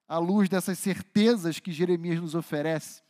à 0.08 0.18
luz 0.18 0.48
dessas 0.48 0.80
certezas 0.80 1.60
que 1.60 1.72
Jeremias 1.72 2.22
nos 2.22 2.36
oferece, 2.36 3.02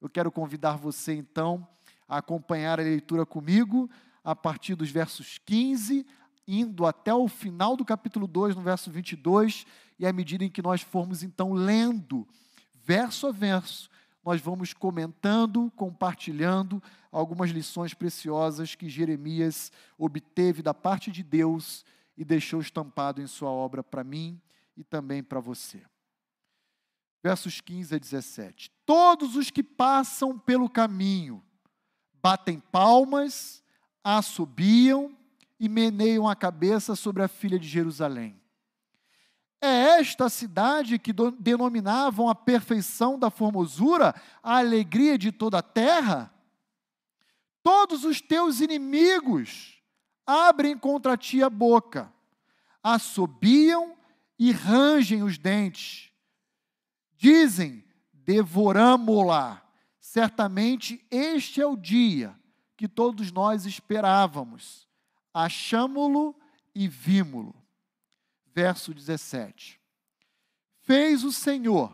eu 0.00 0.08
quero 0.08 0.30
convidar 0.30 0.76
você 0.76 1.14
então 1.14 1.66
a 2.08 2.18
acompanhar 2.18 2.78
a 2.78 2.82
leitura 2.82 3.26
comigo 3.26 3.90
a 4.24 4.34
partir 4.34 4.74
dos 4.74 4.90
versos 4.90 5.38
15, 5.38 6.06
indo 6.46 6.86
até 6.86 7.14
o 7.14 7.28
final 7.28 7.76
do 7.76 7.84
capítulo 7.84 8.26
2, 8.26 8.56
no 8.56 8.62
verso 8.62 8.90
22, 8.90 9.66
e 9.98 10.06
à 10.06 10.12
medida 10.12 10.44
em 10.44 10.50
que 10.50 10.62
nós 10.62 10.82
formos 10.82 11.22
então 11.22 11.52
lendo, 11.52 12.26
verso 12.74 13.26
a 13.26 13.32
verso, 13.32 13.88
nós 14.24 14.40
vamos 14.40 14.72
comentando, 14.72 15.72
compartilhando 15.76 16.82
algumas 17.12 17.50
lições 17.50 17.94
preciosas 17.94 18.74
que 18.74 18.88
Jeremias 18.88 19.70
obteve 19.96 20.62
da 20.62 20.74
parte 20.74 21.12
de 21.12 21.22
Deus 21.22 21.84
e 22.16 22.24
deixou 22.24 22.60
estampado 22.60 23.22
em 23.22 23.26
sua 23.28 23.50
obra 23.50 23.84
para 23.84 24.02
mim 24.02 24.40
e 24.76 24.82
também 24.82 25.22
para 25.22 25.38
você. 25.38 25.80
Versos 27.22 27.60
15 27.60 27.94
a 27.94 27.98
17. 27.98 28.72
Todos 28.84 29.36
os 29.36 29.50
que 29.50 29.62
passam 29.62 30.36
pelo 30.36 30.68
caminho 30.68 31.42
batem 32.26 32.58
palmas, 32.58 33.62
assobiam 34.02 35.16
e 35.60 35.68
meneiam 35.68 36.28
a 36.28 36.34
cabeça 36.34 36.96
sobre 36.96 37.22
a 37.22 37.28
filha 37.28 37.56
de 37.56 37.68
Jerusalém. 37.68 38.42
É 39.60 40.00
esta 40.00 40.28
cidade 40.28 40.98
que 40.98 41.12
denominavam 41.38 42.28
a 42.28 42.34
perfeição 42.34 43.16
da 43.16 43.30
formosura, 43.30 44.12
a 44.42 44.58
alegria 44.58 45.16
de 45.16 45.30
toda 45.30 45.58
a 45.58 45.62
terra? 45.62 46.34
Todos 47.62 48.02
os 48.02 48.20
teus 48.20 48.60
inimigos 48.60 49.80
abrem 50.26 50.76
contra 50.76 51.16
ti 51.16 51.44
a 51.44 51.48
boca, 51.48 52.12
assobiam 52.82 53.96
e 54.36 54.50
rangem 54.50 55.22
os 55.22 55.38
dentes. 55.38 56.10
Dizem: 57.16 57.84
devoramo-la. 58.12 59.65
Certamente 60.06 61.04
este 61.10 61.60
é 61.60 61.66
o 61.66 61.76
dia 61.76 62.38
que 62.76 62.86
todos 62.86 63.32
nós 63.32 63.66
esperávamos. 63.66 64.86
Achamo-lo 65.34 66.32
e 66.72 66.86
vimo-lo 66.86 67.52
verso 68.54 68.94
17. 68.94 69.80
Fez 70.78 71.24
o 71.24 71.32
Senhor 71.32 71.92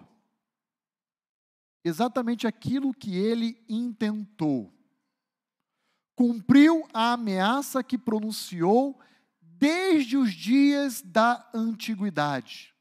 exatamente 1.83 2.47
aquilo 2.47 2.93
que 2.93 3.17
ele 3.17 3.59
intentou. 3.67 4.71
Cumpriu 6.15 6.87
a 6.93 7.15
ameaça 7.15 7.83
que 7.83 7.97
pronunciou 7.97 9.01
desde 9.41 10.19
os 10.19 10.35
dias 10.35 11.01
da 11.01 11.51
antiguidade. 11.55 12.75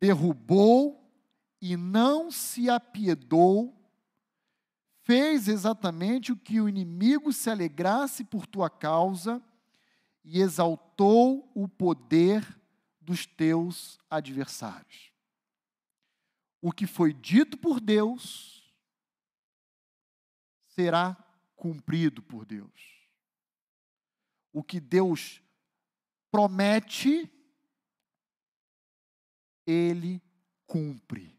Derrubou 0.00 1.12
e 1.60 1.76
não 1.76 2.30
se 2.30 2.70
apiedou, 2.70 3.75
fez 5.06 5.46
exatamente 5.46 6.32
o 6.32 6.36
que 6.36 6.60
o 6.60 6.68
inimigo 6.68 7.32
se 7.32 7.48
alegrasse 7.48 8.24
por 8.24 8.44
tua 8.44 8.68
causa 8.68 9.40
e 10.24 10.40
exaltou 10.40 11.48
o 11.54 11.68
poder 11.68 12.44
dos 13.00 13.24
teus 13.24 14.00
adversários. 14.10 15.12
O 16.60 16.72
que 16.72 16.88
foi 16.88 17.14
dito 17.14 17.56
por 17.56 17.78
Deus 17.78 18.74
será 20.70 21.16
cumprido 21.54 22.20
por 22.20 22.44
Deus. 22.44 23.08
O 24.52 24.60
que 24.60 24.80
Deus 24.80 25.40
promete, 26.32 27.30
ele 29.64 30.20
cumpre. 30.66 31.38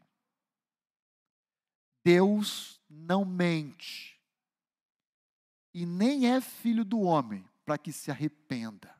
Deus 2.02 2.77
não 2.98 3.24
mente 3.24 4.18
e 5.72 5.86
nem 5.86 6.26
é 6.26 6.40
filho 6.40 6.84
do 6.84 7.00
homem 7.00 7.44
para 7.64 7.78
que 7.78 7.92
se 7.92 8.10
arrependa. 8.10 8.94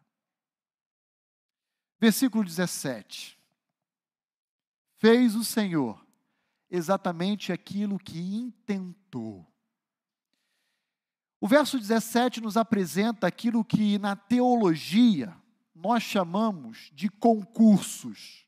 Versículo 2.00 2.44
17. 2.44 3.38
Fez 4.98 5.34
o 5.34 5.44
Senhor 5.44 6.04
exatamente 6.70 7.52
aquilo 7.52 7.98
que 7.98 8.18
intentou. 8.18 9.46
O 11.40 11.48
verso 11.48 11.78
17 11.78 12.40
nos 12.40 12.56
apresenta 12.56 13.26
aquilo 13.26 13.64
que 13.64 13.98
na 13.98 14.16
teologia 14.16 15.36
nós 15.74 16.02
chamamos 16.02 16.90
de 16.92 17.08
concursos, 17.08 18.44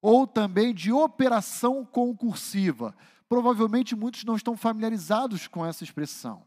ou 0.00 0.26
também 0.26 0.74
de 0.74 0.90
operação 0.90 1.84
concursiva. 1.84 2.96
Provavelmente 3.28 3.96
muitos 3.96 4.24
não 4.24 4.36
estão 4.36 4.56
familiarizados 4.56 5.48
com 5.48 5.64
essa 5.64 5.82
expressão. 5.82 6.46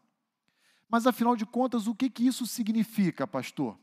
Mas 0.87 1.05
afinal 1.05 1.35
de 1.35 1.45
contas, 1.45 1.87
o 1.87 1.93
que, 1.93 2.09
que 2.09 2.25
isso 2.25 2.47
significa, 2.47 3.27
pastor? 3.27 3.77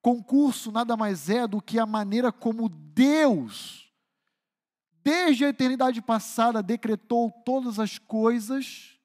Concurso 0.00 0.72
nada 0.72 0.96
mais 0.96 1.28
é 1.28 1.46
do 1.46 1.60
que 1.60 1.78
a 1.78 1.86
maneira 1.86 2.32
como 2.32 2.68
Deus, 2.68 3.92
desde 5.04 5.44
a 5.44 5.48
eternidade 5.48 6.00
passada, 6.00 6.62
decretou 6.62 7.30
todas 7.44 7.78
as 7.78 7.98
coisas 7.98 8.98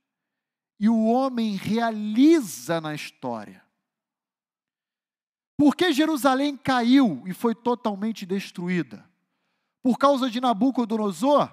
e 0.80 0.88
o 0.88 1.05
homem 1.05 1.55
realiza 1.55 2.80
na 2.80 2.93
história. 2.95 3.63
Por 5.57 5.76
que 5.76 5.91
Jerusalém 5.91 6.55
caiu 6.55 7.24
e 7.26 7.34
foi 7.34 7.55
totalmente 7.55 8.26
destruída? 8.26 9.03
Por 9.82 9.97
causa 9.97 10.30
de 10.30 10.39
Nabucodonosor? 10.39 11.51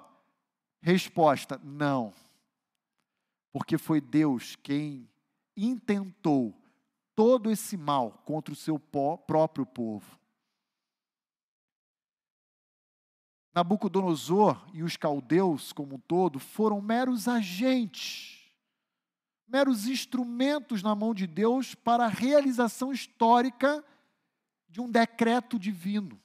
Resposta: 0.85 1.59
não. 1.65 2.13
Porque 3.51 3.79
foi 3.79 4.03
Deus 4.03 4.55
quem 4.55 5.09
intentou 5.57 6.55
todo 7.15 7.51
esse 7.51 7.75
mal 7.75 8.23
contra 8.27 8.53
o 8.53 8.57
seu 8.57 8.79
próprio 8.79 9.65
povo. 9.65 10.21
Nabucodonosor 13.55 14.63
e 14.75 14.83
os 14.83 14.95
caldeus, 14.99 15.73
como 15.73 15.95
um 15.95 15.99
todo, 15.99 16.39
foram 16.39 16.83
meros 16.83 17.29
agentes, 17.29 18.45
meros 19.49 19.87
instrumentos 19.87 20.83
na 20.83 20.95
mão 20.95 21.15
de 21.15 21.27
Deus 21.27 21.75
para 21.75 22.05
a 22.05 22.09
realização 22.09 22.93
histórica 22.93 23.83
de 24.69 24.83
um 24.83 24.91
decreto 24.91 25.59
divino, 25.59 26.21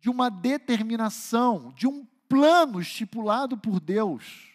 de 0.00 0.10
uma 0.10 0.28
determinação, 0.28 1.70
de 1.74 1.86
um 1.86 2.04
plano 2.30 2.80
estipulado 2.80 3.58
por 3.58 3.80
Deus 3.80 4.52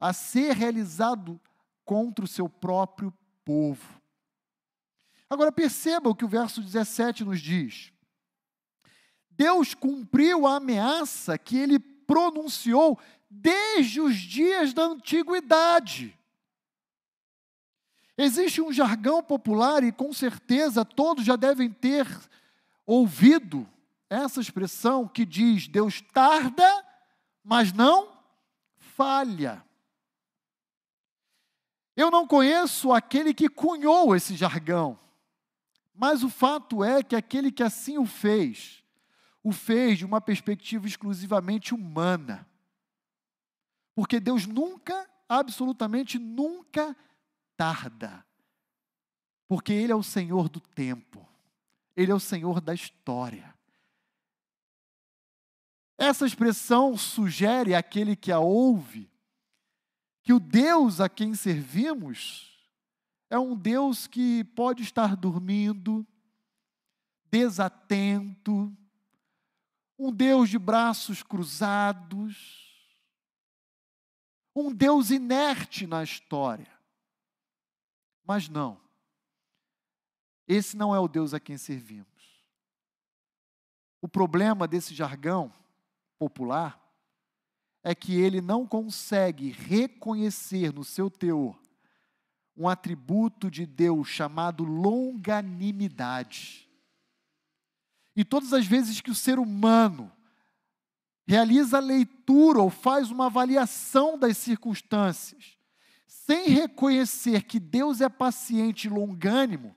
a 0.00 0.12
ser 0.12 0.56
realizado 0.56 1.40
contra 1.84 2.24
o 2.24 2.28
seu 2.28 2.48
próprio 2.48 3.14
povo. 3.44 4.00
Agora 5.28 5.52
perceba 5.52 6.10
o 6.10 6.14
que 6.14 6.24
o 6.24 6.28
verso 6.28 6.60
17 6.60 7.24
nos 7.24 7.40
diz. 7.40 7.92
Deus 9.30 9.72
cumpriu 9.72 10.48
a 10.48 10.56
ameaça 10.56 11.38
que 11.38 11.56
ele 11.56 11.78
pronunciou 11.78 12.98
desde 13.30 14.00
os 14.00 14.16
dias 14.16 14.74
da 14.74 14.82
antiguidade. 14.82 16.18
Existe 18.18 18.60
um 18.60 18.72
jargão 18.72 19.22
popular 19.22 19.84
e 19.84 19.92
com 19.92 20.12
certeza 20.12 20.84
todos 20.84 21.24
já 21.24 21.36
devem 21.36 21.70
ter 21.70 22.06
ouvido 22.84 23.68
essa 24.10 24.40
expressão 24.40 25.06
que 25.06 25.24
diz: 25.24 25.68
Deus 25.68 26.02
tarda, 26.12 26.84
mas 27.44 27.72
não 27.72 28.20
falha. 28.76 29.64
Eu 31.96 32.10
não 32.10 32.26
conheço 32.26 32.92
aquele 32.92 33.32
que 33.32 33.48
cunhou 33.48 34.14
esse 34.16 34.34
jargão, 34.34 34.98
mas 35.94 36.24
o 36.24 36.28
fato 36.28 36.82
é 36.82 37.02
que 37.02 37.14
aquele 37.14 37.52
que 37.52 37.62
assim 37.62 37.98
o 37.98 38.06
fez, 38.06 38.82
o 39.42 39.52
fez 39.52 39.98
de 39.98 40.04
uma 40.04 40.20
perspectiva 40.20 40.86
exclusivamente 40.86 41.74
humana. 41.74 42.48
Porque 43.94 44.18
Deus 44.18 44.46
nunca, 44.46 45.08
absolutamente 45.28 46.18
nunca, 46.18 46.96
tarda. 47.56 48.24
Porque 49.46 49.72
Ele 49.72 49.92
é 49.92 49.96
o 49.96 50.02
Senhor 50.02 50.48
do 50.48 50.60
tempo, 50.60 51.28
Ele 51.96 52.10
é 52.10 52.14
o 52.14 52.20
Senhor 52.20 52.60
da 52.60 52.72
história. 52.72 53.54
Essa 56.00 56.24
expressão 56.24 56.96
sugere 56.96 57.74
àquele 57.74 58.16
que 58.16 58.32
a 58.32 58.38
ouve 58.38 59.06
que 60.22 60.32
o 60.32 60.40
Deus 60.40 60.98
a 60.98 61.10
quem 61.10 61.34
servimos 61.34 62.58
é 63.28 63.38
um 63.38 63.54
Deus 63.54 64.06
que 64.06 64.42
pode 64.42 64.82
estar 64.82 65.14
dormindo, 65.14 66.06
desatento, 67.30 68.74
um 69.98 70.10
Deus 70.10 70.48
de 70.48 70.58
braços 70.58 71.22
cruzados, 71.22 72.74
um 74.56 74.72
Deus 74.72 75.10
inerte 75.10 75.86
na 75.86 76.02
história. 76.02 76.72
Mas 78.24 78.48
não, 78.48 78.80
esse 80.48 80.78
não 80.78 80.94
é 80.94 80.98
o 80.98 81.06
Deus 81.06 81.34
a 81.34 81.38
quem 81.38 81.58
servimos. 81.58 82.08
O 84.00 84.08
problema 84.08 84.66
desse 84.66 84.94
jargão 84.94 85.52
popular 86.20 86.78
é 87.82 87.94
que 87.94 88.14
ele 88.14 88.42
não 88.42 88.66
consegue 88.66 89.48
reconhecer 89.48 90.70
no 90.70 90.84
seu 90.84 91.08
teor 91.08 91.58
um 92.54 92.68
atributo 92.68 93.50
de 93.50 93.64
Deus 93.64 94.06
chamado 94.06 94.64
longanimidade. 94.64 96.68
E 98.14 98.22
todas 98.22 98.52
as 98.52 98.66
vezes 98.66 99.00
que 99.00 99.10
o 99.10 99.14
ser 99.14 99.38
humano 99.38 100.12
realiza 101.26 101.78
a 101.78 101.80
leitura 101.80 102.60
ou 102.60 102.68
faz 102.68 103.10
uma 103.10 103.26
avaliação 103.26 104.18
das 104.18 104.36
circunstâncias, 104.36 105.56
sem 106.06 106.48
reconhecer 106.48 107.44
que 107.44 107.58
Deus 107.58 108.02
é 108.02 108.10
paciente 108.10 108.88
e 108.88 108.90
longânimo, 108.90 109.74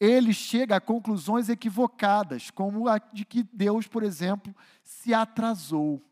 ele 0.00 0.32
chega 0.32 0.76
a 0.76 0.80
conclusões 0.80 1.50
equivocadas, 1.50 2.50
como 2.50 2.88
a 2.88 2.96
de 2.96 3.26
que 3.26 3.42
Deus, 3.42 3.86
por 3.86 4.02
exemplo, 4.02 4.56
se 4.82 5.12
atrasou. 5.12 6.02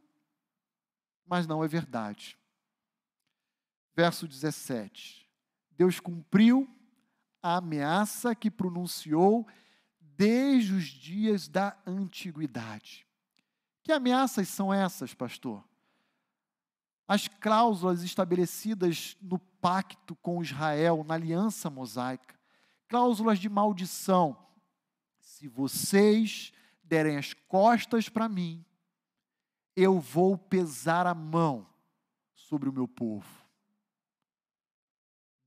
Mas 1.26 1.46
não 1.46 1.64
é 1.64 1.68
verdade. 1.68 2.38
Verso 3.96 4.28
17. 4.28 5.26
Deus 5.70 5.98
cumpriu 5.98 6.68
a 7.42 7.56
ameaça 7.56 8.34
que 8.34 8.50
pronunciou 8.50 9.46
desde 9.98 10.74
os 10.74 10.84
dias 10.84 11.48
da 11.48 11.74
antiguidade. 11.86 13.06
Que 13.82 13.90
ameaças 13.90 14.48
são 14.48 14.72
essas, 14.72 15.14
pastor? 15.14 15.64
As 17.06 17.26
cláusulas 17.26 18.02
estabelecidas 18.02 19.16
no 19.22 19.38
pacto 19.38 20.14
com 20.16 20.42
Israel, 20.42 21.02
na 21.04 21.14
aliança 21.14 21.70
mosaica 21.70 22.37
cláusulas 22.88 23.38
de 23.38 23.48
maldição. 23.48 24.36
Se 25.20 25.46
vocês 25.46 26.52
derem 26.82 27.16
as 27.16 27.34
costas 27.34 28.08
para 28.08 28.28
mim, 28.28 28.64
eu 29.76 30.00
vou 30.00 30.36
pesar 30.36 31.06
a 31.06 31.14
mão 31.14 31.68
sobre 32.34 32.68
o 32.68 32.72
meu 32.72 32.88
povo. 32.88 33.28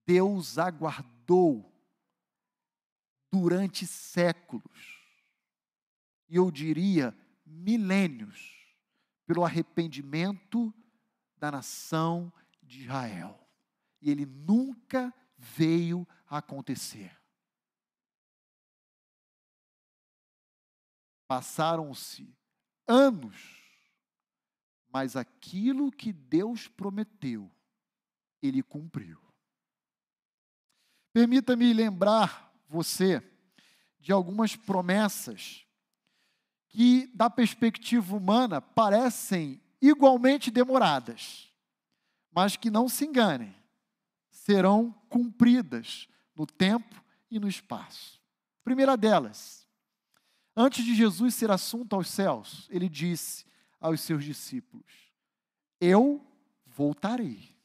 Deus 0.05 0.57
aguardou 0.57 1.69
durante 3.31 3.87
séculos, 3.87 4.99
e 6.29 6.35
eu 6.35 6.51
diria 6.51 7.17
milênios, 7.45 8.57
pelo 9.25 9.45
arrependimento 9.45 10.73
da 11.37 11.51
nação 11.51 12.31
de 12.61 12.83
Israel. 12.83 13.39
E 14.01 14.11
ele 14.11 14.25
nunca 14.25 15.13
veio 15.37 16.05
a 16.27 16.37
acontecer. 16.37 17.20
Passaram-se 21.31 22.27
anos, 22.85 23.37
mas 24.91 25.15
aquilo 25.15 25.89
que 25.89 26.11
Deus 26.11 26.67
prometeu, 26.67 27.49
Ele 28.41 28.61
cumpriu. 28.61 29.17
Permita-me 31.13 31.71
lembrar 31.71 32.53
você 32.67 33.23
de 33.97 34.11
algumas 34.11 34.57
promessas 34.57 35.65
que, 36.67 37.07
da 37.15 37.29
perspectiva 37.29 38.13
humana, 38.13 38.59
parecem 38.59 39.63
igualmente 39.81 40.51
demoradas, 40.51 41.49
mas 42.29 42.57
que 42.57 42.69
não 42.69 42.89
se 42.89 43.05
enganem, 43.05 43.55
serão 44.29 44.91
cumpridas 45.07 46.09
no 46.35 46.45
tempo 46.45 47.01
e 47.29 47.39
no 47.39 47.47
espaço. 47.47 48.21
Primeira 48.65 48.97
delas, 48.97 49.60
Antes 50.55 50.83
de 50.83 50.93
Jesus 50.93 51.35
ser 51.35 51.49
assunto 51.49 51.95
aos 51.95 52.09
céus, 52.09 52.67
ele 52.69 52.89
disse 52.89 53.45
aos 53.79 54.01
seus 54.01 54.23
discípulos: 54.23 55.11
Eu 55.79 56.25
voltarei 56.65 57.55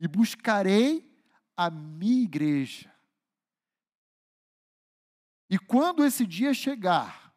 e 0.00 0.08
buscarei 0.08 1.08
a 1.56 1.70
minha 1.70 2.24
igreja. 2.24 2.92
E 5.48 5.58
quando 5.58 6.04
esse 6.04 6.26
dia 6.26 6.54
chegar, 6.54 7.34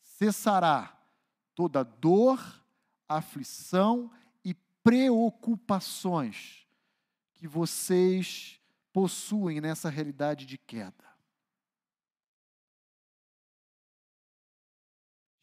cessará 0.00 1.00
toda 1.54 1.84
dor, 1.84 2.40
aflição 3.08 4.10
e 4.44 4.52
preocupações 4.82 6.66
que 7.32 7.46
vocês 7.46 8.60
possuem 8.92 9.60
nessa 9.60 9.88
realidade 9.88 10.44
de 10.44 10.58
queda. 10.58 11.05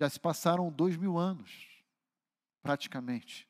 Já 0.04 0.10
se 0.10 0.20
passaram 0.20 0.70
dois 0.70 0.97
mil 0.97 1.18
anos, 1.18 1.82
praticamente, 2.62 3.47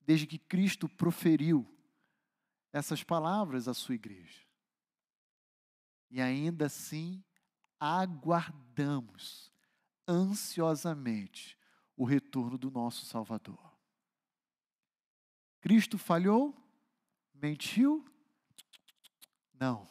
desde 0.00 0.26
que 0.26 0.36
Cristo 0.36 0.88
proferiu 0.88 1.64
essas 2.72 3.04
palavras 3.04 3.68
à 3.68 3.72
sua 3.72 3.94
igreja. 3.94 4.44
E 6.10 6.20
ainda 6.20 6.66
assim, 6.66 7.22
aguardamos 7.78 9.52
ansiosamente 10.08 11.56
o 11.96 12.04
retorno 12.04 12.58
do 12.58 12.68
nosso 12.68 13.06
Salvador. 13.06 13.72
Cristo 15.60 15.96
falhou? 15.96 16.52
Mentiu? 17.32 18.04
Não. 19.54 19.88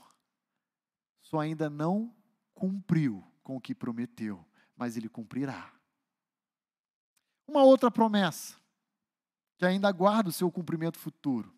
Só 1.22 1.40
ainda 1.40 1.70
não 1.70 2.14
cumpriu 2.54 3.26
com 3.42 3.56
o 3.56 3.62
que 3.62 3.74
prometeu, 3.74 4.46
mas 4.76 4.98
ele 4.98 5.08
cumprirá. 5.08 5.74
Uma 7.48 7.64
outra 7.64 7.92
promessa, 7.92 8.56
que 9.58 9.66
ainda 9.66 9.88
aguarda 9.88 10.30
o 10.30 10.34
seu 10.34 10.52
cumprimento 10.52 10.98
futuro. 10.98 11.54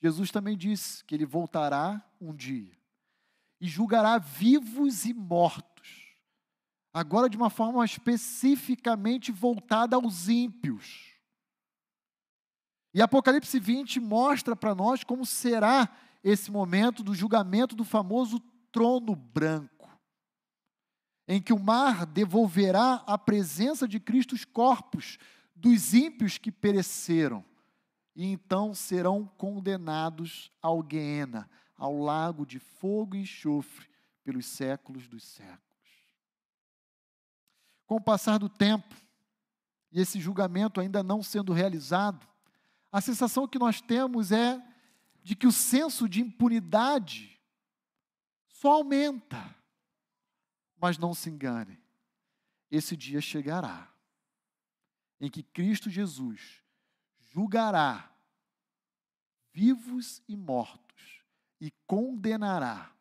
Jesus 0.00 0.30
também 0.30 0.56
disse 0.56 1.04
que 1.04 1.14
ele 1.14 1.26
voltará 1.26 2.04
um 2.20 2.34
dia 2.34 2.76
e 3.60 3.66
julgará 3.66 4.18
vivos 4.18 5.04
e 5.04 5.12
mortos 5.12 6.08
agora 6.98 7.28
de 7.28 7.36
uma 7.36 7.50
forma 7.50 7.84
especificamente 7.84 9.30
voltada 9.30 9.96
aos 9.96 10.28
ímpios. 10.28 11.14
E 12.92 13.02
Apocalipse 13.02 13.58
20 13.58 14.00
mostra 14.00 14.56
para 14.56 14.74
nós 14.74 15.04
como 15.04 15.24
será 15.24 15.88
esse 16.24 16.50
momento 16.50 17.02
do 17.02 17.14
julgamento 17.14 17.76
do 17.76 17.84
famoso 17.84 18.40
trono 18.72 19.14
branco, 19.14 19.77
em 21.28 21.42
que 21.42 21.52
o 21.52 21.58
mar 21.58 22.06
devolverá 22.06 23.04
à 23.06 23.18
presença 23.18 23.86
de 23.86 24.00
Cristo 24.00 24.34
os 24.34 24.46
corpos 24.46 25.18
dos 25.54 25.92
ímpios 25.92 26.38
que 26.38 26.50
pereceram, 26.50 27.44
e 28.16 28.24
então 28.24 28.74
serão 28.74 29.26
condenados 29.36 30.50
ao 30.62 30.82
Guiena, 30.82 31.48
ao 31.76 32.00
lago 32.00 32.46
de 32.46 32.58
fogo 32.58 33.14
e 33.14 33.20
enxofre, 33.20 33.86
pelos 34.24 34.46
séculos 34.46 35.06
dos 35.06 35.22
séculos. 35.22 35.58
Com 37.86 37.96
o 37.96 38.00
passar 38.00 38.38
do 38.38 38.48
tempo, 38.48 38.94
e 39.92 40.00
esse 40.00 40.18
julgamento 40.20 40.80
ainda 40.80 41.02
não 41.02 41.22
sendo 41.22 41.52
realizado, 41.52 42.26
a 42.90 43.00
sensação 43.00 43.46
que 43.46 43.58
nós 43.58 43.80
temos 43.80 44.32
é 44.32 44.62
de 45.22 45.36
que 45.36 45.46
o 45.46 45.52
senso 45.52 46.08
de 46.08 46.22
impunidade 46.22 47.38
só 48.48 48.72
aumenta. 48.72 49.57
Mas 50.80 50.98
não 50.98 51.14
se 51.14 51.28
engane, 51.28 51.80
esse 52.70 52.96
dia 52.96 53.20
chegará 53.20 53.92
em 55.20 55.30
que 55.30 55.42
Cristo 55.42 55.90
Jesus 55.90 56.62
julgará 57.18 58.12
vivos 59.52 60.22
e 60.28 60.36
mortos 60.36 61.22
e 61.60 61.72
condenará 61.86 62.92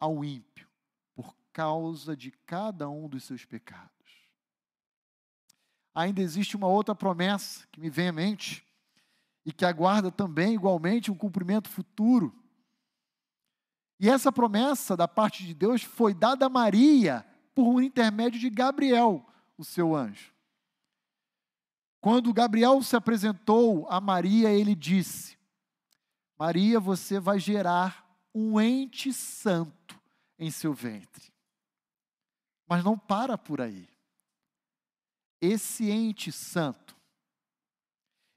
ao 0.00 0.24
ímpio 0.24 0.68
por 1.14 1.36
causa 1.52 2.16
de 2.16 2.32
cada 2.32 2.88
um 2.88 3.08
dos 3.08 3.24
seus 3.24 3.44
pecados. 3.44 3.92
Ainda 5.94 6.20
existe 6.20 6.56
uma 6.56 6.66
outra 6.66 6.94
promessa 6.94 7.66
que 7.70 7.78
me 7.78 7.90
vem 7.90 8.08
à 8.08 8.12
mente 8.12 8.66
e 9.44 9.52
que 9.52 9.64
aguarda 9.64 10.10
também, 10.10 10.54
igualmente, 10.54 11.10
um 11.10 11.16
cumprimento 11.16 11.68
futuro. 11.68 12.34
E 14.02 14.08
essa 14.08 14.32
promessa 14.32 14.96
da 14.96 15.06
parte 15.06 15.46
de 15.46 15.54
Deus 15.54 15.84
foi 15.84 16.12
dada 16.12 16.46
a 16.46 16.48
Maria 16.48 17.24
por 17.54 17.68
um 17.68 17.80
intermédio 17.80 18.40
de 18.40 18.50
Gabriel, 18.50 19.24
o 19.56 19.64
seu 19.64 19.94
anjo. 19.94 20.34
Quando 22.00 22.32
Gabriel 22.32 22.82
se 22.82 22.96
apresentou 22.96 23.86
a 23.88 24.00
Maria, 24.00 24.50
ele 24.50 24.74
disse: 24.74 25.38
Maria, 26.36 26.80
você 26.80 27.20
vai 27.20 27.38
gerar 27.38 28.04
um 28.34 28.60
ente 28.60 29.12
santo 29.12 29.96
em 30.36 30.50
seu 30.50 30.74
ventre. 30.74 31.32
Mas 32.66 32.82
não 32.82 32.98
para 32.98 33.38
por 33.38 33.60
aí. 33.60 33.88
Esse 35.40 35.88
ente 35.92 36.32
santo 36.32 36.96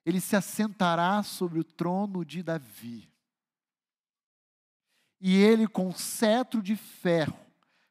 ele 0.06 0.22
se 0.22 0.36
assentará 0.36 1.24
sobre 1.24 1.60
o 1.60 1.64
trono 1.64 2.24
de 2.24 2.44
Davi. 2.44 3.15
E 5.20 5.36
ele, 5.36 5.68
com 5.68 5.92
cetro 5.94 6.62
de 6.62 6.76
ferro, 6.76 7.40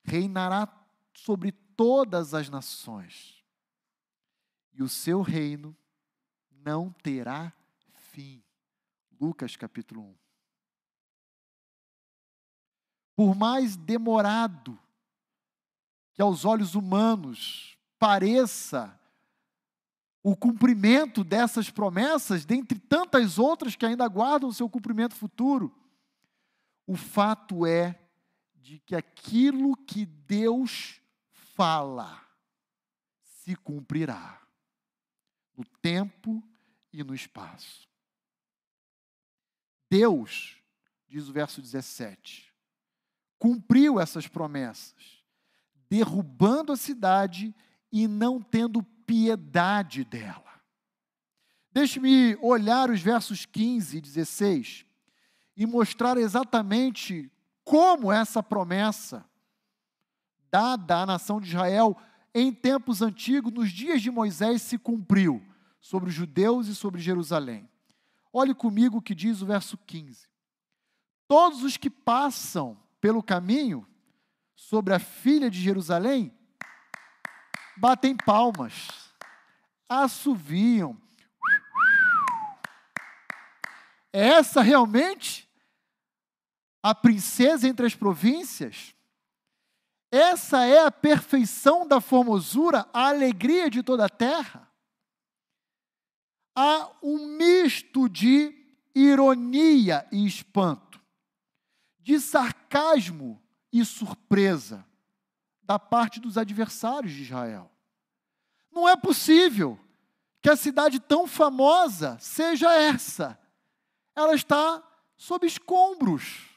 reinará 0.03 0.69
sobre 1.15 1.53
todas 1.53 2.35
as 2.35 2.49
nações. 2.49 3.43
E 4.73 4.83
o 4.83 4.89
seu 4.89 5.23
reino 5.23 5.77
não 6.51 6.91
terá 6.91 7.53
fim. 8.15 8.43
Lucas 9.21 9.57
capítulo 9.57 10.03
1. 10.03 10.15
Por 13.17 13.35
mais 13.35 13.77
demorado 13.77 14.79
que 16.13 16.23
aos 16.23 16.45
olhos 16.45 16.75
humanos 16.75 17.79
pareça 17.99 18.99
o 20.23 20.35
cumprimento 20.35 21.23
dessas 21.23 21.71
promessas, 21.71 22.45
dentre 22.45 22.79
tantas 22.79 23.39
outras 23.39 23.77
que 23.77 23.85
ainda 23.85 24.05
aguardam 24.05 24.49
o 24.49 24.55
seu 24.55 24.69
cumprimento 24.69 25.15
futuro, 25.15 25.75
o 26.87 26.97
fato 26.97 27.67
é 27.67 27.99
de 28.55 28.79
que 28.79 28.95
aquilo 28.95 29.77
que 29.77 30.07
Deus 30.07 31.01
fala 31.31 32.23
se 33.23 33.55
cumprirá 33.57 34.41
no 35.57 35.65
tempo 35.81 36.43
e 36.93 37.03
no 37.05 37.15
espaço. 37.15 37.89
Deus, 39.91 40.57
diz 41.07 41.29
o 41.29 41.33
verso 41.33 41.61
17, 41.61 42.53
cumpriu 43.39 44.01
essas 44.01 44.27
promessas, 44.27 45.23
derrubando 45.89 46.73
a 46.73 46.77
cidade 46.77 47.55
e 47.93 48.09
não 48.09 48.41
tendo 48.41 48.83
piedade 48.83 50.05
dela. 50.05 50.43
Deixe-me 51.71 52.37
olhar 52.37 52.91
os 52.91 53.01
versos 53.01 53.45
15 53.45 53.99
e 53.99 54.01
16 54.01 54.84
e 55.57 55.67
mostrar 55.67 56.17
exatamente 56.17 57.31
como 57.65 58.13
essa 58.13 58.43
promessa 58.43 59.25
dada 60.51 61.03
à 61.03 61.07
nação 61.07 61.41
de 61.41 61.49
Israel 61.49 61.97
em 62.35 62.53
tempos 62.53 63.01
antigos, 63.01 63.53
nos 63.53 63.71
dias 63.71 64.03
de 64.03 64.11
Moisés, 64.11 64.63
se 64.63 64.77
cumpriu 64.77 65.45
sobre 65.81 66.09
os 66.09 66.15
judeus 66.15 66.67
e 66.67 66.75
sobre 66.75 67.01
Jerusalém. 67.01 67.69
Olhe 68.33 68.55
comigo 68.55 68.99
o 68.99 69.03
que 69.03 69.15
diz 69.15 69.41
o 69.41 69.47
verso 69.47 69.79
15. 69.79 70.29
Todos 71.29 71.63
os 71.63 71.77
que 71.77 71.89
passam 71.89 72.77
pelo 73.01 73.23
caminho 73.23 73.87
sobre 74.57 74.93
a 74.95 74.99
filha 74.99 75.51
de 75.51 75.61
Jerusalém 75.61 76.33
batem 77.77 78.17
palmas, 78.17 79.13
assoviam. 79.89 81.01
É 84.13 84.29
essa 84.29 84.63
realmente 84.63 85.44
a 86.85 86.95
princesa 86.95 87.67
entre 87.67 87.87
as 87.87 87.95
províncias? 87.95 88.95
Essa 90.11 90.67
é 90.67 90.85
a 90.85 90.91
perfeição 90.91 91.89
da 91.89 91.99
formosura, 91.99 92.87
a 92.93 93.09
alegria 93.09 93.71
de 93.71 93.83
toda 93.83 94.05
a 94.05 94.09
terra? 94.11 94.71
Há 96.55 96.91
um 97.03 97.27
misto 97.39 98.07
de 98.07 98.55
ironia 98.95 100.07
e 100.13 100.27
espanto, 100.27 101.01
de 102.01 102.21
sarcasmo 102.21 103.43
e 103.73 103.83
surpresa 103.83 104.87
da 105.63 105.79
parte 105.79 106.21
dos 106.21 106.37
adversários 106.37 107.15
de 107.15 107.23
Israel. 107.23 107.73
Não 108.71 108.87
é 108.87 108.95
possível 108.95 109.81
que 110.43 110.51
a 110.51 110.57
cidade 110.57 111.01
tão 111.01 111.27
famosa 111.27 112.19
seja 112.21 112.71
essa. 112.75 113.41
Ela 114.15 114.35
está 114.35 114.87
sob 115.17 115.47
escombros, 115.47 116.54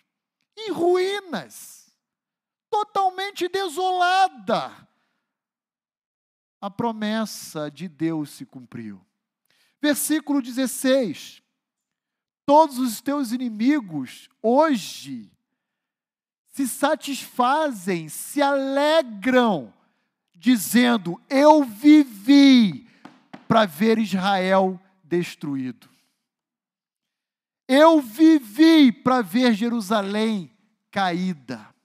em 0.57 0.71
ruínas, 0.71 1.91
totalmente 2.69 3.47
desolada. 3.47 4.87
A 6.59 6.69
promessa 6.69 7.69
de 7.69 7.87
Deus 7.87 8.31
se 8.31 8.45
cumpriu. 8.45 8.99
Versículo 9.81 10.41
16: 10.41 11.41
Todos 12.45 12.79
os 12.79 12.99
teus 12.99 13.31
inimigos 13.31 14.27
hoje 14.41 15.31
se 16.53 16.67
satisfazem, 16.67 18.09
se 18.09 18.41
alegram, 18.41 19.71
dizendo: 20.35 21.21
Eu 21.29 21.63
vivi 21.63 22.87
para 23.47 23.65
ver 23.65 23.99
Israel 23.99 24.79
destruído. 25.03 25.96
Eu 27.67 28.01
vivi 28.01 28.91
para 28.91 29.21
ver 29.21 29.53
Jerusalém 29.53 30.55
caída. 30.89 31.75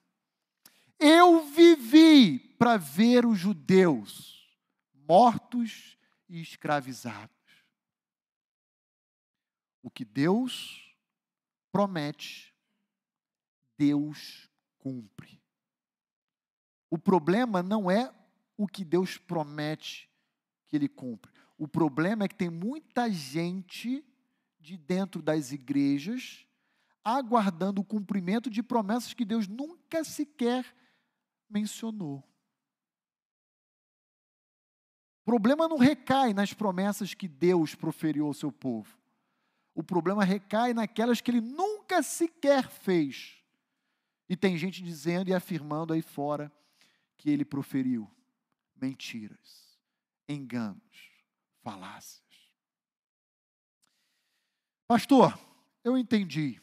Eu 0.99 1.45
vivi 1.47 2.39
para 2.39 2.76
ver 2.76 3.26
os 3.26 3.39
judeus 3.39 4.49
mortos 5.09 5.99
e 6.28 6.41
escravizados. 6.41 7.30
O 9.83 9.91
que 9.91 10.05
Deus 10.05 10.95
promete, 11.72 12.55
Deus 13.76 14.49
cumpre. 14.78 15.43
O 16.89 16.97
problema 16.97 17.62
não 17.62 17.91
é 17.91 18.14
o 18.57 18.68
que 18.68 18.85
Deus 18.85 19.18
promete 19.18 20.09
que 20.68 20.76
Ele 20.76 20.89
cumpre. 20.89 21.33
O 21.59 21.66
problema 21.66 22.24
é 22.24 22.28
que 22.28 22.35
tem 22.35 22.51
muita 22.51 23.11
gente 23.11 24.05
de 24.62 24.76
dentro 24.76 25.20
das 25.20 25.52
igrejas 25.52 26.46
aguardando 27.04 27.80
o 27.80 27.84
cumprimento 27.84 28.48
de 28.48 28.62
promessas 28.62 29.12
que 29.12 29.24
Deus 29.24 29.48
nunca 29.48 30.04
sequer 30.04 30.64
mencionou. 31.50 32.22
O 35.22 35.24
problema 35.24 35.68
não 35.68 35.76
recai 35.76 36.32
nas 36.32 36.52
promessas 36.52 37.12
que 37.12 37.28
Deus 37.28 37.74
proferiu 37.74 38.26
ao 38.26 38.34
seu 38.34 38.52
povo. 38.52 38.96
O 39.74 39.82
problema 39.82 40.24
recai 40.24 40.72
naquelas 40.72 41.20
que 41.20 41.30
ele 41.30 41.40
nunca 41.40 42.02
sequer 42.02 42.68
fez. 42.68 43.42
E 44.28 44.36
tem 44.36 44.56
gente 44.56 44.82
dizendo 44.82 45.28
e 45.28 45.34
afirmando 45.34 45.92
aí 45.92 46.02
fora 46.02 46.52
que 47.16 47.30
ele 47.30 47.44
proferiu 47.44 48.10
mentiras, 48.76 49.78
enganos, 50.28 51.10
falácias. 51.62 52.22
Pastor, 54.93 55.38
eu 55.82 55.97
entendi. 55.97 56.61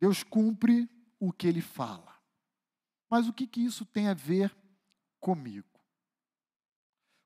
Deus 0.00 0.24
cumpre 0.24 0.90
o 1.20 1.32
que 1.32 1.46
ele 1.46 1.60
fala. 1.60 2.12
Mas 3.08 3.28
o 3.28 3.32
que, 3.32 3.46
que 3.46 3.64
isso 3.64 3.86
tem 3.86 4.08
a 4.08 4.12
ver 4.12 4.52
comigo? 5.20 5.68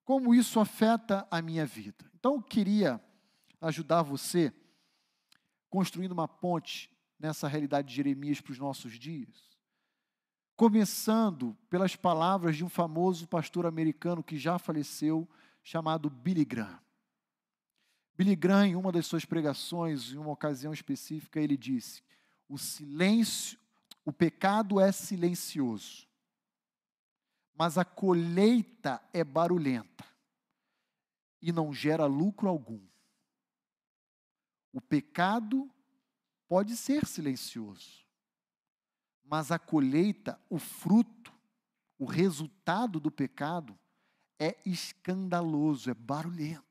Como 0.04 0.34
isso 0.34 0.60
afeta 0.60 1.26
a 1.30 1.40
minha 1.40 1.64
vida? 1.64 2.04
Então 2.14 2.34
eu 2.34 2.42
queria 2.42 3.02
ajudar 3.58 4.02
você 4.02 4.52
construindo 5.70 6.12
uma 6.12 6.28
ponte 6.28 6.94
nessa 7.18 7.48
realidade 7.48 7.88
de 7.88 7.94
Jeremias 7.94 8.38
para 8.38 8.52
os 8.52 8.58
nossos 8.58 8.98
dias. 8.98 9.56
Começando 10.56 11.56
pelas 11.70 11.96
palavras 11.96 12.54
de 12.54 12.62
um 12.62 12.68
famoso 12.68 13.26
pastor 13.26 13.64
americano 13.64 14.22
que 14.22 14.36
já 14.36 14.58
faleceu, 14.58 15.26
chamado 15.62 16.10
Billy 16.10 16.44
Graham. 16.44 16.89
Billy 18.16 18.36
Graham, 18.36 18.66
em 18.66 18.76
uma 18.76 18.92
das 18.92 19.06
suas 19.06 19.24
pregações, 19.24 20.12
em 20.12 20.18
uma 20.18 20.30
ocasião 20.30 20.72
específica, 20.72 21.40
ele 21.40 21.56
disse: 21.56 22.02
o 22.48 22.58
silêncio, 22.58 23.58
o 24.04 24.12
pecado 24.12 24.80
é 24.80 24.90
silencioso, 24.92 26.06
mas 27.54 27.78
a 27.78 27.84
colheita 27.84 29.02
é 29.12 29.22
barulhenta 29.22 30.04
e 31.40 31.52
não 31.52 31.72
gera 31.72 32.06
lucro 32.06 32.48
algum. 32.48 32.80
O 34.72 34.80
pecado 34.80 35.70
pode 36.48 36.76
ser 36.76 37.06
silencioso, 37.06 38.04
mas 39.24 39.50
a 39.52 39.58
colheita, 39.58 40.40
o 40.48 40.58
fruto, 40.58 41.32
o 41.98 42.04
resultado 42.04 42.98
do 42.98 43.10
pecado 43.10 43.78
é 44.38 44.56
escandaloso, 44.64 45.90
é 45.90 45.94
barulhento. 45.94 46.69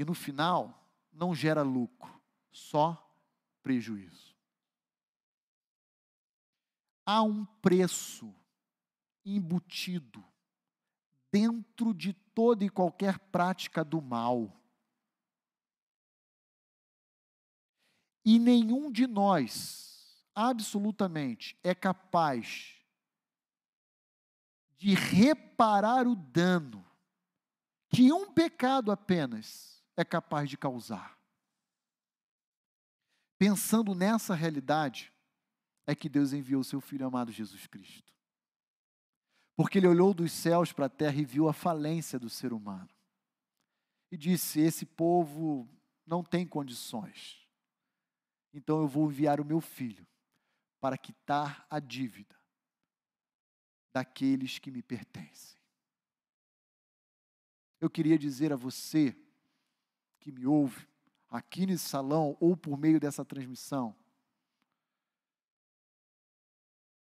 E 0.00 0.04
no 0.04 0.14
final, 0.14 0.82
não 1.12 1.34
gera 1.34 1.60
lucro, 1.60 2.18
só 2.50 3.14
prejuízo. 3.62 4.34
Há 7.04 7.22
um 7.22 7.44
preço 7.44 8.34
embutido 9.22 10.24
dentro 11.30 11.92
de 11.92 12.14
toda 12.14 12.64
e 12.64 12.70
qualquer 12.70 13.18
prática 13.18 13.84
do 13.84 14.00
mal. 14.00 14.58
E 18.24 18.38
nenhum 18.38 18.90
de 18.90 19.06
nós, 19.06 20.24
absolutamente, 20.34 21.58
é 21.62 21.74
capaz 21.74 22.74
de 24.78 24.94
reparar 24.94 26.06
o 26.06 26.16
dano 26.16 26.82
que 27.90 28.10
um 28.10 28.32
pecado 28.32 28.90
apenas 28.90 29.79
é 29.96 30.04
capaz 30.04 30.48
de 30.48 30.56
causar. 30.56 31.18
Pensando 33.38 33.94
nessa 33.94 34.34
realidade, 34.34 35.12
é 35.86 35.94
que 35.94 36.08
Deus 36.08 36.32
enviou 36.32 36.62
seu 36.62 36.80
Filho 36.80 37.06
amado 37.06 37.32
Jesus 37.32 37.66
Cristo. 37.66 38.12
Porque 39.56 39.78
ele 39.78 39.88
olhou 39.88 40.14
dos 40.14 40.32
céus 40.32 40.72
para 40.72 40.86
a 40.86 40.90
terra 40.90 41.16
e 41.16 41.24
viu 41.24 41.48
a 41.48 41.52
falência 41.52 42.18
do 42.18 42.30
ser 42.30 42.52
humano. 42.52 42.88
E 44.10 44.16
disse: 44.16 44.60
Esse 44.60 44.86
povo 44.86 45.68
não 46.06 46.22
tem 46.22 46.46
condições. 46.46 47.46
Então 48.52 48.80
eu 48.80 48.88
vou 48.88 49.06
enviar 49.06 49.40
o 49.40 49.44
meu 49.44 49.60
filho 49.60 50.06
para 50.80 50.96
quitar 50.96 51.66
a 51.68 51.78
dívida 51.78 52.36
daqueles 53.92 54.58
que 54.58 54.70
me 54.70 54.82
pertencem. 54.82 55.60
Eu 57.80 57.90
queria 57.90 58.18
dizer 58.18 58.52
a 58.52 58.56
você 58.56 59.16
que 60.20 60.30
me 60.30 60.46
ouve, 60.46 60.86
aqui 61.28 61.66
nesse 61.66 61.88
salão 61.88 62.36
ou 62.40 62.56
por 62.56 62.78
meio 62.78 63.00
dessa 63.00 63.24
transmissão, 63.24 63.96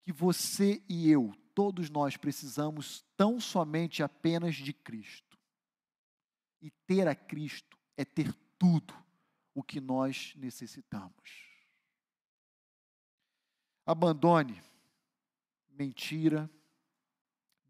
que 0.02 0.12
você 0.12 0.82
e 0.88 1.10
eu, 1.10 1.34
todos 1.54 1.90
nós 1.90 2.16
precisamos 2.16 3.04
tão 3.16 3.40
somente 3.40 4.02
apenas 4.02 4.54
de 4.54 4.72
Cristo. 4.72 5.38
E 6.62 6.70
ter 6.86 7.06
a 7.08 7.14
Cristo 7.14 7.78
é 7.96 8.04
ter 8.04 8.32
tudo 8.58 8.94
o 9.54 9.62
que 9.62 9.80
nós 9.80 10.34
necessitamos. 10.36 11.48
Abandone 13.84 14.62
mentira, 15.78 16.50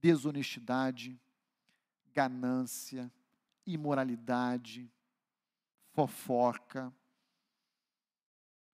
desonestidade, 0.00 1.20
ganância, 2.14 3.12
imoralidade, 3.66 4.90
fofoca. 5.98 6.94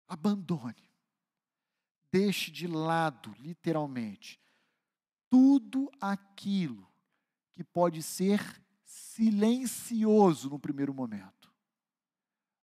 Abandone. 0.08 0.90
Deixe 2.12 2.50
de 2.50 2.66
lado, 2.66 3.36
literalmente, 3.38 4.40
tudo 5.30 5.92
aquilo 6.02 6.92
que 7.52 7.64
pode 7.64 8.02
ser 8.02 8.42
silencioso 8.84 10.50
no 10.50 10.58
primeiro 10.58 10.96
momento, 10.96 11.54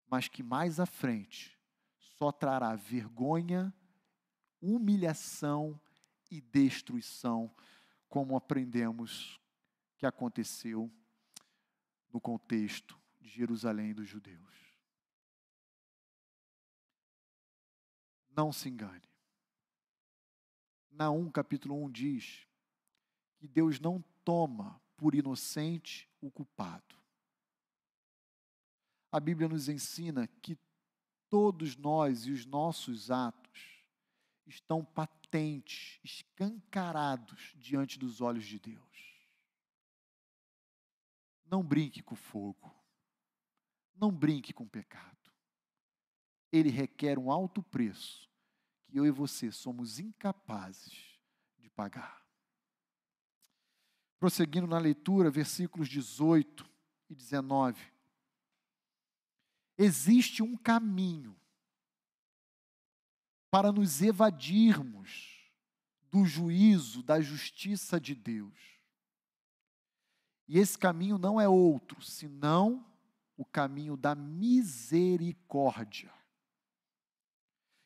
mas 0.09 0.27
que 0.27 0.43
mais 0.43 0.81
à 0.81 0.87
frente 0.87 1.57
só 1.99 2.33
trará 2.33 2.75
vergonha, 2.75 3.75
humilhação 4.61 5.79
e 6.31 6.41
destruição, 6.41 7.55
como 8.09 8.35
aprendemos 8.35 9.39
que 9.99 10.07
aconteceu 10.07 10.91
no 12.11 12.21
contexto 12.21 12.99
de 13.27 13.35
Jerusalém 13.35 13.93
dos 13.93 14.09
judeus. 14.09 14.55
Não 18.31 18.53
se 18.53 18.69
engane. 18.69 19.09
Naum 20.91 21.31
capítulo 21.31 21.83
1 21.85 21.91
diz 21.91 22.47
que 23.37 23.49
Deus 23.49 23.81
não 23.81 24.03
toma 24.25 24.81
por 24.97 25.15
inocente 25.15 26.09
o 26.21 26.31
culpado. 26.31 26.97
A 29.11 29.19
Bíblia 29.19 29.49
nos 29.49 29.69
ensina 29.69 30.27
que 30.27 30.59
todos 31.29 31.77
nós 31.77 32.27
e 32.27 32.31
os 32.31 32.47
nossos 32.47 33.11
atos 33.11 33.83
estão 34.47 34.85
patentes, 34.85 35.99
escancarados 36.05 37.53
diante 37.57 37.99
dos 37.99 38.21
olhos 38.21 38.45
de 38.45 38.59
Deus. 38.59 38.87
Não 41.47 41.63
brinque 41.63 42.03
com 42.03 42.15
fogo. 42.15 42.76
Não 43.97 44.13
brinque 44.13 44.53
com 44.53 44.65
o 44.65 44.69
pecado. 44.69 45.17
Ele 46.53 46.71
requer 46.71 47.19
um 47.19 47.31
alto 47.31 47.63
preço 47.63 48.31
que 48.87 48.99
eu 48.99 49.05
e 49.05 49.11
você 49.11 49.51
somos 49.51 49.99
incapazes 49.99 51.21
de 51.59 51.69
pagar. 51.71 52.25
Prosseguindo 54.19 54.67
na 54.67 54.79
leitura, 54.79 55.31
versículos 55.31 55.89
18 55.89 56.69
e 57.11 57.15
19. 57.15 57.81
Existe 59.77 60.43
um 60.43 60.57
caminho 60.57 61.37
para 63.51 63.71
nos 63.71 64.03
evadirmos 64.03 65.51
do 66.11 66.25
juízo, 66.25 67.03
da 67.03 67.21
justiça 67.21 68.01
de 68.01 68.15
Deus. 68.15 68.59
E 70.49 70.59
esse 70.59 70.79
caminho 70.79 71.19
não 71.19 71.41
é 71.41 71.49
outro 71.49 72.01
senão 72.01 72.85
o 73.37 73.45
caminho 73.45 73.97
da 73.97 74.15
misericórdia. 74.15 76.11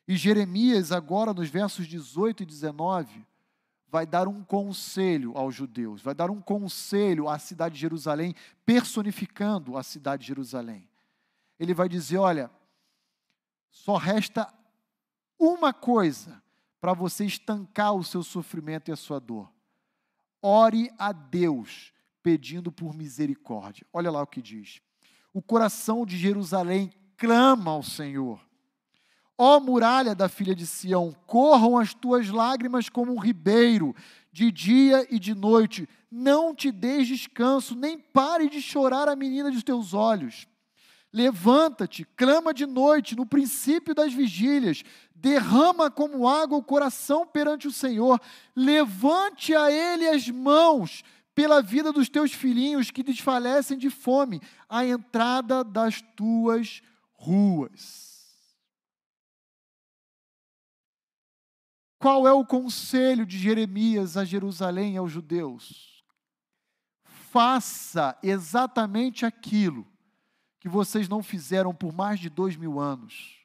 E 0.07 0.15
Jeremias, 0.15 0.91
agora 0.91 1.33
nos 1.33 1.49
versos 1.49 1.87
18 1.87 2.43
e 2.43 2.45
19, 2.45 3.25
vai 3.87 4.05
dar 4.05 4.27
um 4.27 4.43
conselho 4.43 5.37
aos 5.37 5.53
judeus, 5.53 6.01
vai 6.01 6.15
dar 6.15 6.29
um 6.31 6.41
conselho 6.41 7.27
à 7.27 7.37
cidade 7.37 7.75
de 7.75 7.81
Jerusalém, 7.81 8.33
personificando 8.65 9.77
a 9.77 9.83
cidade 9.83 10.21
de 10.21 10.27
Jerusalém. 10.29 10.89
Ele 11.59 11.73
vai 11.73 11.89
dizer: 11.89 12.17
olha, 12.17 12.49
só 13.69 13.97
resta 13.97 14.53
uma 15.37 15.73
coisa 15.73 16.41
para 16.79 16.93
você 16.93 17.25
estancar 17.25 17.93
o 17.93 18.03
seu 18.03 18.23
sofrimento 18.23 18.89
e 18.89 18.91
a 18.91 18.97
sua 18.97 19.19
dor. 19.19 19.51
Ore 20.41 20.91
a 20.97 21.11
Deus 21.11 21.93
pedindo 22.23 22.71
por 22.71 22.95
misericórdia. 22.95 23.85
Olha 23.93 24.09
lá 24.09 24.21
o 24.21 24.27
que 24.27 24.41
diz 24.41 24.81
o 25.33 25.41
coração 25.41 26.05
de 26.05 26.17
Jerusalém 26.17 26.91
clama 27.17 27.71
ao 27.71 27.83
Senhor. 27.83 28.39
Ó 29.37 29.59
muralha 29.59 30.13
da 30.13 30.29
filha 30.29 30.53
de 30.53 30.67
Sião, 30.67 31.15
corram 31.25 31.77
as 31.77 31.93
tuas 31.93 32.29
lágrimas 32.29 32.89
como 32.89 33.13
um 33.13 33.19
ribeiro, 33.19 33.95
de 34.31 34.51
dia 34.51 35.07
e 35.09 35.17
de 35.17 35.33
noite. 35.33 35.89
Não 36.11 36.53
te 36.53 36.71
deis 36.71 37.07
descanso, 37.07 37.75
nem 37.75 37.97
pare 37.97 38.49
de 38.49 38.61
chorar 38.61 39.09
a 39.09 39.15
menina 39.15 39.49
dos 39.49 39.63
teus 39.63 39.93
olhos. 39.93 40.47
Levanta-te, 41.11 42.05
clama 42.15 42.53
de 42.53 42.65
noite, 42.65 43.15
no 43.15 43.25
princípio 43.25 43.93
das 43.93 44.13
vigílias, 44.13 44.83
derrama 45.13 45.91
como 45.91 46.27
água 46.27 46.57
o 46.57 46.63
coração 46.63 47.27
perante 47.27 47.67
o 47.67 47.71
Senhor, 47.71 48.19
levante 48.55 49.53
a 49.53 49.71
Ele 49.71 50.07
as 50.07 50.29
mãos 50.29 51.03
pela 51.41 51.59
vida 51.59 51.91
dos 51.91 52.07
teus 52.07 52.31
filhinhos 52.31 52.91
que 52.91 53.01
desfalecem 53.01 53.75
de 53.75 53.89
fome, 53.89 54.39
à 54.69 54.85
entrada 54.85 55.63
das 55.63 55.99
tuas 56.15 56.83
ruas. 57.13 58.31
Qual 61.97 62.27
é 62.27 62.31
o 62.31 62.45
conselho 62.45 63.25
de 63.25 63.39
Jeremias 63.39 64.17
a 64.17 64.23
Jerusalém 64.23 64.93
e 64.93 64.97
aos 64.97 65.11
judeus? 65.11 66.05
Faça 67.05 68.15
exatamente 68.21 69.25
aquilo 69.25 69.87
que 70.59 70.69
vocês 70.69 71.09
não 71.09 71.23
fizeram 71.23 71.73
por 71.73 71.91
mais 71.91 72.19
de 72.19 72.29
dois 72.29 72.55
mil 72.55 72.79
anos. 72.79 73.43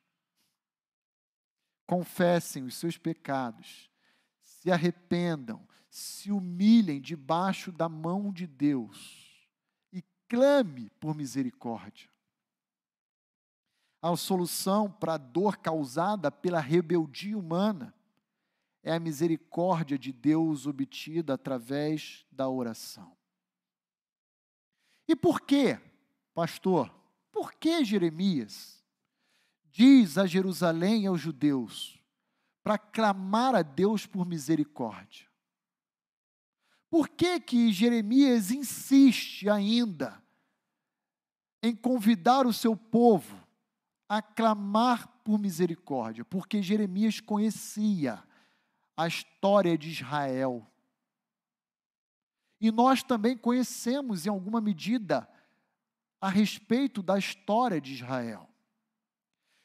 Confessem 1.87 2.63
os 2.65 2.75
seus 2.75 2.99
pecados, 2.99 3.89
se 4.43 4.71
arrependam, 4.71 5.67
se 5.97 6.31
humilhem 6.31 7.01
debaixo 7.01 7.73
da 7.73 7.89
mão 7.89 8.31
de 8.31 8.47
Deus 8.47 9.49
e 9.91 10.05
clame 10.29 10.91
por 11.01 11.15
misericórdia. 11.15 12.11
A 14.03 14.15
solução 14.15 14.93
para 14.93 15.15
a 15.15 15.17
dor 15.17 15.57
causada 15.57 16.31
pela 16.31 16.61
rebeldia 16.61 17.39
humana 17.39 17.95
é 18.83 18.93
a 18.93 19.01
misericórdia 19.01 19.99
de 19.99 20.13
Deus 20.13 20.67
obtida 20.67 21.33
através 21.33 22.27
da 22.31 22.47
oração. 22.47 23.17
E 25.09 25.17
por 25.17 25.41
quê, 25.41 25.81
pastor? 26.35 26.95
Por 27.33 27.55
que 27.55 27.83
Jeremias 27.83 28.85
diz 29.65 30.19
a 30.19 30.27
Jerusalém 30.27 31.05
e 31.05 31.07
aos 31.07 31.23
judeus 31.23 31.99
para 32.63 32.77
clamar 32.77 33.55
a 33.55 33.63
Deus 33.63 34.05
por 34.05 34.27
misericórdia? 34.27 35.27
Por 36.97 37.11
que 37.11 37.39
que 37.39 37.71
Jeremias 37.75 38.51
insiste 38.51 39.51
ainda 39.51 40.19
em 41.63 41.77
convidar 41.77 42.47
o 42.47 42.55
seu 42.55 42.75
povo 42.75 43.47
a 44.09 44.23
clamar 44.23 45.07
por 45.23 45.39
misericórdia? 45.39 46.25
Porque 46.25 46.63
Jeremias 46.63 47.21
conhecia 47.21 48.25
a 48.97 49.07
história 49.07 49.77
de 49.77 49.91
Israel. 49.91 50.67
E 52.59 52.73
nós 52.73 53.03
também 53.03 53.37
conhecemos, 53.37 54.25
em 54.25 54.31
alguma 54.31 54.63
medida, 54.63 55.29
a 56.19 56.31
respeito 56.31 57.03
da 57.03 57.19
história 57.19 57.79
de 57.79 57.93
Israel. 57.93 58.49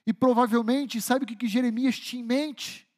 E 0.05 0.11
provavelmente, 0.11 1.01
sabe 1.01 1.23
o 1.23 1.27
que, 1.29 1.37
que 1.37 1.47
Jeremias 1.47 1.97
tinha 1.97 2.21
em 2.21 2.25
mente? 2.25 2.90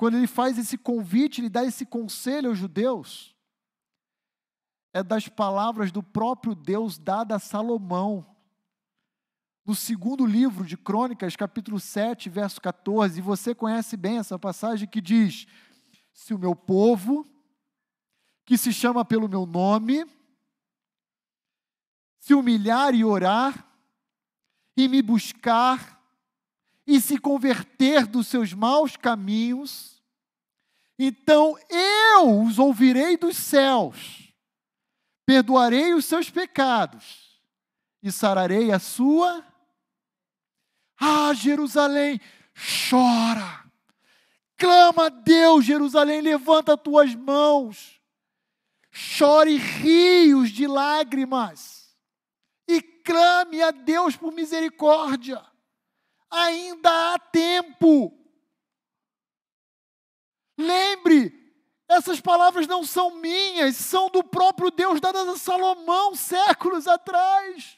Quando 0.00 0.16
ele 0.16 0.26
faz 0.26 0.56
esse 0.56 0.78
convite, 0.78 1.42
ele 1.42 1.50
dá 1.50 1.62
esse 1.62 1.84
conselho 1.84 2.48
aos 2.48 2.56
judeus. 2.56 3.36
É 4.94 5.02
das 5.02 5.28
palavras 5.28 5.92
do 5.92 6.02
próprio 6.02 6.54
Deus 6.54 6.96
dada 6.98 7.36
a 7.36 7.38
Salomão. 7.38 8.26
No 9.62 9.74
segundo 9.74 10.24
livro 10.24 10.64
de 10.64 10.74
Crônicas, 10.78 11.36
capítulo 11.36 11.78
7, 11.78 12.30
verso 12.30 12.62
14, 12.62 13.18
e 13.18 13.22
você 13.22 13.54
conhece 13.54 13.94
bem 13.94 14.16
essa 14.16 14.38
passagem 14.38 14.88
que 14.88 15.02
diz: 15.02 15.46
Se 16.14 16.32
o 16.32 16.38
meu 16.38 16.56
povo, 16.56 17.28
que 18.46 18.56
se 18.56 18.72
chama 18.72 19.04
pelo 19.04 19.28
meu 19.28 19.44
nome, 19.44 20.06
se 22.18 22.32
humilhar 22.32 22.94
e 22.94 23.04
orar, 23.04 23.70
e 24.74 24.88
me 24.88 25.02
buscar, 25.02 25.99
e 26.90 27.00
se 27.00 27.18
converter 27.18 28.04
dos 28.04 28.26
seus 28.26 28.52
maus 28.52 28.96
caminhos, 28.96 30.02
então 30.98 31.56
eu 31.68 32.42
os 32.42 32.58
ouvirei 32.58 33.16
dos 33.16 33.36
céus, 33.36 34.34
perdoarei 35.24 35.94
os 35.94 36.04
seus 36.04 36.28
pecados 36.30 37.40
e 38.02 38.10
sararei 38.10 38.72
a 38.72 38.80
sua. 38.80 39.46
Ah, 40.98 41.32
Jerusalém, 41.32 42.20
chora, 42.90 43.70
clama 44.56 45.06
a 45.06 45.10
Deus, 45.10 45.64
Jerusalém, 45.64 46.20
levanta 46.20 46.74
as 46.74 46.82
tuas 46.82 47.14
mãos, 47.14 48.00
chore 48.90 49.58
rios 49.58 50.50
de 50.50 50.66
lágrimas 50.66 51.96
e 52.66 52.82
clame 52.82 53.62
a 53.62 53.70
Deus 53.70 54.16
por 54.16 54.32
misericórdia. 54.32 55.49
Ainda 56.30 57.14
há 57.14 57.18
tempo. 57.18 58.16
Lembre, 60.56 61.40
essas 61.88 62.20
palavras 62.20 62.66
não 62.66 62.84
são 62.84 63.16
minhas, 63.16 63.76
são 63.76 64.08
do 64.10 64.22
próprio 64.22 64.70
Deus 64.70 65.00
dadas 65.00 65.26
a 65.26 65.36
Salomão 65.36 66.14
séculos 66.14 66.86
atrás. 66.86 67.76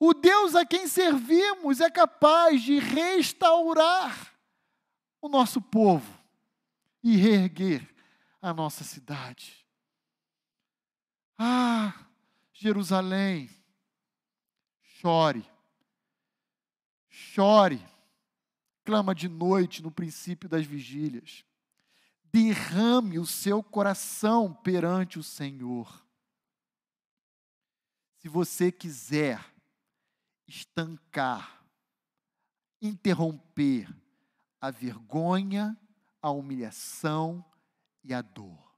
O 0.00 0.14
Deus 0.14 0.54
a 0.54 0.64
quem 0.64 0.86
servimos 0.86 1.80
é 1.80 1.90
capaz 1.90 2.62
de 2.62 2.78
restaurar 2.78 4.32
o 5.20 5.28
nosso 5.28 5.60
povo 5.60 6.18
e 7.02 7.16
reerguer 7.16 7.86
a 8.40 8.54
nossa 8.54 8.84
cidade. 8.84 9.66
Ah, 11.36 12.06
Jerusalém, 12.52 13.50
chore, 14.80 15.44
chore, 17.38 17.80
clama 18.84 19.14
de 19.14 19.28
noite 19.28 19.80
no 19.80 19.92
princípio 19.92 20.48
das 20.48 20.66
vigílias, 20.66 21.44
derrame 22.24 23.16
o 23.16 23.24
seu 23.24 23.62
coração 23.62 24.52
perante 24.52 25.20
o 25.20 25.22
Senhor. 25.22 26.04
Se 28.16 28.28
você 28.28 28.72
quiser 28.72 29.40
estancar, 30.48 31.64
interromper 32.82 33.88
a 34.60 34.72
vergonha, 34.72 35.78
a 36.20 36.32
humilhação 36.32 37.44
e 38.02 38.12
a 38.12 38.20
dor. 38.20 38.68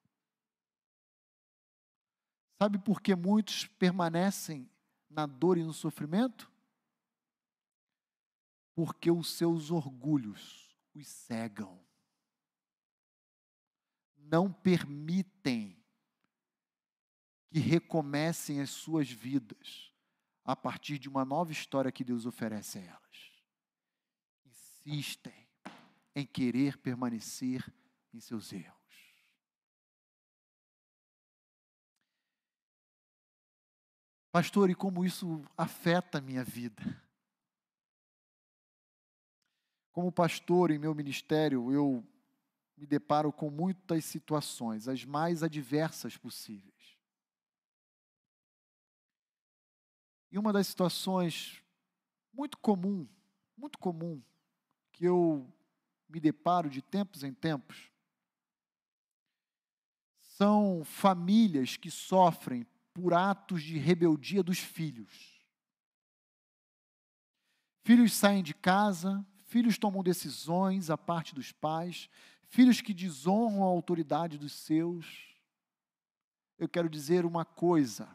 Sabe 2.58 2.78
por 2.78 3.00
que 3.00 3.16
muitos 3.16 3.64
permanecem 3.64 4.68
na 5.08 5.24
dor 5.24 5.56
e 5.56 5.64
no 5.64 5.72
sofrimento? 5.72 6.50
Porque 8.80 9.10
os 9.10 9.28
seus 9.28 9.70
orgulhos 9.70 10.74
os 10.94 11.06
cegam. 11.06 11.78
Não 14.16 14.50
permitem 14.50 15.78
que 17.50 17.58
recomecem 17.58 18.62
as 18.62 18.70
suas 18.70 19.10
vidas 19.10 19.94
a 20.42 20.56
partir 20.56 20.98
de 20.98 21.10
uma 21.10 21.26
nova 21.26 21.52
história 21.52 21.92
que 21.92 22.02
Deus 22.02 22.24
oferece 22.24 22.78
a 22.78 22.82
elas. 22.82 23.32
Insistem 24.46 25.46
em 26.14 26.24
querer 26.24 26.78
permanecer 26.78 27.62
em 28.14 28.18
seus 28.18 28.50
erros. 28.50 28.80
Pastor, 34.32 34.70
e 34.70 34.74
como 34.74 35.04
isso 35.04 35.44
afeta 35.54 36.16
a 36.16 36.22
minha 36.22 36.42
vida? 36.42 37.09
Como 39.92 40.12
pastor 40.12 40.70
em 40.70 40.78
meu 40.78 40.94
ministério, 40.94 41.72
eu 41.72 42.04
me 42.76 42.86
deparo 42.86 43.32
com 43.32 43.50
muitas 43.50 44.04
situações, 44.04 44.88
as 44.88 45.04
mais 45.04 45.42
adversas 45.42 46.16
possíveis. 46.16 46.98
E 50.32 50.38
uma 50.38 50.52
das 50.52 50.68
situações 50.68 51.62
muito 52.32 52.56
comum, 52.58 53.06
muito 53.56 53.78
comum, 53.78 54.22
que 54.92 55.04
eu 55.04 55.52
me 56.08 56.20
deparo 56.20 56.70
de 56.70 56.80
tempos 56.80 57.22
em 57.22 57.34
tempos, 57.34 57.90
são 60.20 60.82
famílias 60.84 61.76
que 61.76 61.90
sofrem 61.90 62.66
por 62.94 63.12
atos 63.12 63.62
de 63.62 63.76
rebeldia 63.76 64.42
dos 64.42 64.58
filhos. 64.58 65.38
Filhos 67.84 68.14
saem 68.14 68.42
de 68.42 68.54
casa, 68.54 69.24
filhos 69.50 69.76
tomam 69.76 70.00
decisões 70.00 70.90
à 70.90 70.96
parte 70.96 71.34
dos 71.34 71.50
pais, 71.50 72.08
filhos 72.46 72.80
que 72.80 72.94
desonram 72.94 73.64
a 73.64 73.66
autoridade 73.66 74.38
dos 74.38 74.52
seus. 74.52 75.36
Eu 76.56 76.68
quero 76.68 76.88
dizer 76.88 77.26
uma 77.26 77.44
coisa 77.44 78.08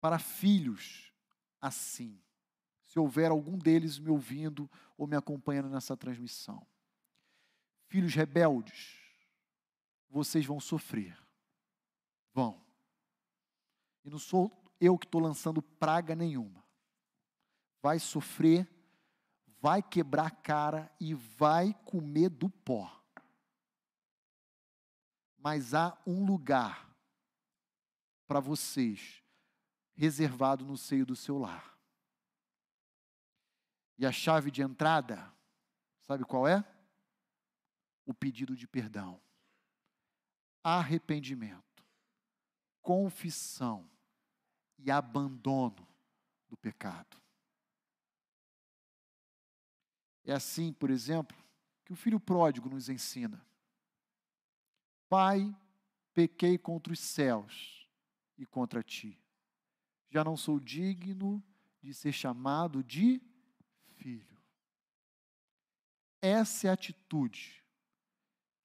para 0.00 0.20
filhos 0.20 1.12
assim, 1.60 2.16
se 2.84 2.96
houver 2.98 3.30
algum 3.32 3.58
deles 3.58 3.98
me 3.98 4.08
ouvindo 4.08 4.70
ou 4.96 5.04
me 5.04 5.16
acompanhando 5.16 5.68
nessa 5.68 5.96
transmissão. 5.96 6.64
Filhos 7.88 8.14
rebeldes, 8.14 9.00
vocês 10.08 10.46
vão 10.46 10.60
sofrer. 10.60 11.18
Vão. 12.32 12.64
E 14.04 14.10
não 14.10 14.18
sou 14.18 14.52
eu 14.80 14.96
que 14.96 15.06
estou 15.06 15.20
lançando 15.20 15.60
praga 15.60 16.14
nenhuma. 16.14 16.62
Vai 17.82 17.98
sofrer, 17.98 18.68
vai 19.64 19.82
quebrar 19.82 20.26
a 20.26 20.30
cara 20.30 20.94
e 21.00 21.14
vai 21.14 21.72
comer 21.86 22.28
do 22.28 22.50
pó. 22.50 23.02
Mas 25.38 25.72
há 25.72 25.96
um 26.06 26.26
lugar 26.26 26.94
para 28.26 28.40
vocês 28.40 29.22
reservado 29.94 30.66
no 30.66 30.76
seio 30.76 31.06
do 31.06 31.16
seu 31.16 31.38
lar. 31.38 31.78
E 33.96 34.04
a 34.04 34.12
chave 34.12 34.50
de 34.50 34.60
entrada, 34.60 35.32
sabe 36.02 36.26
qual 36.26 36.46
é? 36.46 36.62
O 38.04 38.12
pedido 38.12 38.54
de 38.54 38.68
perdão, 38.68 39.18
arrependimento, 40.62 41.82
confissão 42.82 43.90
e 44.76 44.90
abandono 44.90 45.88
do 46.50 46.56
pecado. 46.58 47.23
É 50.24 50.32
assim, 50.32 50.72
por 50.72 50.90
exemplo, 50.90 51.36
que 51.84 51.92
o 51.92 51.96
filho 51.96 52.18
pródigo 52.18 52.68
nos 52.68 52.88
ensina. 52.88 53.44
Pai, 55.08 55.54
pequei 56.14 56.56
contra 56.56 56.92
os 56.92 56.98
céus 56.98 57.88
e 58.38 58.46
contra 58.46 58.82
ti. 58.82 59.20
Já 60.08 60.24
não 60.24 60.36
sou 60.36 60.58
digno 60.58 61.42
de 61.82 61.92
ser 61.92 62.12
chamado 62.12 62.82
de 62.82 63.20
filho. 63.96 64.34
Essa 66.22 66.68
é 66.68 66.70
a 66.70 66.74
atitude 66.74 67.62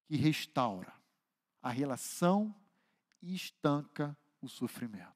que 0.05 0.16
restaura 0.16 0.93
a 1.62 1.70
relação 1.70 2.55
e 3.22 3.36
estanca 3.36 4.18
o 4.41 4.47
sofrimento. 4.47 5.10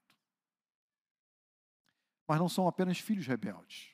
Mas 2.28 2.39
não 2.39 2.50
são 2.50 2.68
apenas 2.68 3.00
filhos 3.00 3.26
rebeldes. 3.26 3.93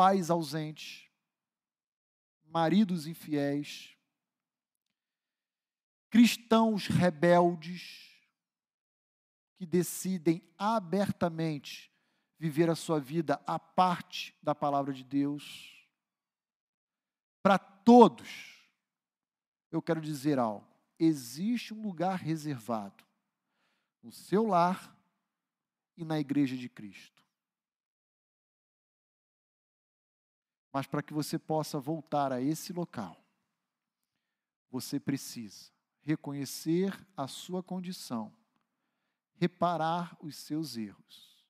Pais 0.00 0.30
ausentes, 0.30 1.10
maridos 2.46 3.06
infiéis, 3.06 3.94
cristãos 6.08 6.86
rebeldes 6.86 8.10
que 9.56 9.66
decidem 9.66 10.42
abertamente 10.56 11.92
viver 12.38 12.70
a 12.70 12.74
sua 12.74 12.98
vida 12.98 13.42
à 13.46 13.58
parte 13.58 14.34
da 14.42 14.54
palavra 14.54 14.94
de 14.94 15.04
Deus. 15.04 15.86
Para 17.42 17.58
todos, 17.58 18.70
eu 19.70 19.82
quero 19.82 20.00
dizer 20.00 20.38
algo: 20.38 20.66
existe 20.98 21.74
um 21.74 21.82
lugar 21.82 22.18
reservado 22.18 23.04
no 24.02 24.10
seu 24.10 24.46
lar 24.46 24.98
e 25.94 26.06
na 26.06 26.18
igreja 26.18 26.56
de 26.56 26.70
Cristo. 26.70 27.19
Mas 30.72 30.86
para 30.86 31.02
que 31.02 31.12
você 31.12 31.38
possa 31.38 31.78
voltar 31.80 32.32
a 32.32 32.40
esse 32.40 32.72
local, 32.72 33.20
você 34.70 35.00
precisa 35.00 35.72
reconhecer 36.02 36.96
a 37.16 37.26
sua 37.26 37.62
condição, 37.62 38.32
reparar 39.34 40.16
os 40.20 40.36
seus 40.36 40.76
erros 40.76 41.44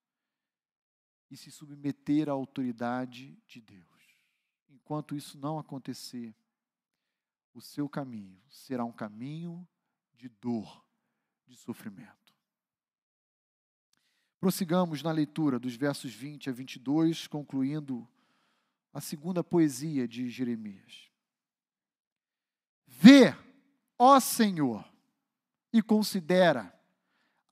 e 1.31 1.37
se 1.37 1.51
submeter 1.51 2.29
à 2.29 2.33
autoridade 2.33 3.39
de 3.47 3.61
Deus. 3.61 3.87
Enquanto 4.69 5.15
isso 5.15 5.39
não 5.39 5.59
acontecer, 5.59 6.35
o 7.55 7.61
seu 7.61 7.89
caminho 7.89 8.41
será 8.49 8.85
um 8.85 8.93
caminho 8.93 9.67
de 10.15 10.29
dor, 10.29 10.85
de 11.47 11.57
sofrimento. 11.57 12.35
Prossigamos 14.41 15.03
na 15.03 15.13
leitura 15.13 15.59
dos 15.59 15.77
versos 15.77 16.15
20 16.15 16.49
a 16.49 16.53
22, 16.53 17.27
concluindo 17.27 18.09
a 18.93 19.01
segunda 19.01 19.43
poesia 19.43 20.07
de 20.07 20.29
Jeremias. 20.29 21.11
Vê, 22.87 23.35
ó 23.99 24.19
Senhor, 24.19 24.85
e 25.73 25.81
considera 25.81 26.75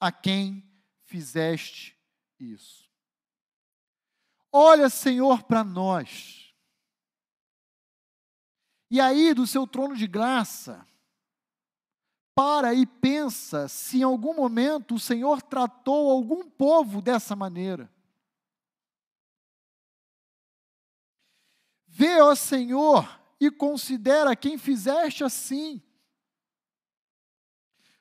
a 0.01 0.10
quem 0.10 0.69
fizeste 1.05 1.97
isso. 2.39 2.89
Olha, 4.51 4.89
Senhor, 4.89 5.43
para 5.43 5.62
nós. 5.62 6.55
E 8.90 9.01
aí, 9.01 9.35
do 9.35 9.47
seu 9.47 9.66
trono 9.66 9.94
de 9.94 10.06
graça, 10.06 10.86
para 12.35 12.73
e 12.73 12.86
pensa 12.86 13.69
se 13.69 13.98
em 13.98 14.02
algum 14.02 14.35
momento 14.35 14.94
o 14.94 15.01
Senhor 15.01 15.43
tratou 15.43 16.10
algum 16.10 16.48
povo 16.48 17.02
dessa 17.02 17.36
maneira. 17.36 17.93
Vê, 21.98 22.20
ó 22.22 22.32
Senhor, 22.36 23.20
e 23.40 23.50
considera 23.50 24.36
quem 24.36 24.56
fizeste 24.56 25.24
assim. 25.24 25.82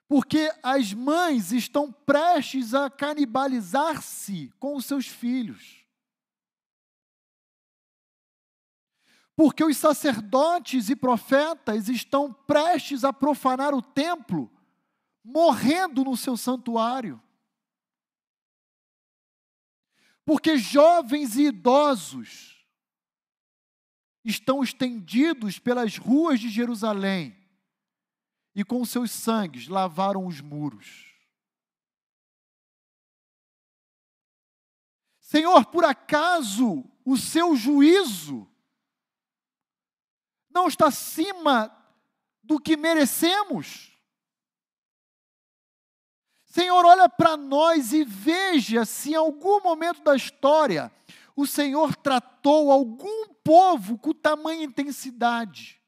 Porque 0.07 0.53
as 0.61 0.93
mães 0.93 1.51
estão 1.51 1.91
prestes 1.91 2.75
a 2.75 2.91
canibalizar-se 2.91 4.53
com 4.59 4.75
os 4.75 4.85
seus 4.85 5.07
filhos. 5.07 5.83
porque 9.35 9.63
os 9.63 9.77
sacerdotes 9.77 10.89
e 10.89 10.95
profetas 10.95 11.87
estão 11.87 12.33
prestes 12.33 13.03
a 13.03 13.13
profanar 13.13 13.71
o 13.71 13.83
templo, 13.83 14.51
morrendo 15.23 16.03
no 16.03 16.17
seu 16.17 16.35
santuário. 16.35 17.21
Porque 20.25 20.57
jovens 20.57 21.37
e 21.37 21.49
idosos 21.49 22.56
estão 24.27 24.61
estendidos 24.61 25.57
pelas 25.57 25.97
ruas 25.97 26.39
de 26.39 26.49
Jerusalém 26.49 27.35
e 28.53 28.63
com 28.63 28.83
seus 28.83 29.09
sangues 29.09 29.69
lavaram 29.69 30.27
os 30.27 30.41
muros. 30.41 31.05
Senhor, 35.21 35.65
por 35.67 35.85
acaso 35.85 36.83
o 37.05 37.17
seu 37.17 37.55
juízo 37.55 38.45
não 40.49 40.67
está 40.67 40.87
acima 40.87 41.73
do 42.43 42.59
que 42.59 42.75
merecemos? 42.75 43.93
Senhor, 46.43 46.85
olha 46.85 47.07
para 47.07 47.37
nós 47.37 47.93
e 47.93 48.03
veja 48.03 48.83
se 48.83 49.11
em 49.11 49.15
algum 49.15 49.61
momento 49.61 50.01
da 50.01 50.15
história 50.15 50.91
o 51.38 51.45
Senhor 51.45 51.95
tratou 51.95 52.72
algum 52.72 53.31
povo 53.43 53.95
com 53.99 54.11
tamanha 54.11 54.64
intensidade. 54.64 55.80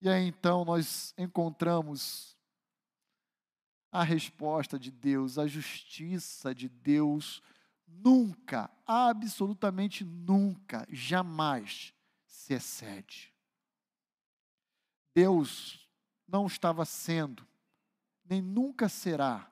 E 0.00 0.08
aí 0.08 0.28
então 0.28 0.64
nós 0.64 1.12
encontramos 1.18 2.38
a 3.90 4.04
resposta 4.04 4.78
de 4.78 4.92
Deus, 4.92 5.36
a 5.36 5.48
justiça 5.48 6.54
de 6.54 6.68
Deus 6.68 7.42
nunca, 7.88 8.70
absolutamente 8.86 10.04
nunca, 10.04 10.86
jamais 10.90 11.92
se 12.24 12.54
excede. 12.54 13.34
Deus 15.12 15.90
não 16.28 16.46
estava 16.46 16.84
sendo, 16.84 17.44
nem 18.24 18.40
nunca 18.40 18.88
será, 18.88 19.50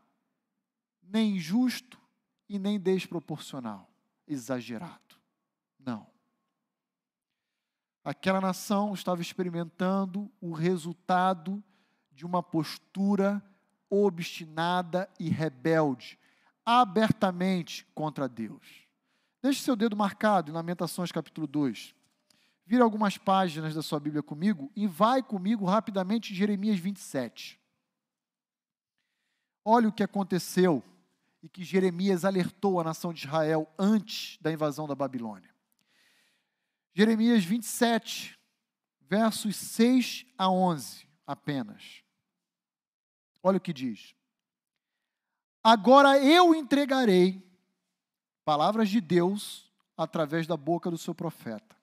nem 1.10 1.36
injusto 1.36 1.98
e 2.48 2.59
nem 2.59 2.78
desproporcional, 2.78 3.90
exagerado. 4.26 5.16
Não. 5.78 6.06
Aquela 8.05 8.40
nação 8.40 8.94
estava 8.94 9.20
experimentando 9.20 10.30
o 10.40 10.52
resultado 10.52 11.62
de 12.10 12.24
uma 12.24 12.43
postura 12.43 13.43
obstinada 13.90 15.09
e 15.18 15.28
rebelde 15.28 16.18
abertamente 16.64 17.86
contra 17.94 18.28
Deus. 18.28 18.86
Deixe 19.40 19.62
seu 19.62 19.76
dedo 19.76 19.97
marcado 19.97 20.51
em 20.51 20.55
Lamentações 20.55 21.12
capítulo 21.12 21.47
2. 21.47 21.94
Vira 22.66 22.85
algumas 22.85 23.16
páginas 23.16 23.74
da 23.74 23.80
sua 23.80 23.98
Bíblia 23.98 24.22
comigo 24.22 24.70
e 24.76 24.86
vai 24.86 25.22
comigo 25.22 25.64
rapidamente 25.64 26.32
em 26.32 26.36
Jeremias 26.36 26.78
27. 26.78 27.59
Olha 29.64 29.89
o 29.89 29.93
que 29.93 30.02
aconteceu 30.02 30.82
e 31.43 31.48
que 31.48 31.62
Jeremias 31.62 32.24
alertou 32.24 32.81
a 32.81 32.85
nação 32.85 33.12
de 33.12 33.27
Israel 33.27 33.73
antes 33.78 34.39
da 34.40 34.52
invasão 34.52 34.86
da 34.86 34.94
Babilônia. 34.94 35.55
Jeremias 36.94 37.44
27, 37.44 38.39
versos 39.01 39.56
6 39.56 40.27
a 40.36 40.51
11 40.51 41.09
apenas. 41.27 42.02
Olha 43.43 43.59
o 43.59 43.60
que 43.60 43.73
diz. 43.73 44.15
Agora 45.62 46.19
eu 46.19 46.55
entregarei 46.55 47.47
palavras 48.44 48.89
de 48.89 49.01
Deus 49.01 49.70
através 49.97 50.47
da 50.47 50.56
boca 50.56 50.90
do 50.90 50.98
seu 50.98 51.15
profeta. 51.15 51.77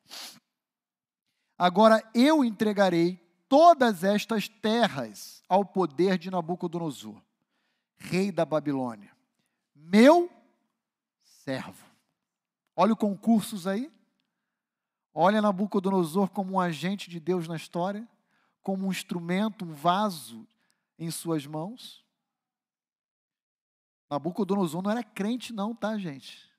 Agora 1.57 2.03
eu 2.13 2.43
entregarei 2.43 3.17
todas 3.47 4.03
estas 4.03 4.49
terras 4.49 5.43
ao 5.47 5.63
poder 5.63 6.17
de 6.17 6.29
Nabucodonosor, 6.29 7.21
rei 7.95 8.31
da 8.31 8.45
Babilônia, 8.45 9.14
meu 9.87 10.29
servo. 11.23 11.85
Olha 12.75 12.93
o 12.93 12.97
concursos 12.97 13.67
aí. 13.67 13.91
Olha 15.13 15.41
Nabucodonosor 15.41 16.29
como 16.29 16.53
um 16.53 16.59
agente 16.59 17.09
de 17.09 17.19
Deus 17.19 17.47
na 17.47 17.55
história, 17.55 18.05
como 18.61 18.85
um 18.85 18.91
instrumento, 18.91 19.63
um 19.63 19.73
vaso 19.73 20.45
em 20.99 21.09
suas 21.09 21.45
mãos. 21.45 22.03
Nabucodonosor 24.09 24.81
não 24.81 24.91
era 24.91 25.03
crente, 25.03 25.53
não, 25.53 25.73
tá, 25.73 25.97
gente? 25.97 26.49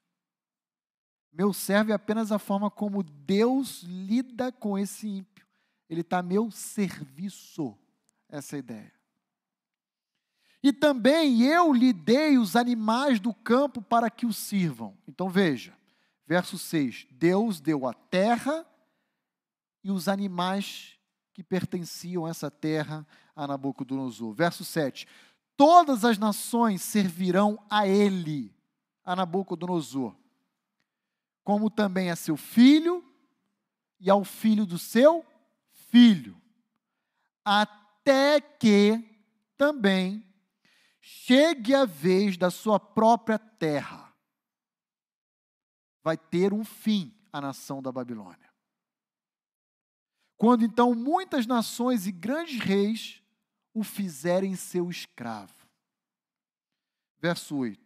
Meu 1.30 1.52
servo 1.52 1.90
é 1.90 1.94
apenas 1.94 2.32
a 2.32 2.38
forma 2.38 2.70
como 2.70 3.02
Deus 3.02 3.82
lida 3.82 4.50
com 4.50 4.78
esse 4.78 5.06
ímpio. 5.06 5.46
Ele 5.88 6.00
está 6.00 6.18
a 6.18 6.22
meu 6.22 6.50
serviço. 6.50 7.76
Essa 8.28 8.56
é 8.56 8.58
a 8.58 8.60
ideia. 8.60 8.95
E 10.62 10.72
também 10.72 11.42
eu 11.42 11.72
lhe 11.72 11.92
dei 11.92 12.38
os 12.38 12.56
animais 12.56 13.20
do 13.20 13.32
campo 13.32 13.80
para 13.80 14.10
que 14.10 14.26
o 14.26 14.32
sirvam. 14.32 14.96
Então 15.06 15.28
veja, 15.28 15.76
verso 16.26 16.58
6: 16.58 17.06
Deus 17.10 17.60
deu 17.60 17.86
a 17.86 17.92
terra 17.92 18.66
e 19.84 19.90
os 19.90 20.08
animais 20.08 20.98
que 21.32 21.42
pertenciam 21.42 22.26
a 22.26 22.30
essa 22.30 22.50
terra 22.50 23.06
a 23.34 23.46
Nabucodonosor. 23.46 24.32
Verso 24.32 24.64
7: 24.64 25.06
Todas 25.56 26.04
as 26.04 26.18
nações 26.18 26.82
servirão 26.82 27.58
a 27.70 27.86
ele, 27.86 28.54
a 29.04 29.14
Nabucodonosor 29.14 30.14
como 31.46 31.70
também 31.70 32.10
a 32.10 32.16
seu 32.16 32.36
filho 32.36 33.04
e 34.00 34.10
ao 34.10 34.24
filho 34.24 34.66
do 34.66 34.76
seu 34.80 35.24
filho, 35.70 36.36
até 37.44 38.40
que 38.40 39.00
também 39.56 40.25
chegue 41.08 41.72
a 41.72 41.84
vez 41.84 42.36
da 42.36 42.50
sua 42.50 42.80
própria 42.80 43.38
terra. 43.38 44.12
Vai 46.02 46.16
ter 46.16 46.52
um 46.52 46.64
fim 46.64 47.14
a 47.32 47.40
nação 47.40 47.80
da 47.80 47.92
Babilônia. 47.92 48.52
Quando 50.36 50.64
então 50.64 50.96
muitas 50.96 51.46
nações 51.46 52.08
e 52.08 52.12
grandes 52.12 52.58
reis 52.60 53.22
o 53.72 53.84
fizerem 53.84 54.56
seu 54.56 54.90
escravo. 54.90 55.54
Verso 57.20 57.56
8: 57.56 57.80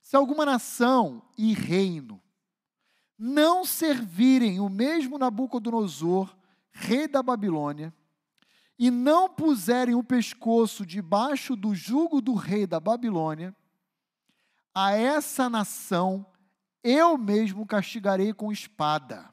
Se 0.00 0.14
alguma 0.14 0.46
nação 0.46 1.28
e 1.36 1.54
reino 1.54 2.22
não 3.18 3.64
servirem 3.64 4.60
o 4.60 4.68
mesmo 4.68 5.18
Nabucodonosor, 5.18 6.32
rei 6.70 7.08
da 7.08 7.20
Babilônia, 7.20 7.92
e 8.78 8.90
não 8.90 9.28
puserem 9.28 9.94
o 9.94 10.02
pescoço 10.02 10.84
debaixo 10.84 11.54
do 11.54 11.74
jugo 11.74 12.20
do 12.20 12.34
rei 12.34 12.66
da 12.66 12.80
Babilônia, 12.80 13.54
a 14.74 14.92
essa 14.92 15.48
nação 15.48 16.26
eu 16.82 17.16
mesmo 17.16 17.64
castigarei 17.64 18.32
com 18.34 18.52
espada, 18.52 19.32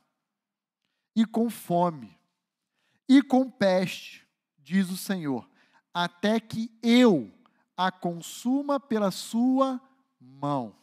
e 1.13 1.25
com 1.25 1.49
fome, 1.49 2.17
e 3.09 3.21
com 3.21 3.49
peste, 3.49 4.25
diz 4.57 4.89
o 4.89 4.95
Senhor, 4.95 5.49
até 5.93 6.39
que 6.39 6.71
eu 6.81 7.29
a 7.75 7.91
consuma 7.91 8.79
pela 8.79 9.11
sua 9.11 9.81
mão. 10.19 10.73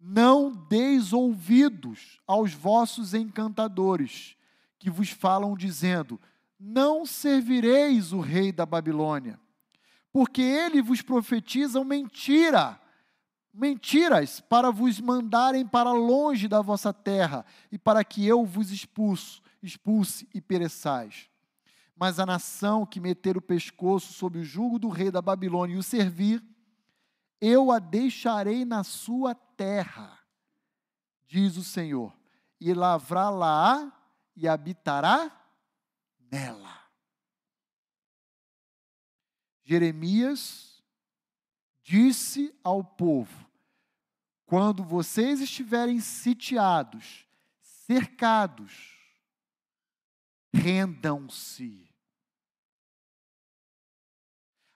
Não 0.00 0.50
deis 0.50 1.12
ouvidos 1.12 2.20
aos 2.26 2.52
vossos 2.52 3.14
encantadores, 3.14 4.36
que 4.78 4.90
vos 4.90 5.10
falam 5.10 5.56
dizendo: 5.56 6.20
Não 6.58 7.06
servireis 7.06 8.12
o 8.12 8.20
rei 8.20 8.50
da 8.50 8.66
Babilônia, 8.66 9.38
porque 10.12 10.42
ele 10.42 10.82
vos 10.82 11.00
profetiza 11.00 11.84
mentira, 11.84 12.80
mentiras 13.54 14.40
para 14.40 14.70
vos 14.70 15.00
mandarem 15.00 15.66
para 15.66 15.92
longe 15.92 16.48
da 16.48 16.60
vossa 16.60 16.92
terra 16.92 17.44
e 17.70 17.78
para 17.78 18.02
que 18.02 18.26
eu 18.26 18.44
vos 18.44 18.72
expulso, 18.72 19.40
expulse 19.62 20.28
e 20.34 20.40
pereçais. 20.40 21.30
Mas 21.94 22.18
a 22.18 22.26
nação 22.26 22.86
que 22.86 23.00
meter 23.00 23.36
o 23.36 23.42
pescoço 23.42 24.12
sob 24.12 24.38
o 24.38 24.44
jugo 24.44 24.78
do 24.78 24.88
rei 24.88 25.10
da 25.10 25.22
Babilônia 25.22 25.74
e 25.74 25.78
o 25.78 25.82
servir, 25.82 26.42
eu 27.40 27.70
a 27.70 27.78
deixarei 27.78 28.64
na 28.64 28.82
sua 28.82 29.34
terra, 29.34 30.18
diz 31.26 31.56
o 31.56 31.64
Senhor, 31.64 32.16
e 32.60 32.74
lavrá-la 32.74 33.92
e 34.36 34.48
habitará 34.48 35.32
nela. 36.30 36.78
Jeremias 39.64 40.82
disse 41.82 42.54
ao 42.64 42.82
povo: 42.82 43.48
quando 44.46 44.82
vocês 44.82 45.40
estiverem 45.40 46.00
sitiados, 46.00 47.26
cercados, 47.60 48.96
rendam-se. 50.52 51.86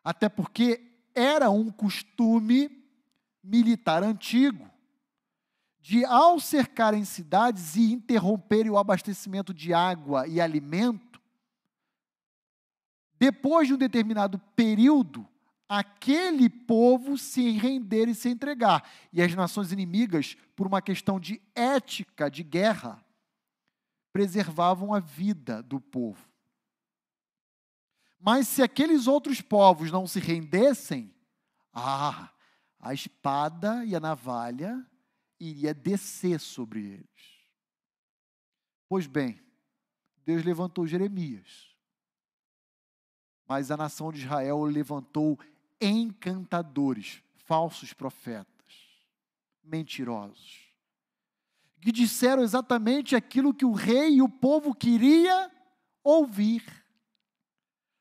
Até 0.04 0.28
porque 0.28 1.08
era 1.14 1.48
um 1.50 1.70
costume 1.70 2.82
militar 3.42 4.02
antigo 4.02 4.70
de, 5.80 6.04
ao 6.04 6.38
cercarem 6.38 7.04
cidades 7.04 7.74
e 7.74 7.92
interromperem 7.92 8.70
o 8.70 8.78
abastecimento 8.78 9.52
de 9.52 9.74
água 9.74 10.26
e 10.28 10.40
alimento, 10.40 11.11
depois 13.22 13.68
de 13.68 13.74
um 13.74 13.78
determinado 13.78 14.36
período, 14.56 15.24
aquele 15.68 16.50
povo 16.50 17.16
se 17.16 17.52
render 17.52 18.08
e 18.08 18.16
se 18.16 18.28
entregar. 18.28 18.82
E 19.12 19.22
as 19.22 19.32
nações 19.32 19.70
inimigas, 19.70 20.36
por 20.56 20.66
uma 20.66 20.82
questão 20.82 21.20
de 21.20 21.40
ética 21.54 22.28
de 22.28 22.42
guerra, 22.42 23.00
preservavam 24.12 24.92
a 24.92 24.98
vida 24.98 25.62
do 25.62 25.80
povo. 25.80 26.28
Mas 28.18 28.48
se 28.48 28.60
aqueles 28.60 29.06
outros 29.06 29.40
povos 29.40 29.92
não 29.92 30.04
se 30.04 30.18
rendessem, 30.18 31.14
ah, 31.72 32.28
a 32.80 32.92
espada 32.92 33.84
e 33.84 33.94
a 33.94 34.00
navalha 34.00 34.84
iria 35.38 35.72
descer 35.72 36.40
sobre 36.40 36.80
eles. 36.80 37.46
Pois 38.88 39.06
bem, 39.06 39.40
Deus 40.24 40.44
levantou 40.44 40.88
Jeremias. 40.88 41.71
Mas 43.46 43.70
a 43.70 43.76
nação 43.76 44.12
de 44.12 44.20
Israel 44.20 44.62
levantou 44.64 45.38
encantadores, 45.80 47.22
falsos 47.34 47.92
profetas, 47.92 48.46
mentirosos, 49.62 50.72
que 51.80 51.90
disseram 51.90 52.42
exatamente 52.42 53.16
aquilo 53.16 53.52
que 53.52 53.64
o 53.64 53.72
rei 53.72 54.16
e 54.16 54.22
o 54.22 54.28
povo 54.28 54.74
queria 54.74 55.50
ouvir. 56.04 56.62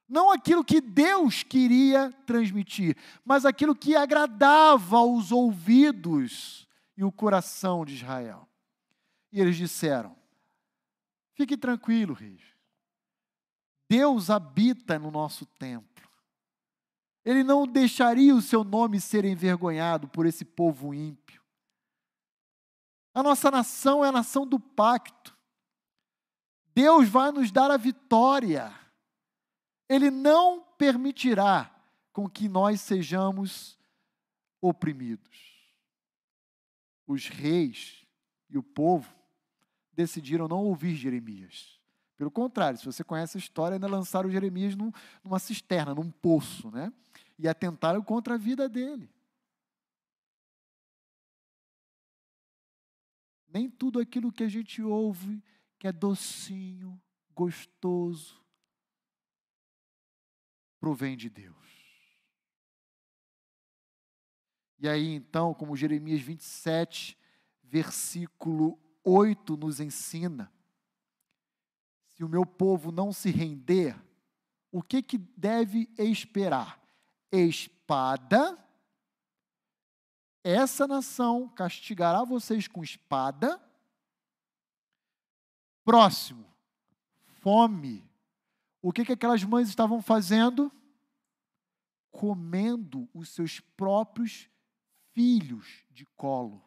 Não 0.07 0.29
aquilo 0.29 0.63
que 0.63 0.79
Deus 0.79 1.41
queria 1.41 2.11
transmitir, 2.25 2.95
mas 3.25 3.45
aquilo 3.45 3.75
que 3.75 3.95
agradava 3.95 4.97
aos 4.97 5.31
ouvidos 5.31 6.67
e 6.95 7.03
o 7.03 7.11
coração 7.11 7.83
de 7.83 7.95
Israel. 7.95 8.47
E 9.31 9.39
eles 9.39 9.55
disseram: 9.55 10.15
Fique 11.33 11.57
tranquilo, 11.57 12.13
reis. 12.13 12.50
Deus 13.91 14.29
habita 14.29 14.97
no 14.97 15.11
nosso 15.11 15.45
templo. 15.45 16.09
Ele 17.25 17.43
não 17.43 17.67
deixaria 17.67 18.33
o 18.33 18.41
seu 18.41 18.63
nome 18.63 19.01
ser 19.01 19.25
envergonhado 19.25 20.07
por 20.07 20.25
esse 20.25 20.45
povo 20.45 20.93
ímpio. 20.93 21.43
A 23.13 23.21
nossa 23.21 23.51
nação 23.51 24.05
é 24.05 24.07
a 24.07 24.11
nação 24.13 24.47
do 24.47 24.57
pacto. 24.57 25.37
Deus 26.73 27.09
vai 27.09 27.33
nos 27.33 27.51
dar 27.51 27.69
a 27.69 27.75
vitória. 27.75 28.73
Ele 29.89 30.09
não 30.09 30.61
permitirá 30.77 31.69
com 32.13 32.29
que 32.29 32.47
nós 32.47 32.79
sejamos 32.79 33.77
oprimidos. 34.61 35.37
Os 37.05 37.27
reis 37.27 38.07
e 38.49 38.57
o 38.57 38.63
povo 38.63 39.13
decidiram 39.91 40.47
não 40.47 40.59
ouvir 40.59 40.95
Jeremias. 40.95 41.80
Pelo 42.21 42.29
contrário, 42.29 42.77
se 42.77 42.85
você 42.85 43.03
conhece 43.03 43.35
a 43.35 43.39
história, 43.39 43.73
ainda 43.77 43.87
lançaram 43.87 44.29
Jeremias 44.29 44.75
num, 44.75 44.91
numa 45.23 45.39
cisterna, 45.39 45.95
num 45.95 46.11
poço, 46.11 46.69
né? 46.69 46.93
E 47.39 47.47
atentaram 47.47 47.99
contra 48.03 48.35
a 48.35 48.37
vida 48.37 48.69
dele. 48.69 49.09
Nem 53.51 53.67
tudo 53.67 53.99
aquilo 53.99 54.31
que 54.31 54.43
a 54.43 54.47
gente 54.47 54.83
ouve 54.83 55.43
que 55.79 55.87
é 55.87 55.91
docinho, 55.91 57.01
gostoso, 57.33 58.39
provém 60.79 61.17
de 61.17 61.27
Deus. 61.27 61.57
E 64.77 64.87
aí, 64.87 65.07
então, 65.07 65.55
como 65.55 65.75
Jeremias 65.75 66.21
27, 66.21 67.17
versículo 67.63 68.77
8 69.03 69.57
nos 69.57 69.79
ensina, 69.79 70.53
se 72.21 72.25
o 72.25 72.29
meu 72.29 72.45
povo 72.45 72.91
não 72.91 73.11
se 73.11 73.31
render, 73.31 73.99
o 74.71 74.83
que, 74.83 75.01
que 75.01 75.17
deve 75.17 75.89
esperar? 75.97 76.79
Espada. 77.31 78.63
Essa 80.43 80.87
nação 80.87 81.49
castigará 81.49 82.23
vocês 82.23 82.67
com 82.67 82.83
espada. 82.83 83.59
Próximo, 85.83 86.45
fome. 87.41 88.07
O 88.83 88.93
que, 88.93 89.03
que 89.03 89.13
aquelas 89.13 89.43
mães 89.43 89.67
estavam 89.67 89.99
fazendo? 89.99 90.71
Comendo 92.11 93.09
os 93.15 93.29
seus 93.29 93.59
próprios 93.59 94.47
filhos 95.11 95.83
de 95.89 96.05
colo. 96.15 96.63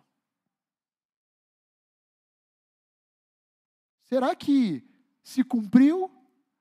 Será 4.02 4.34
que 4.34 4.92
se 5.24 5.42
cumpriu 5.42 6.08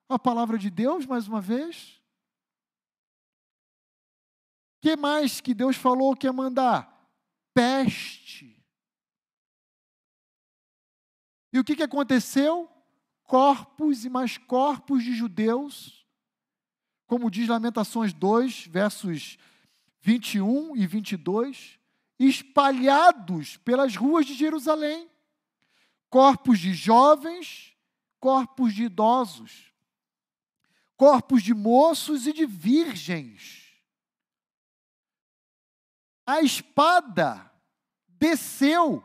a 0.10 0.18
palavra 0.18 0.57
de 0.57 0.72
Deus 0.72 1.06
mais 1.06 1.27
uma 1.27 1.40
vez? 1.40 2.02
que 4.84 4.98
mais 4.98 5.40
que 5.40 5.53
Deus 5.53 5.77
falou 5.77 6.14
que 6.14 6.27
ia 6.27 6.34
mandar? 6.34 7.10
Peste. 7.53 8.61
E 11.53 11.57
o 11.57 11.64
que, 11.64 11.73
que 11.73 11.84
aconteceu? 11.84 12.69
Corpos 13.23 14.03
e 14.03 14.10
mais 14.10 14.38
corpos 14.38 15.02
de 15.02 15.15
judeus, 15.15 16.06
como 17.07 17.31
diz 17.31 17.48
Lamentações 17.48 18.11
2, 18.11 18.68
versos 18.68 19.38
21 20.02 20.76
e 20.76 20.85
22, 20.85 21.80
espalhados 22.19 23.56
pelas 23.56 23.95
ruas 23.95 24.26
de 24.26 24.34
Jerusalém. 24.34 25.10
Corpos 26.10 26.60
de 26.60 26.73
jovens, 26.73 27.72
corpos 28.23 28.73
de 28.73 28.83
idosos, 28.83 29.73
corpos 30.95 31.43
de 31.43 31.53
moços 31.53 32.25
e 32.25 32.31
de 32.31 32.45
virgens. 32.45 33.77
A 36.25 36.41
espada 36.41 37.51
desceu 38.07 39.03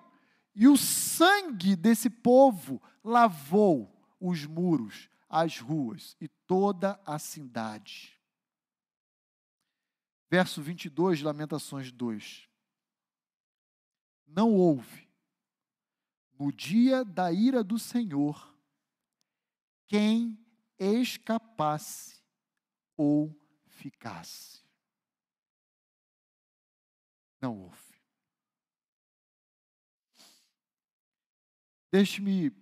e 0.54 0.68
o 0.68 0.76
sangue 0.76 1.74
desse 1.74 2.08
povo 2.08 2.80
lavou 3.02 3.92
os 4.20 4.46
muros, 4.46 5.10
as 5.28 5.58
ruas 5.58 6.16
e 6.20 6.28
toda 6.28 7.00
a 7.04 7.18
cidade. 7.18 8.16
Verso 10.30 10.62
22 10.62 11.18
de 11.18 11.24
Lamentações 11.24 11.90
2. 11.90 12.48
Não 14.28 14.54
houve, 14.54 15.08
no 16.38 16.52
dia 16.52 17.04
da 17.04 17.32
ira 17.32 17.64
do 17.64 17.80
Senhor, 17.80 18.56
quem 19.88 20.38
escapasse 20.78 22.22
ou 22.96 23.34
ficasse. 23.66 24.62
Não 27.40 27.58
houve. 27.58 27.88
Deixe-me 31.90 32.52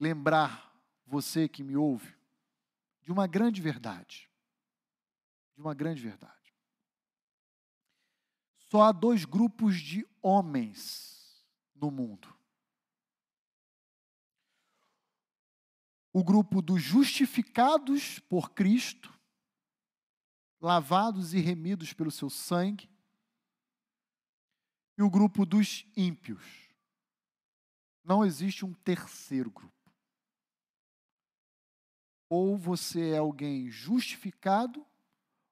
lembrar 0.00 0.74
você 1.06 1.48
que 1.48 1.62
me 1.62 1.76
ouve 1.76 2.14
de 3.02 3.12
uma 3.12 3.26
grande 3.26 3.62
verdade. 3.62 4.28
De 5.54 5.60
uma 5.60 5.74
grande 5.74 6.02
verdade. 6.02 6.34
Só 8.68 8.82
há 8.82 8.92
dois 8.92 9.24
grupos 9.24 9.80
de 9.80 10.06
homens 10.20 11.46
no 11.74 11.90
mundo. 11.90 12.35
O 16.16 16.24
grupo 16.24 16.62
dos 16.62 16.80
justificados 16.80 18.20
por 18.20 18.52
Cristo, 18.52 19.12
lavados 20.58 21.34
e 21.34 21.40
remidos 21.40 21.92
pelo 21.92 22.10
seu 22.10 22.30
sangue, 22.30 22.88
e 24.96 25.02
o 25.02 25.10
grupo 25.10 25.44
dos 25.44 25.84
ímpios. 25.94 26.70
Não 28.02 28.24
existe 28.24 28.64
um 28.64 28.72
terceiro 28.72 29.50
grupo. 29.50 29.92
Ou 32.30 32.56
você 32.56 33.10
é 33.10 33.18
alguém 33.18 33.70
justificado, 33.70 34.86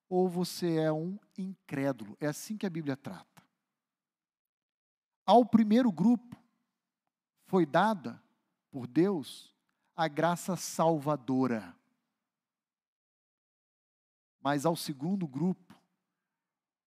ou 0.09 0.31
você 0.31 0.78
é 0.78 0.91
um 0.91 1.19
incrédulo. 1.36 2.16
É 2.19 2.27
assim 2.27 2.57
que 2.57 2.65
a 2.65 2.70
Bíblia 2.70 2.97
trata. 2.97 3.47
Ao 5.27 5.45
primeiro 5.45 5.93
grupo 5.93 6.43
foi 7.49 7.66
dada 7.66 8.19
por 8.70 8.86
Deus 8.86 9.53
a 9.97 10.09
graça 10.09 10.57
salvadora. 10.57 11.75
Mas 14.41 14.66
ao 14.66 14.77
segundo 14.77 15.27
grupo, 15.27 15.75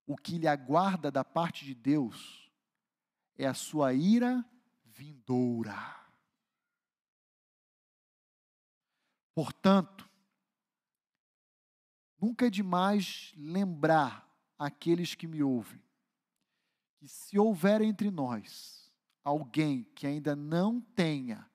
o 0.05 0.15
que 0.15 0.37
lhe 0.37 0.47
aguarda 0.47 1.11
da 1.11 1.23
parte 1.23 1.65
de 1.65 1.73
Deus 1.73 2.51
é 3.37 3.45
a 3.45 3.53
sua 3.53 3.93
ira 3.93 4.45
vindoura. 4.85 5.75
Portanto, 9.33 10.09
nunca 12.19 12.47
é 12.47 12.49
demais 12.49 13.33
lembrar 13.37 14.27
aqueles 14.57 15.13
que 15.13 15.27
me 15.27 15.43
ouvem 15.43 15.81
que 16.97 17.07
se 17.07 17.37
houver 17.37 17.81
entre 17.81 18.09
nós 18.09 18.91
alguém 19.23 19.83
que 19.95 20.07
ainda 20.07 20.35
não 20.35 20.81
tenha 20.81 21.47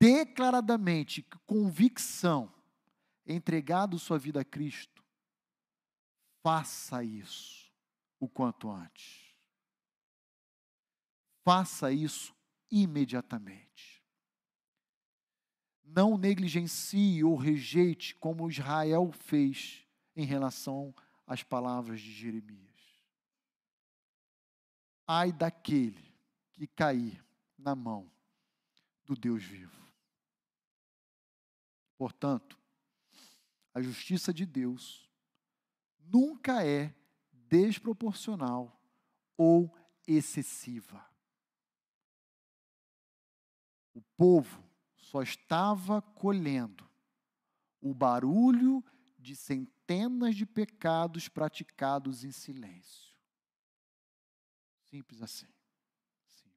declaradamente 0.00 1.22
convicção 1.46 2.52
entregado 3.26 3.98
sua 3.98 4.18
vida 4.18 4.40
a 4.40 4.44
Cristo, 4.44 5.04
faça 6.42 7.02
isso 7.02 7.72
o 8.20 8.28
quanto 8.28 8.70
antes. 8.70 9.34
Faça 11.44 11.92
isso 11.92 12.34
imediatamente. 12.70 14.04
Não 15.84 16.18
negligencie 16.18 17.22
ou 17.22 17.36
rejeite 17.36 18.14
como 18.16 18.50
Israel 18.50 19.12
fez 19.12 19.86
em 20.14 20.24
relação 20.24 20.94
às 21.26 21.42
palavras 21.42 22.00
de 22.00 22.12
Jeremias. 22.12 22.66
Ai 25.06 25.32
daquele 25.32 26.12
que 26.52 26.66
cair 26.66 27.24
na 27.56 27.76
mão 27.76 28.10
do 29.04 29.14
Deus 29.14 29.44
vivo. 29.44 29.85
Portanto, 31.96 32.58
a 33.72 33.80
justiça 33.80 34.32
de 34.32 34.44
Deus 34.46 35.10
nunca 35.98 36.66
é 36.66 36.94
desproporcional 37.32 38.80
ou 39.36 39.74
excessiva. 40.06 41.04
O 43.94 44.02
povo 44.16 44.62
só 44.96 45.22
estava 45.22 46.02
colhendo 46.02 46.88
o 47.80 47.94
barulho 47.94 48.84
de 49.18 49.34
centenas 49.34 50.34
de 50.34 50.44
pecados 50.44 51.28
praticados 51.28 52.24
em 52.24 52.30
silêncio. 52.30 53.14
Simples 54.84 55.22
assim. 55.22 55.48
Simples. 56.26 56.56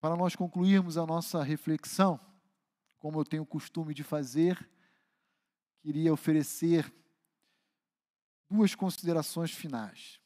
Para 0.00 0.16
nós 0.16 0.36
concluirmos 0.36 0.96
a 0.96 1.06
nossa 1.06 1.42
reflexão, 1.42 2.20
como 2.98 3.20
eu 3.20 3.24
tenho 3.24 3.42
o 3.42 3.46
costume 3.46 3.94
de 3.94 4.02
fazer, 4.02 4.68
queria 5.80 6.12
oferecer 6.12 6.92
duas 8.50 8.74
considerações 8.74 9.52
finais. 9.52 10.20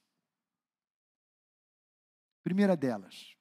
Primeira 2.43 2.77
delas, 2.77 3.37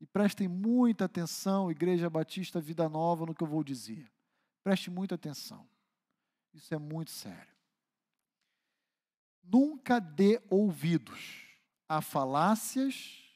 e 0.00 0.06
prestem 0.06 0.46
muita 0.46 1.06
atenção, 1.06 1.70
Igreja 1.70 2.08
Batista 2.08 2.60
Vida 2.60 2.88
Nova, 2.88 3.26
no 3.26 3.34
que 3.34 3.42
eu 3.42 3.48
vou 3.48 3.64
dizer. 3.64 4.10
Preste 4.62 4.90
muita 4.90 5.16
atenção. 5.16 5.68
Isso 6.54 6.72
é 6.72 6.78
muito 6.78 7.10
sério. 7.10 7.52
Nunca 9.42 9.98
dê 9.98 10.40
ouvidos 10.48 11.46
a 11.88 12.00
falácias 12.00 13.27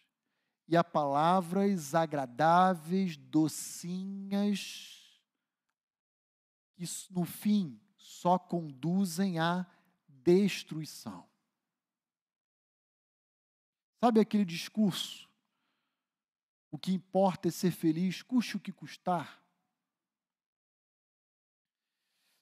e 0.72 0.76
a 0.76 0.82
palavras 0.82 1.94
agradáveis, 1.94 3.18
docinhas, 3.18 5.20
que 6.74 6.86
no 7.10 7.26
fim 7.26 7.78
só 7.98 8.38
conduzem 8.38 9.38
à 9.38 9.66
destruição. 10.08 11.28
Sabe 14.00 14.18
aquele 14.18 14.46
discurso 14.46 15.28
o 16.70 16.78
que 16.78 16.94
importa 16.94 17.48
é 17.48 17.50
ser 17.50 17.70
feliz, 17.70 18.22
custe 18.22 18.56
o 18.56 18.60
que 18.60 18.72
custar. 18.72 19.44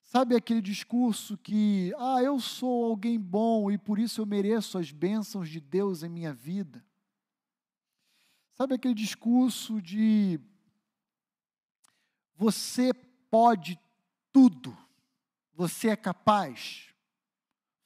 Sabe 0.02 0.36
aquele 0.36 0.62
discurso 0.62 1.36
que, 1.36 1.92
ah, 1.98 2.22
eu 2.22 2.38
sou 2.38 2.84
alguém 2.84 3.18
bom 3.18 3.72
e 3.72 3.76
por 3.76 3.98
isso 3.98 4.20
eu 4.20 4.26
mereço 4.26 4.78
as 4.78 4.92
bênçãos 4.92 5.48
de 5.48 5.58
Deus 5.58 6.04
em 6.04 6.08
minha 6.08 6.32
vida? 6.32 6.88
Sabe 8.60 8.74
aquele 8.74 8.92
discurso 8.92 9.80
de 9.80 10.38
você 12.34 12.92
pode 13.30 13.80
tudo, 14.30 14.76
você 15.54 15.88
é 15.88 15.96
capaz, 15.96 16.94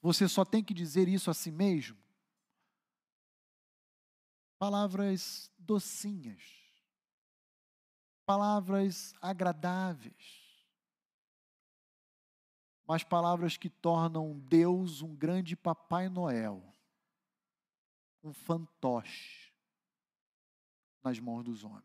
você 0.03 0.29
só 0.29 0.45
tem 0.45 0.65
que 0.65 0.75
dizer 0.75 1.07
isso 1.07 1.31
a 1.31 1.35
si 1.35 1.53
mesmo? 1.53 1.97
Palavras 4.59 5.49
docinhas, 5.57 6.43
palavras 8.27 9.15
agradáveis, 9.23 10.67
mas 12.85 13.05
palavras 13.05 13.57
que 13.57 13.71
tornam 13.71 14.41
Deus 14.41 15.03
um 15.03 15.15
grande 15.15 15.55
Papai 15.55 16.09
Noel, 16.09 16.61
um 18.25 18.33
fantoche 18.33 19.44
nas 21.05 21.21
mãos 21.21 21.45
dos 21.45 21.63
homens. 21.63 21.85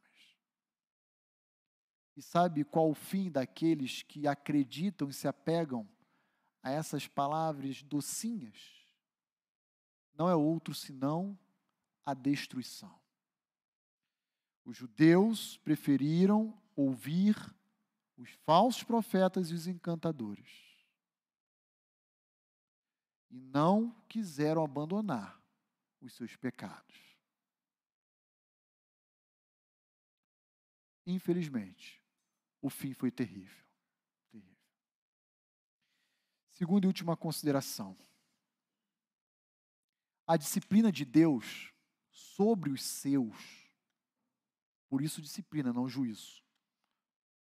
E 2.16 2.22
sabe 2.22 2.64
qual 2.64 2.90
o 2.90 2.96
fim 2.96 3.30
daqueles 3.30 4.02
que 4.04 4.28
acreditam 4.28 5.10
e 5.10 5.14
se 5.14 5.28
apegam 5.28 5.88
a 6.64 6.72
essas 6.72 7.08
palavras 7.08 7.84
docinhas? 7.84 8.58
Não 10.14 10.28
é 10.28 10.36
outro 10.36 10.74
senão 10.74 11.38
a 12.06 12.14
destruição. 12.14 13.00
Os 14.66 14.76
judeus 14.76 15.58
preferiram 15.58 16.58
ouvir 16.76 17.36
os 18.18 18.30
falsos 18.46 18.84
profetas 18.84 19.50
e 19.50 19.54
os 19.54 19.68
encantadores. 19.68 20.50
E 23.30 23.40
não 23.40 23.92
quiseram 24.10 24.64
abandonar 24.64 25.42
os 26.02 26.14
seus 26.14 26.36
pecados. 26.36 27.09
Infelizmente, 31.12 32.00
o 32.62 32.70
fim 32.70 32.94
foi 32.94 33.10
terrível. 33.10 33.66
terrível. 34.30 34.56
Segunda 36.52 36.86
e 36.86 36.88
última 36.88 37.18
consideração. 37.18 37.98
A 40.28 40.38
disciplina 40.38 40.92
de 40.92 41.04
Deus 41.04 41.74
sobre 42.12 42.70
os 42.70 42.84
seus, 42.84 43.36
por 44.88 45.02
isso 45.02 45.20
disciplina, 45.20 45.74
não 45.74 45.90
juízo. 45.90 46.44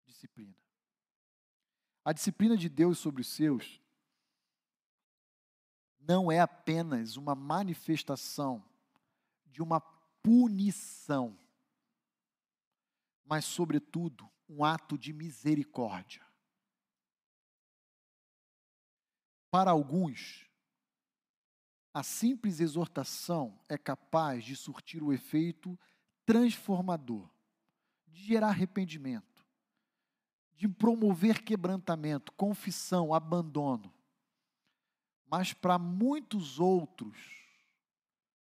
Disciplina. 0.07 0.57
A 2.03 2.15
disciplina 2.15 2.57
de 2.57 2.70
Deus 2.70 2.99
sobre 2.99 3.20
os 3.20 3.28
seus 3.28 3.78
não 5.99 6.32
é 6.32 6.41
apenas 6.41 7.19
uma 7.19 7.35
manifestação 7.35 8.65
de 9.45 9.61
uma 9.61 9.82
punição, 10.23 11.39
mas, 13.31 13.44
sobretudo, 13.44 14.28
um 14.48 14.65
ato 14.65 14.98
de 14.98 15.12
misericórdia. 15.12 16.27
Para 19.52 19.70
alguns, 19.70 20.51
a 21.94 22.02
simples 22.02 22.59
exortação 22.59 23.57
é 23.69 23.78
capaz 23.78 24.44
de 24.44 24.57
surtir 24.57 25.01
o 25.01 25.12
efeito 25.12 25.78
transformador, 26.27 27.31
de 28.09 28.20
gerar 28.20 28.48
arrependimento, 28.48 29.47
de 30.57 30.66
promover 30.66 31.44
quebrantamento, 31.44 32.32
confissão, 32.32 33.15
abandono. 33.15 33.94
Mas 35.24 35.52
para 35.52 35.78
muitos 35.78 36.59
outros, 36.59 37.16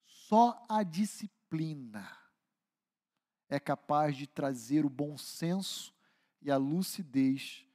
só 0.03 0.65
a 0.67 0.83
disciplina 0.83 2.24
é 3.49 3.59
capaz 3.59 4.15
de 4.15 4.27
trazer 4.27 4.85
o 4.85 4.89
bom 4.89 5.17
senso 5.17 5.93
e 6.41 6.51
a 6.51 6.57
lucidez 6.57 7.65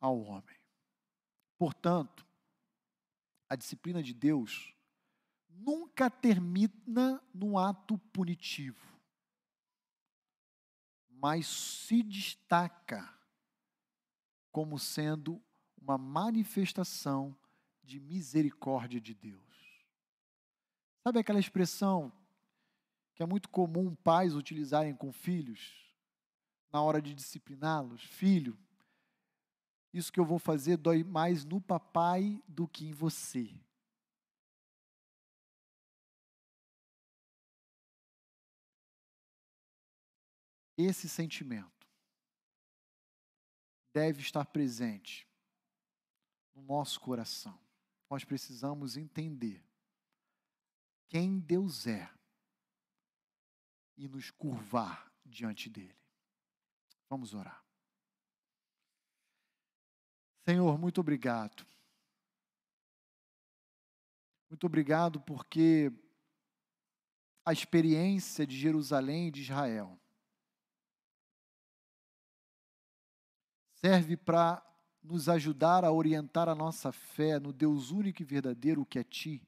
ao 0.00 0.20
homem. 0.20 0.56
Portanto, 1.58 2.26
a 3.48 3.56
disciplina 3.56 4.02
de 4.02 4.14
Deus 4.14 4.74
nunca 5.48 6.10
termina 6.10 7.22
num 7.34 7.58
ato 7.58 7.98
punitivo, 8.12 8.98
mas 11.08 11.46
se 11.46 12.02
destaca 12.02 13.12
como 14.52 14.78
sendo 14.78 15.42
uma 15.76 15.98
manifestação 15.98 17.36
de 17.82 17.98
misericórdia 17.98 19.00
de 19.00 19.14
Deus. 19.14 19.48
Sabe 21.02 21.20
aquela 21.20 21.40
expressão 21.40 22.12
que 23.18 23.22
é 23.24 23.26
muito 23.26 23.48
comum 23.48 23.96
pais 23.96 24.36
utilizarem 24.36 24.94
com 24.94 25.10
filhos 25.10 25.92
na 26.70 26.80
hora 26.80 27.02
de 27.02 27.12
discipliná-los? 27.12 28.00
Filho, 28.04 28.56
isso 29.92 30.12
que 30.12 30.20
eu 30.20 30.24
vou 30.24 30.38
fazer 30.38 30.76
dói 30.76 31.02
mais 31.02 31.44
no 31.44 31.60
papai 31.60 32.40
do 32.46 32.68
que 32.68 32.86
em 32.86 32.92
você. 32.92 33.52
Esse 40.76 41.08
sentimento 41.08 41.88
deve 43.92 44.22
estar 44.22 44.44
presente 44.44 45.26
no 46.54 46.62
nosso 46.62 47.00
coração. 47.00 47.58
Nós 48.08 48.22
precisamos 48.22 48.96
entender 48.96 49.60
quem 51.08 51.40
Deus 51.40 51.88
é 51.88 52.16
e 53.98 54.08
nos 54.08 54.30
curvar 54.30 55.12
diante 55.26 55.68
dele. 55.68 55.98
Vamos 57.10 57.34
orar. 57.34 57.62
Senhor, 60.46 60.78
muito 60.78 61.00
obrigado. 61.00 61.66
Muito 64.48 64.64
obrigado 64.64 65.20
porque 65.20 65.92
a 67.44 67.52
experiência 67.52 68.46
de 68.46 68.56
Jerusalém 68.56 69.28
e 69.28 69.30
de 69.30 69.42
Israel 69.42 69.98
serve 73.74 74.16
para 74.16 74.64
nos 75.02 75.28
ajudar 75.28 75.84
a 75.84 75.92
orientar 75.92 76.48
a 76.48 76.54
nossa 76.54 76.92
fé 76.92 77.38
no 77.38 77.52
Deus 77.52 77.90
único 77.90 78.22
e 78.22 78.24
verdadeiro 78.24 78.86
que 78.86 78.98
é 78.98 79.04
Ti. 79.04 79.47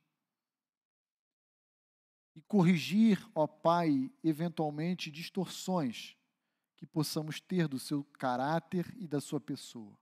E 2.34 2.40
corrigir, 2.42 3.20
ó 3.34 3.46
Pai, 3.46 4.10
eventualmente 4.22 5.10
distorções 5.10 6.16
que 6.76 6.86
possamos 6.86 7.40
ter 7.40 7.68
do 7.68 7.78
seu 7.78 8.04
caráter 8.04 8.86
e 8.96 9.06
da 9.06 9.20
sua 9.20 9.40
pessoa. 9.40 9.98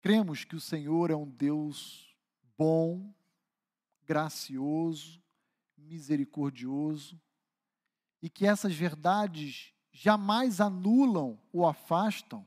Cremos 0.00 0.44
que 0.44 0.56
o 0.56 0.60
Senhor 0.60 1.10
é 1.10 1.16
um 1.16 1.28
Deus 1.28 2.16
bom, 2.56 3.12
gracioso, 4.06 5.20
misericordioso 5.76 7.20
e 8.22 8.30
que 8.30 8.46
essas 8.46 8.74
verdades 8.74 9.74
jamais 9.92 10.60
anulam 10.60 11.38
ou 11.52 11.66
afastam 11.66 12.46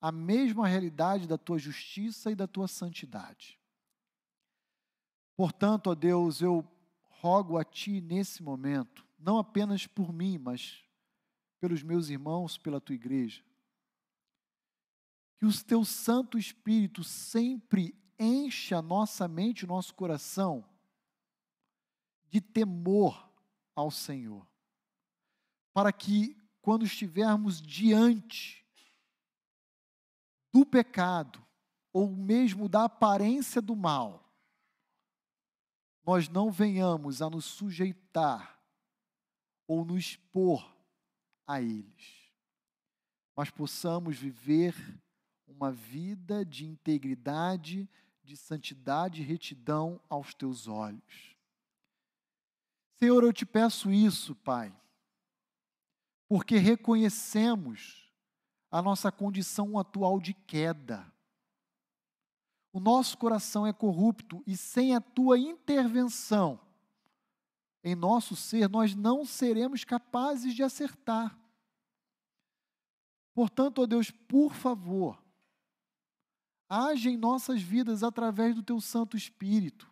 a 0.00 0.10
mesma 0.10 0.66
realidade 0.66 1.28
da 1.28 1.36
tua 1.36 1.58
justiça 1.58 2.30
e 2.30 2.34
da 2.34 2.46
tua 2.48 2.66
santidade. 2.66 3.59
Portanto, 5.40 5.86
ó 5.86 5.94
Deus, 5.94 6.42
eu 6.42 6.62
rogo 7.08 7.56
a 7.56 7.64
Ti 7.64 8.02
nesse 8.02 8.42
momento, 8.42 9.06
não 9.18 9.38
apenas 9.38 9.86
por 9.86 10.12
mim, 10.12 10.36
mas 10.36 10.84
pelos 11.58 11.82
meus 11.82 12.10
irmãos, 12.10 12.58
pela 12.58 12.78
Tua 12.78 12.94
igreja, 12.94 13.42
que 15.38 15.46
o 15.46 15.64
Teu 15.64 15.82
Santo 15.82 16.36
Espírito 16.36 17.02
sempre 17.02 17.98
encha 18.18 18.82
nossa 18.82 19.26
mente, 19.26 19.66
nosso 19.66 19.94
coração 19.94 20.62
de 22.28 22.42
temor 22.42 23.26
ao 23.74 23.90
Senhor, 23.90 24.46
para 25.72 25.90
que 25.90 26.36
quando 26.60 26.84
estivermos 26.84 27.62
diante 27.62 28.62
do 30.52 30.66
pecado, 30.66 31.42
ou 31.94 32.10
mesmo 32.10 32.68
da 32.68 32.84
aparência 32.84 33.62
do 33.62 33.74
mal, 33.74 34.29
nós 36.04 36.28
não 36.28 36.50
venhamos 36.50 37.20
a 37.22 37.28
nos 37.28 37.44
sujeitar 37.44 38.58
ou 39.66 39.84
nos 39.84 40.00
expor 40.00 40.76
a 41.46 41.60
eles, 41.60 42.32
mas 43.36 43.50
possamos 43.50 44.16
viver 44.16 44.74
uma 45.46 45.70
vida 45.70 46.44
de 46.44 46.64
integridade, 46.64 47.88
de 48.24 48.36
santidade 48.36 49.20
e 49.20 49.24
retidão 49.24 50.00
aos 50.08 50.34
teus 50.34 50.66
olhos. 50.66 51.36
Senhor, 52.98 53.22
eu 53.24 53.32
te 53.32 53.46
peço 53.46 53.90
isso, 53.90 54.34
Pai, 54.34 54.74
porque 56.28 56.56
reconhecemos 56.56 58.10
a 58.70 58.80
nossa 58.80 59.10
condição 59.10 59.78
atual 59.78 60.20
de 60.20 60.32
queda. 60.32 61.10
O 62.72 62.80
nosso 62.80 63.18
coração 63.18 63.66
é 63.66 63.72
corrupto 63.72 64.42
e 64.46 64.56
sem 64.56 64.94
a 64.94 65.00
tua 65.00 65.38
intervenção 65.38 66.60
em 67.82 67.94
nosso 67.94 68.36
ser, 68.36 68.68
nós 68.68 68.94
não 68.94 69.24
seremos 69.24 69.84
capazes 69.84 70.54
de 70.54 70.62
acertar. 70.62 71.36
Portanto, 73.32 73.80
ó 73.82 73.86
Deus, 73.86 74.10
por 74.10 74.54
favor, 74.54 75.22
age 76.68 77.08
em 77.08 77.16
nossas 77.16 77.62
vidas 77.62 78.02
através 78.02 78.54
do 78.54 78.62
teu 78.62 78.80
Santo 78.80 79.16
Espírito, 79.16 79.90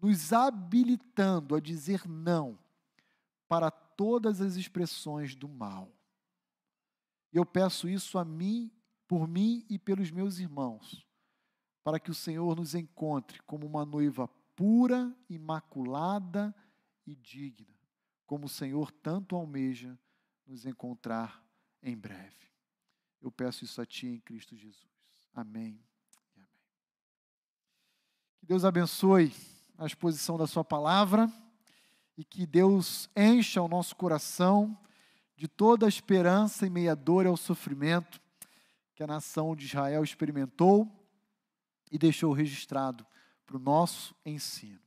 nos 0.00 0.32
habilitando 0.32 1.54
a 1.54 1.60
dizer 1.60 2.08
não 2.08 2.58
para 3.46 3.70
todas 3.70 4.40
as 4.40 4.56
expressões 4.56 5.34
do 5.36 5.48
mal. 5.48 5.92
Eu 7.32 7.46
peço 7.46 7.88
isso 7.88 8.18
a 8.18 8.24
mim, 8.24 8.70
por 9.06 9.28
mim 9.28 9.64
e 9.68 9.78
pelos 9.78 10.10
meus 10.10 10.38
irmãos, 10.38 11.06
para 11.88 11.98
que 11.98 12.10
o 12.10 12.14
Senhor 12.14 12.54
nos 12.54 12.74
encontre 12.74 13.40
como 13.46 13.66
uma 13.66 13.82
noiva 13.82 14.28
pura, 14.54 15.10
imaculada 15.26 16.54
e 17.06 17.16
digna, 17.16 17.74
como 18.26 18.44
o 18.44 18.48
Senhor 18.48 18.92
tanto 18.92 19.34
almeja 19.34 19.98
nos 20.46 20.66
encontrar 20.66 21.42
em 21.82 21.96
breve. 21.96 22.52
Eu 23.22 23.32
peço 23.32 23.64
isso 23.64 23.80
a 23.80 23.86
Ti 23.86 24.06
em 24.06 24.20
Cristo 24.20 24.54
Jesus. 24.54 24.86
Amém. 25.32 25.80
e. 26.36 26.46
Que 28.36 28.44
Deus 28.44 28.66
abençoe 28.66 29.34
a 29.78 29.86
exposição 29.86 30.36
da 30.36 30.46
Sua 30.46 30.62
palavra 30.62 31.26
e 32.18 32.22
que 32.22 32.44
Deus 32.46 33.08
encha 33.16 33.62
o 33.62 33.68
nosso 33.68 33.96
coração 33.96 34.78
de 35.34 35.48
toda 35.48 35.86
a 35.86 35.88
esperança 35.88 36.66
e 36.66 36.70
meia 36.70 36.94
dor 36.94 37.26
ao 37.26 37.38
sofrimento 37.38 38.20
que 38.94 39.02
a 39.02 39.06
nação 39.06 39.56
de 39.56 39.64
Israel 39.64 40.04
experimentou 40.04 40.97
e 41.90 41.98
deixou 41.98 42.32
registrado 42.32 43.06
para 43.46 43.56
o 43.56 43.60
nosso 43.60 44.14
ensino. 44.24 44.78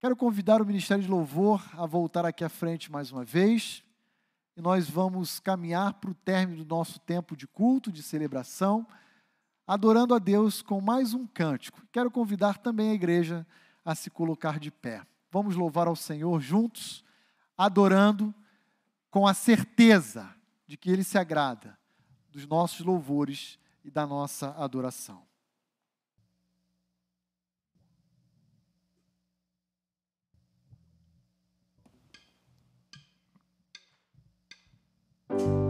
Quero 0.00 0.16
convidar 0.16 0.60
o 0.60 0.66
Ministério 0.66 1.02
de 1.02 1.10
Louvor 1.10 1.62
a 1.72 1.86
voltar 1.86 2.24
aqui 2.26 2.44
à 2.44 2.48
frente 2.48 2.92
mais 2.92 3.10
uma 3.10 3.24
vez 3.24 3.82
e 4.56 4.60
nós 4.60 4.88
vamos 4.88 5.40
caminhar 5.40 5.94
para 5.94 6.10
o 6.10 6.14
término 6.14 6.64
do 6.64 6.74
nosso 6.74 7.00
tempo 7.00 7.36
de 7.36 7.46
culto, 7.46 7.90
de 7.90 8.02
celebração, 8.02 8.86
adorando 9.66 10.14
a 10.14 10.18
Deus 10.18 10.62
com 10.62 10.80
mais 10.80 11.14
um 11.14 11.26
cântico. 11.26 11.82
Quero 11.90 12.10
convidar 12.10 12.58
também 12.58 12.90
a 12.90 12.94
igreja 12.94 13.46
a 13.84 13.94
se 13.94 14.10
colocar 14.10 14.58
de 14.58 14.70
pé. 14.70 15.02
Vamos 15.30 15.56
louvar 15.56 15.88
ao 15.88 15.96
Senhor 15.96 16.40
juntos, 16.40 17.04
adorando 17.56 18.34
com 19.10 19.26
a 19.26 19.34
certeza 19.34 20.34
de 20.66 20.76
que 20.76 20.90
Ele 20.90 21.02
se 21.04 21.18
agrada 21.18 21.78
dos 22.30 22.46
nossos 22.46 22.80
louvores 22.80 23.58
e 23.84 23.90
da 23.90 24.06
nossa 24.06 24.50
adoração. 24.58 25.22
Este 35.36 35.63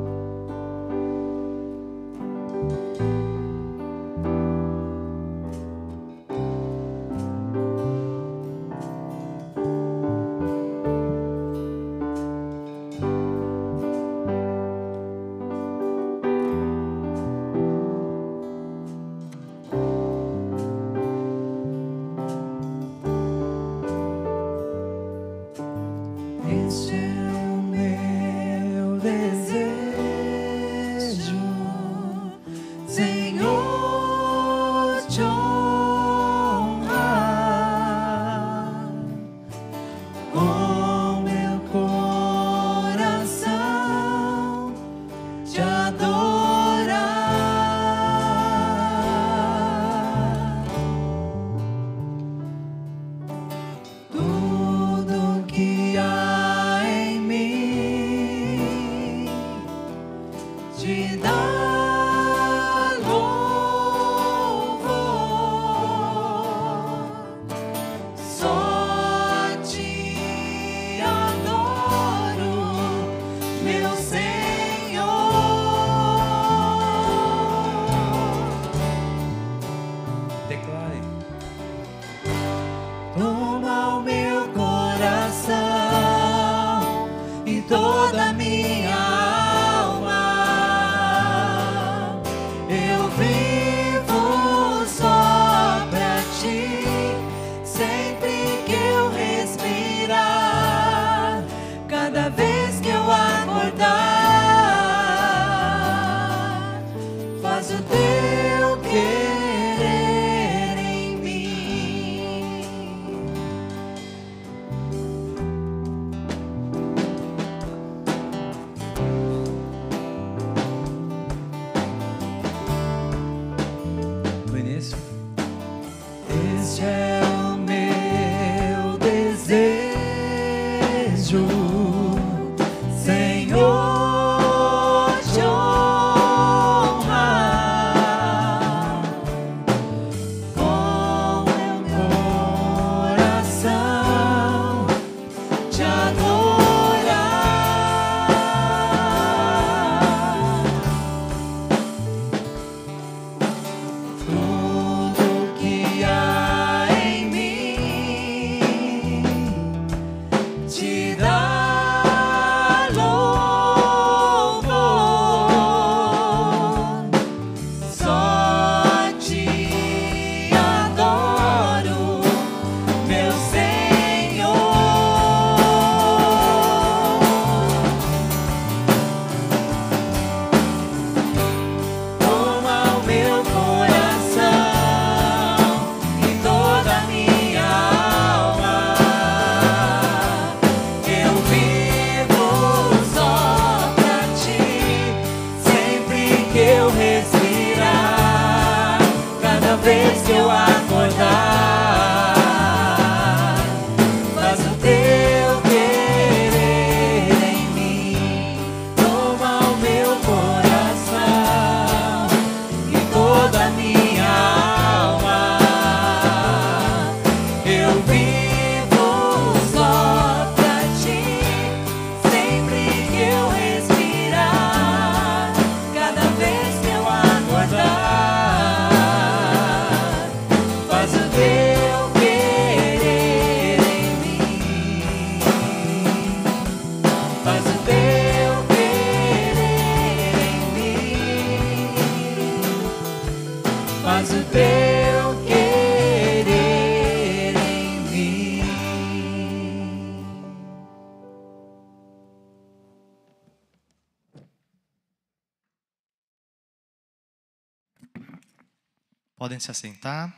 Podem 259.45 259.61
se 259.61 259.71
assentar. 259.71 260.35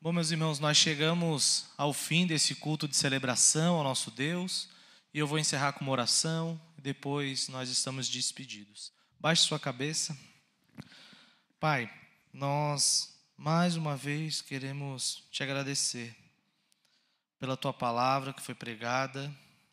Bom, 0.00 0.12
meus 0.12 0.30
irmãos, 0.30 0.58
nós 0.58 0.78
chegamos 0.78 1.66
ao 1.76 1.92
fim 1.92 2.26
desse 2.26 2.54
culto 2.54 2.88
de 2.88 2.96
celebração 2.96 3.76
ao 3.76 3.84
nosso 3.84 4.10
Deus 4.10 4.70
e 5.12 5.18
eu 5.18 5.26
vou 5.26 5.38
encerrar 5.38 5.74
com 5.74 5.82
uma 5.82 5.92
oração 5.92 6.58
depois 6.78 7.48
nós 7.48 7.68
estamos 7.68 8.08
despedidos. 8.08 8.94
Baixe 9.20 9.42
sua 9.42 9.60
cabeça. 9.60 10.16
Pai, 11.60 11.92
nós 12.32 13.14
mais 13.36 13.76
uma 13.76 13.94
vez 13.94 14.40
queremos 14.40 15.22
te 15.30 15.42
agradecer 15.42 16.16
pela 17.38 17.58
tua 17.58 17.74
palavra 17.74 18.32
que 18.32 18.40
foi 18.40 18.54
pregada, 18.54 19.30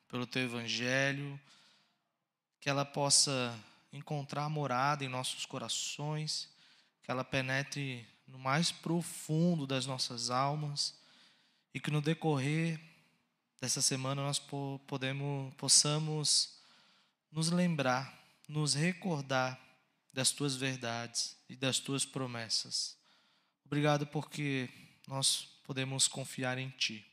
pelo 0.10 0.28
teu 0.28 0.42
evangelho, 0.42 1.40
que 2.60 2.70
ela 2.70 2.84
possa 2.84 3.58
encontrar 3.94 4.50
morada 4.50 5.06
em 5.06 5.08
nossos 5.08 5.46
corações, 5.46 6.54
que 7.06 7.12
ela 7.12 7.24
penetre 7.24 8.04
no 8.28 8.40
mais 8.40 8.72
profundo 8.72 9.68
das 9.68 9.86
nossas 9.86 10.32
almas 10.32 10.98
e 11.72 11.80
que 11.80 11.92
no 11.92 12.02
decorrer 12.02 12.82
dessa 13.62 13.80
semana 13.80 14.24
nós 14.24 14.40
po- 14.40 14.82
podemos, 14.88 15.54
possamos 15.54 16.58
nos 17.32 17.52
lembrar, 17.52 18.12
nos 18.50 18.74
recordar 18.74 19.62
das 20.12 20.32
tuas 20.32 20.56
verdades 20.56 21.38
e 21.48 21.56
das 21.56 21.78
tuas 21.78 22.06
promessas. 22.06 22.98
Obrigado 23.64 24.08
porque 24.08 24.68
nós 25.08 25.48
podemos 25.64 26.08
confiar 26.08 26.58
em 26.58 26.70
ti. 26.72 27.06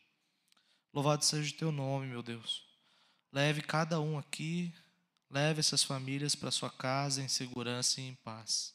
Louvado 0.90 1.22
seja 1.22 1.54
o 1.54 1.58
teu 1.58 1.70
nome, 1.70 2.06
meu 2.06 2.22
Deus. 2.22 2.64
Leve 3.30 3.60
cada 3.60 4.00
um 4.00 4.18
aqui, 4.18 4.72
leve 5.28 5.60
essas 5.60 5.82
famílias 5.84 6.34
para 6.34 6.50
sua 6.50 6.70
casa 6.70 7.22
em 7.22 7.28
segurança 7.28 8.00
e 8.00 8.04
em 8.08 8.14
paz. 8.14 8.74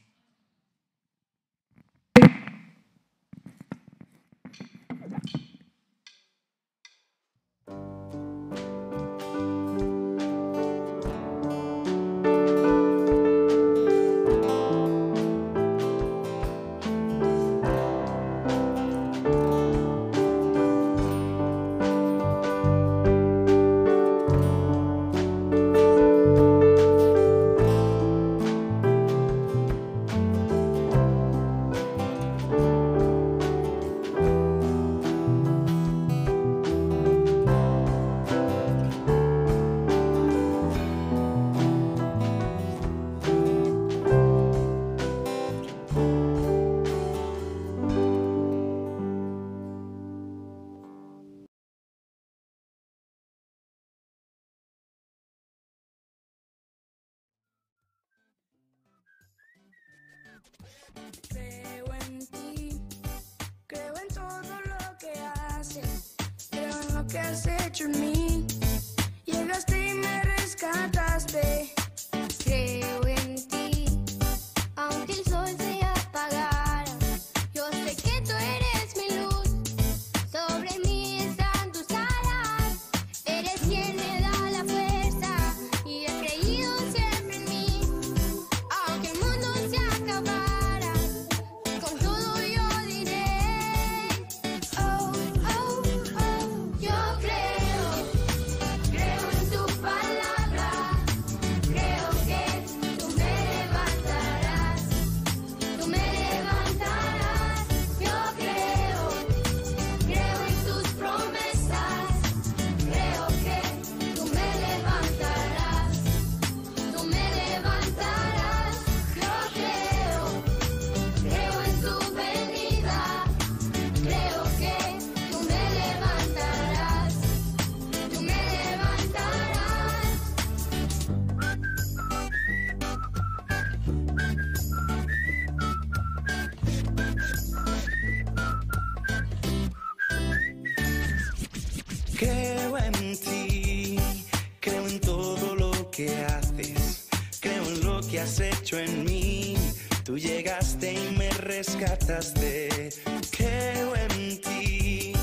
Has 148.21 148.39
hecho 148.39 148.77
en 148.77 149.03
mí. 149.03 149.55
Tú 150.03 150.17
llegaste 150.17 150.93
y 150.93 151.15
me 151.17 151.29
rescataste. 151.31 152.89
Creo 153.31 153.95
en 153.95 154.41
ti, 154.41 155.13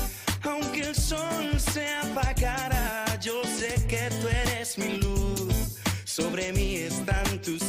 aunque 0.43 0.81
el 0.81 0.95
sol 0.95 1.59
se 1.59 1.87
apagara, 1.95 3.05
yo 3.21 3.41
sé 3.43 3.75
que 3.87 4.09
tú 4.21 4.27
eres 4.27 4.77
mi 4.77 4.97
luz. 4.97 5.79
Sobre 6.03 6.51
mí 6.51 6.75
están 6.75 7.41
tus 7.41 7.63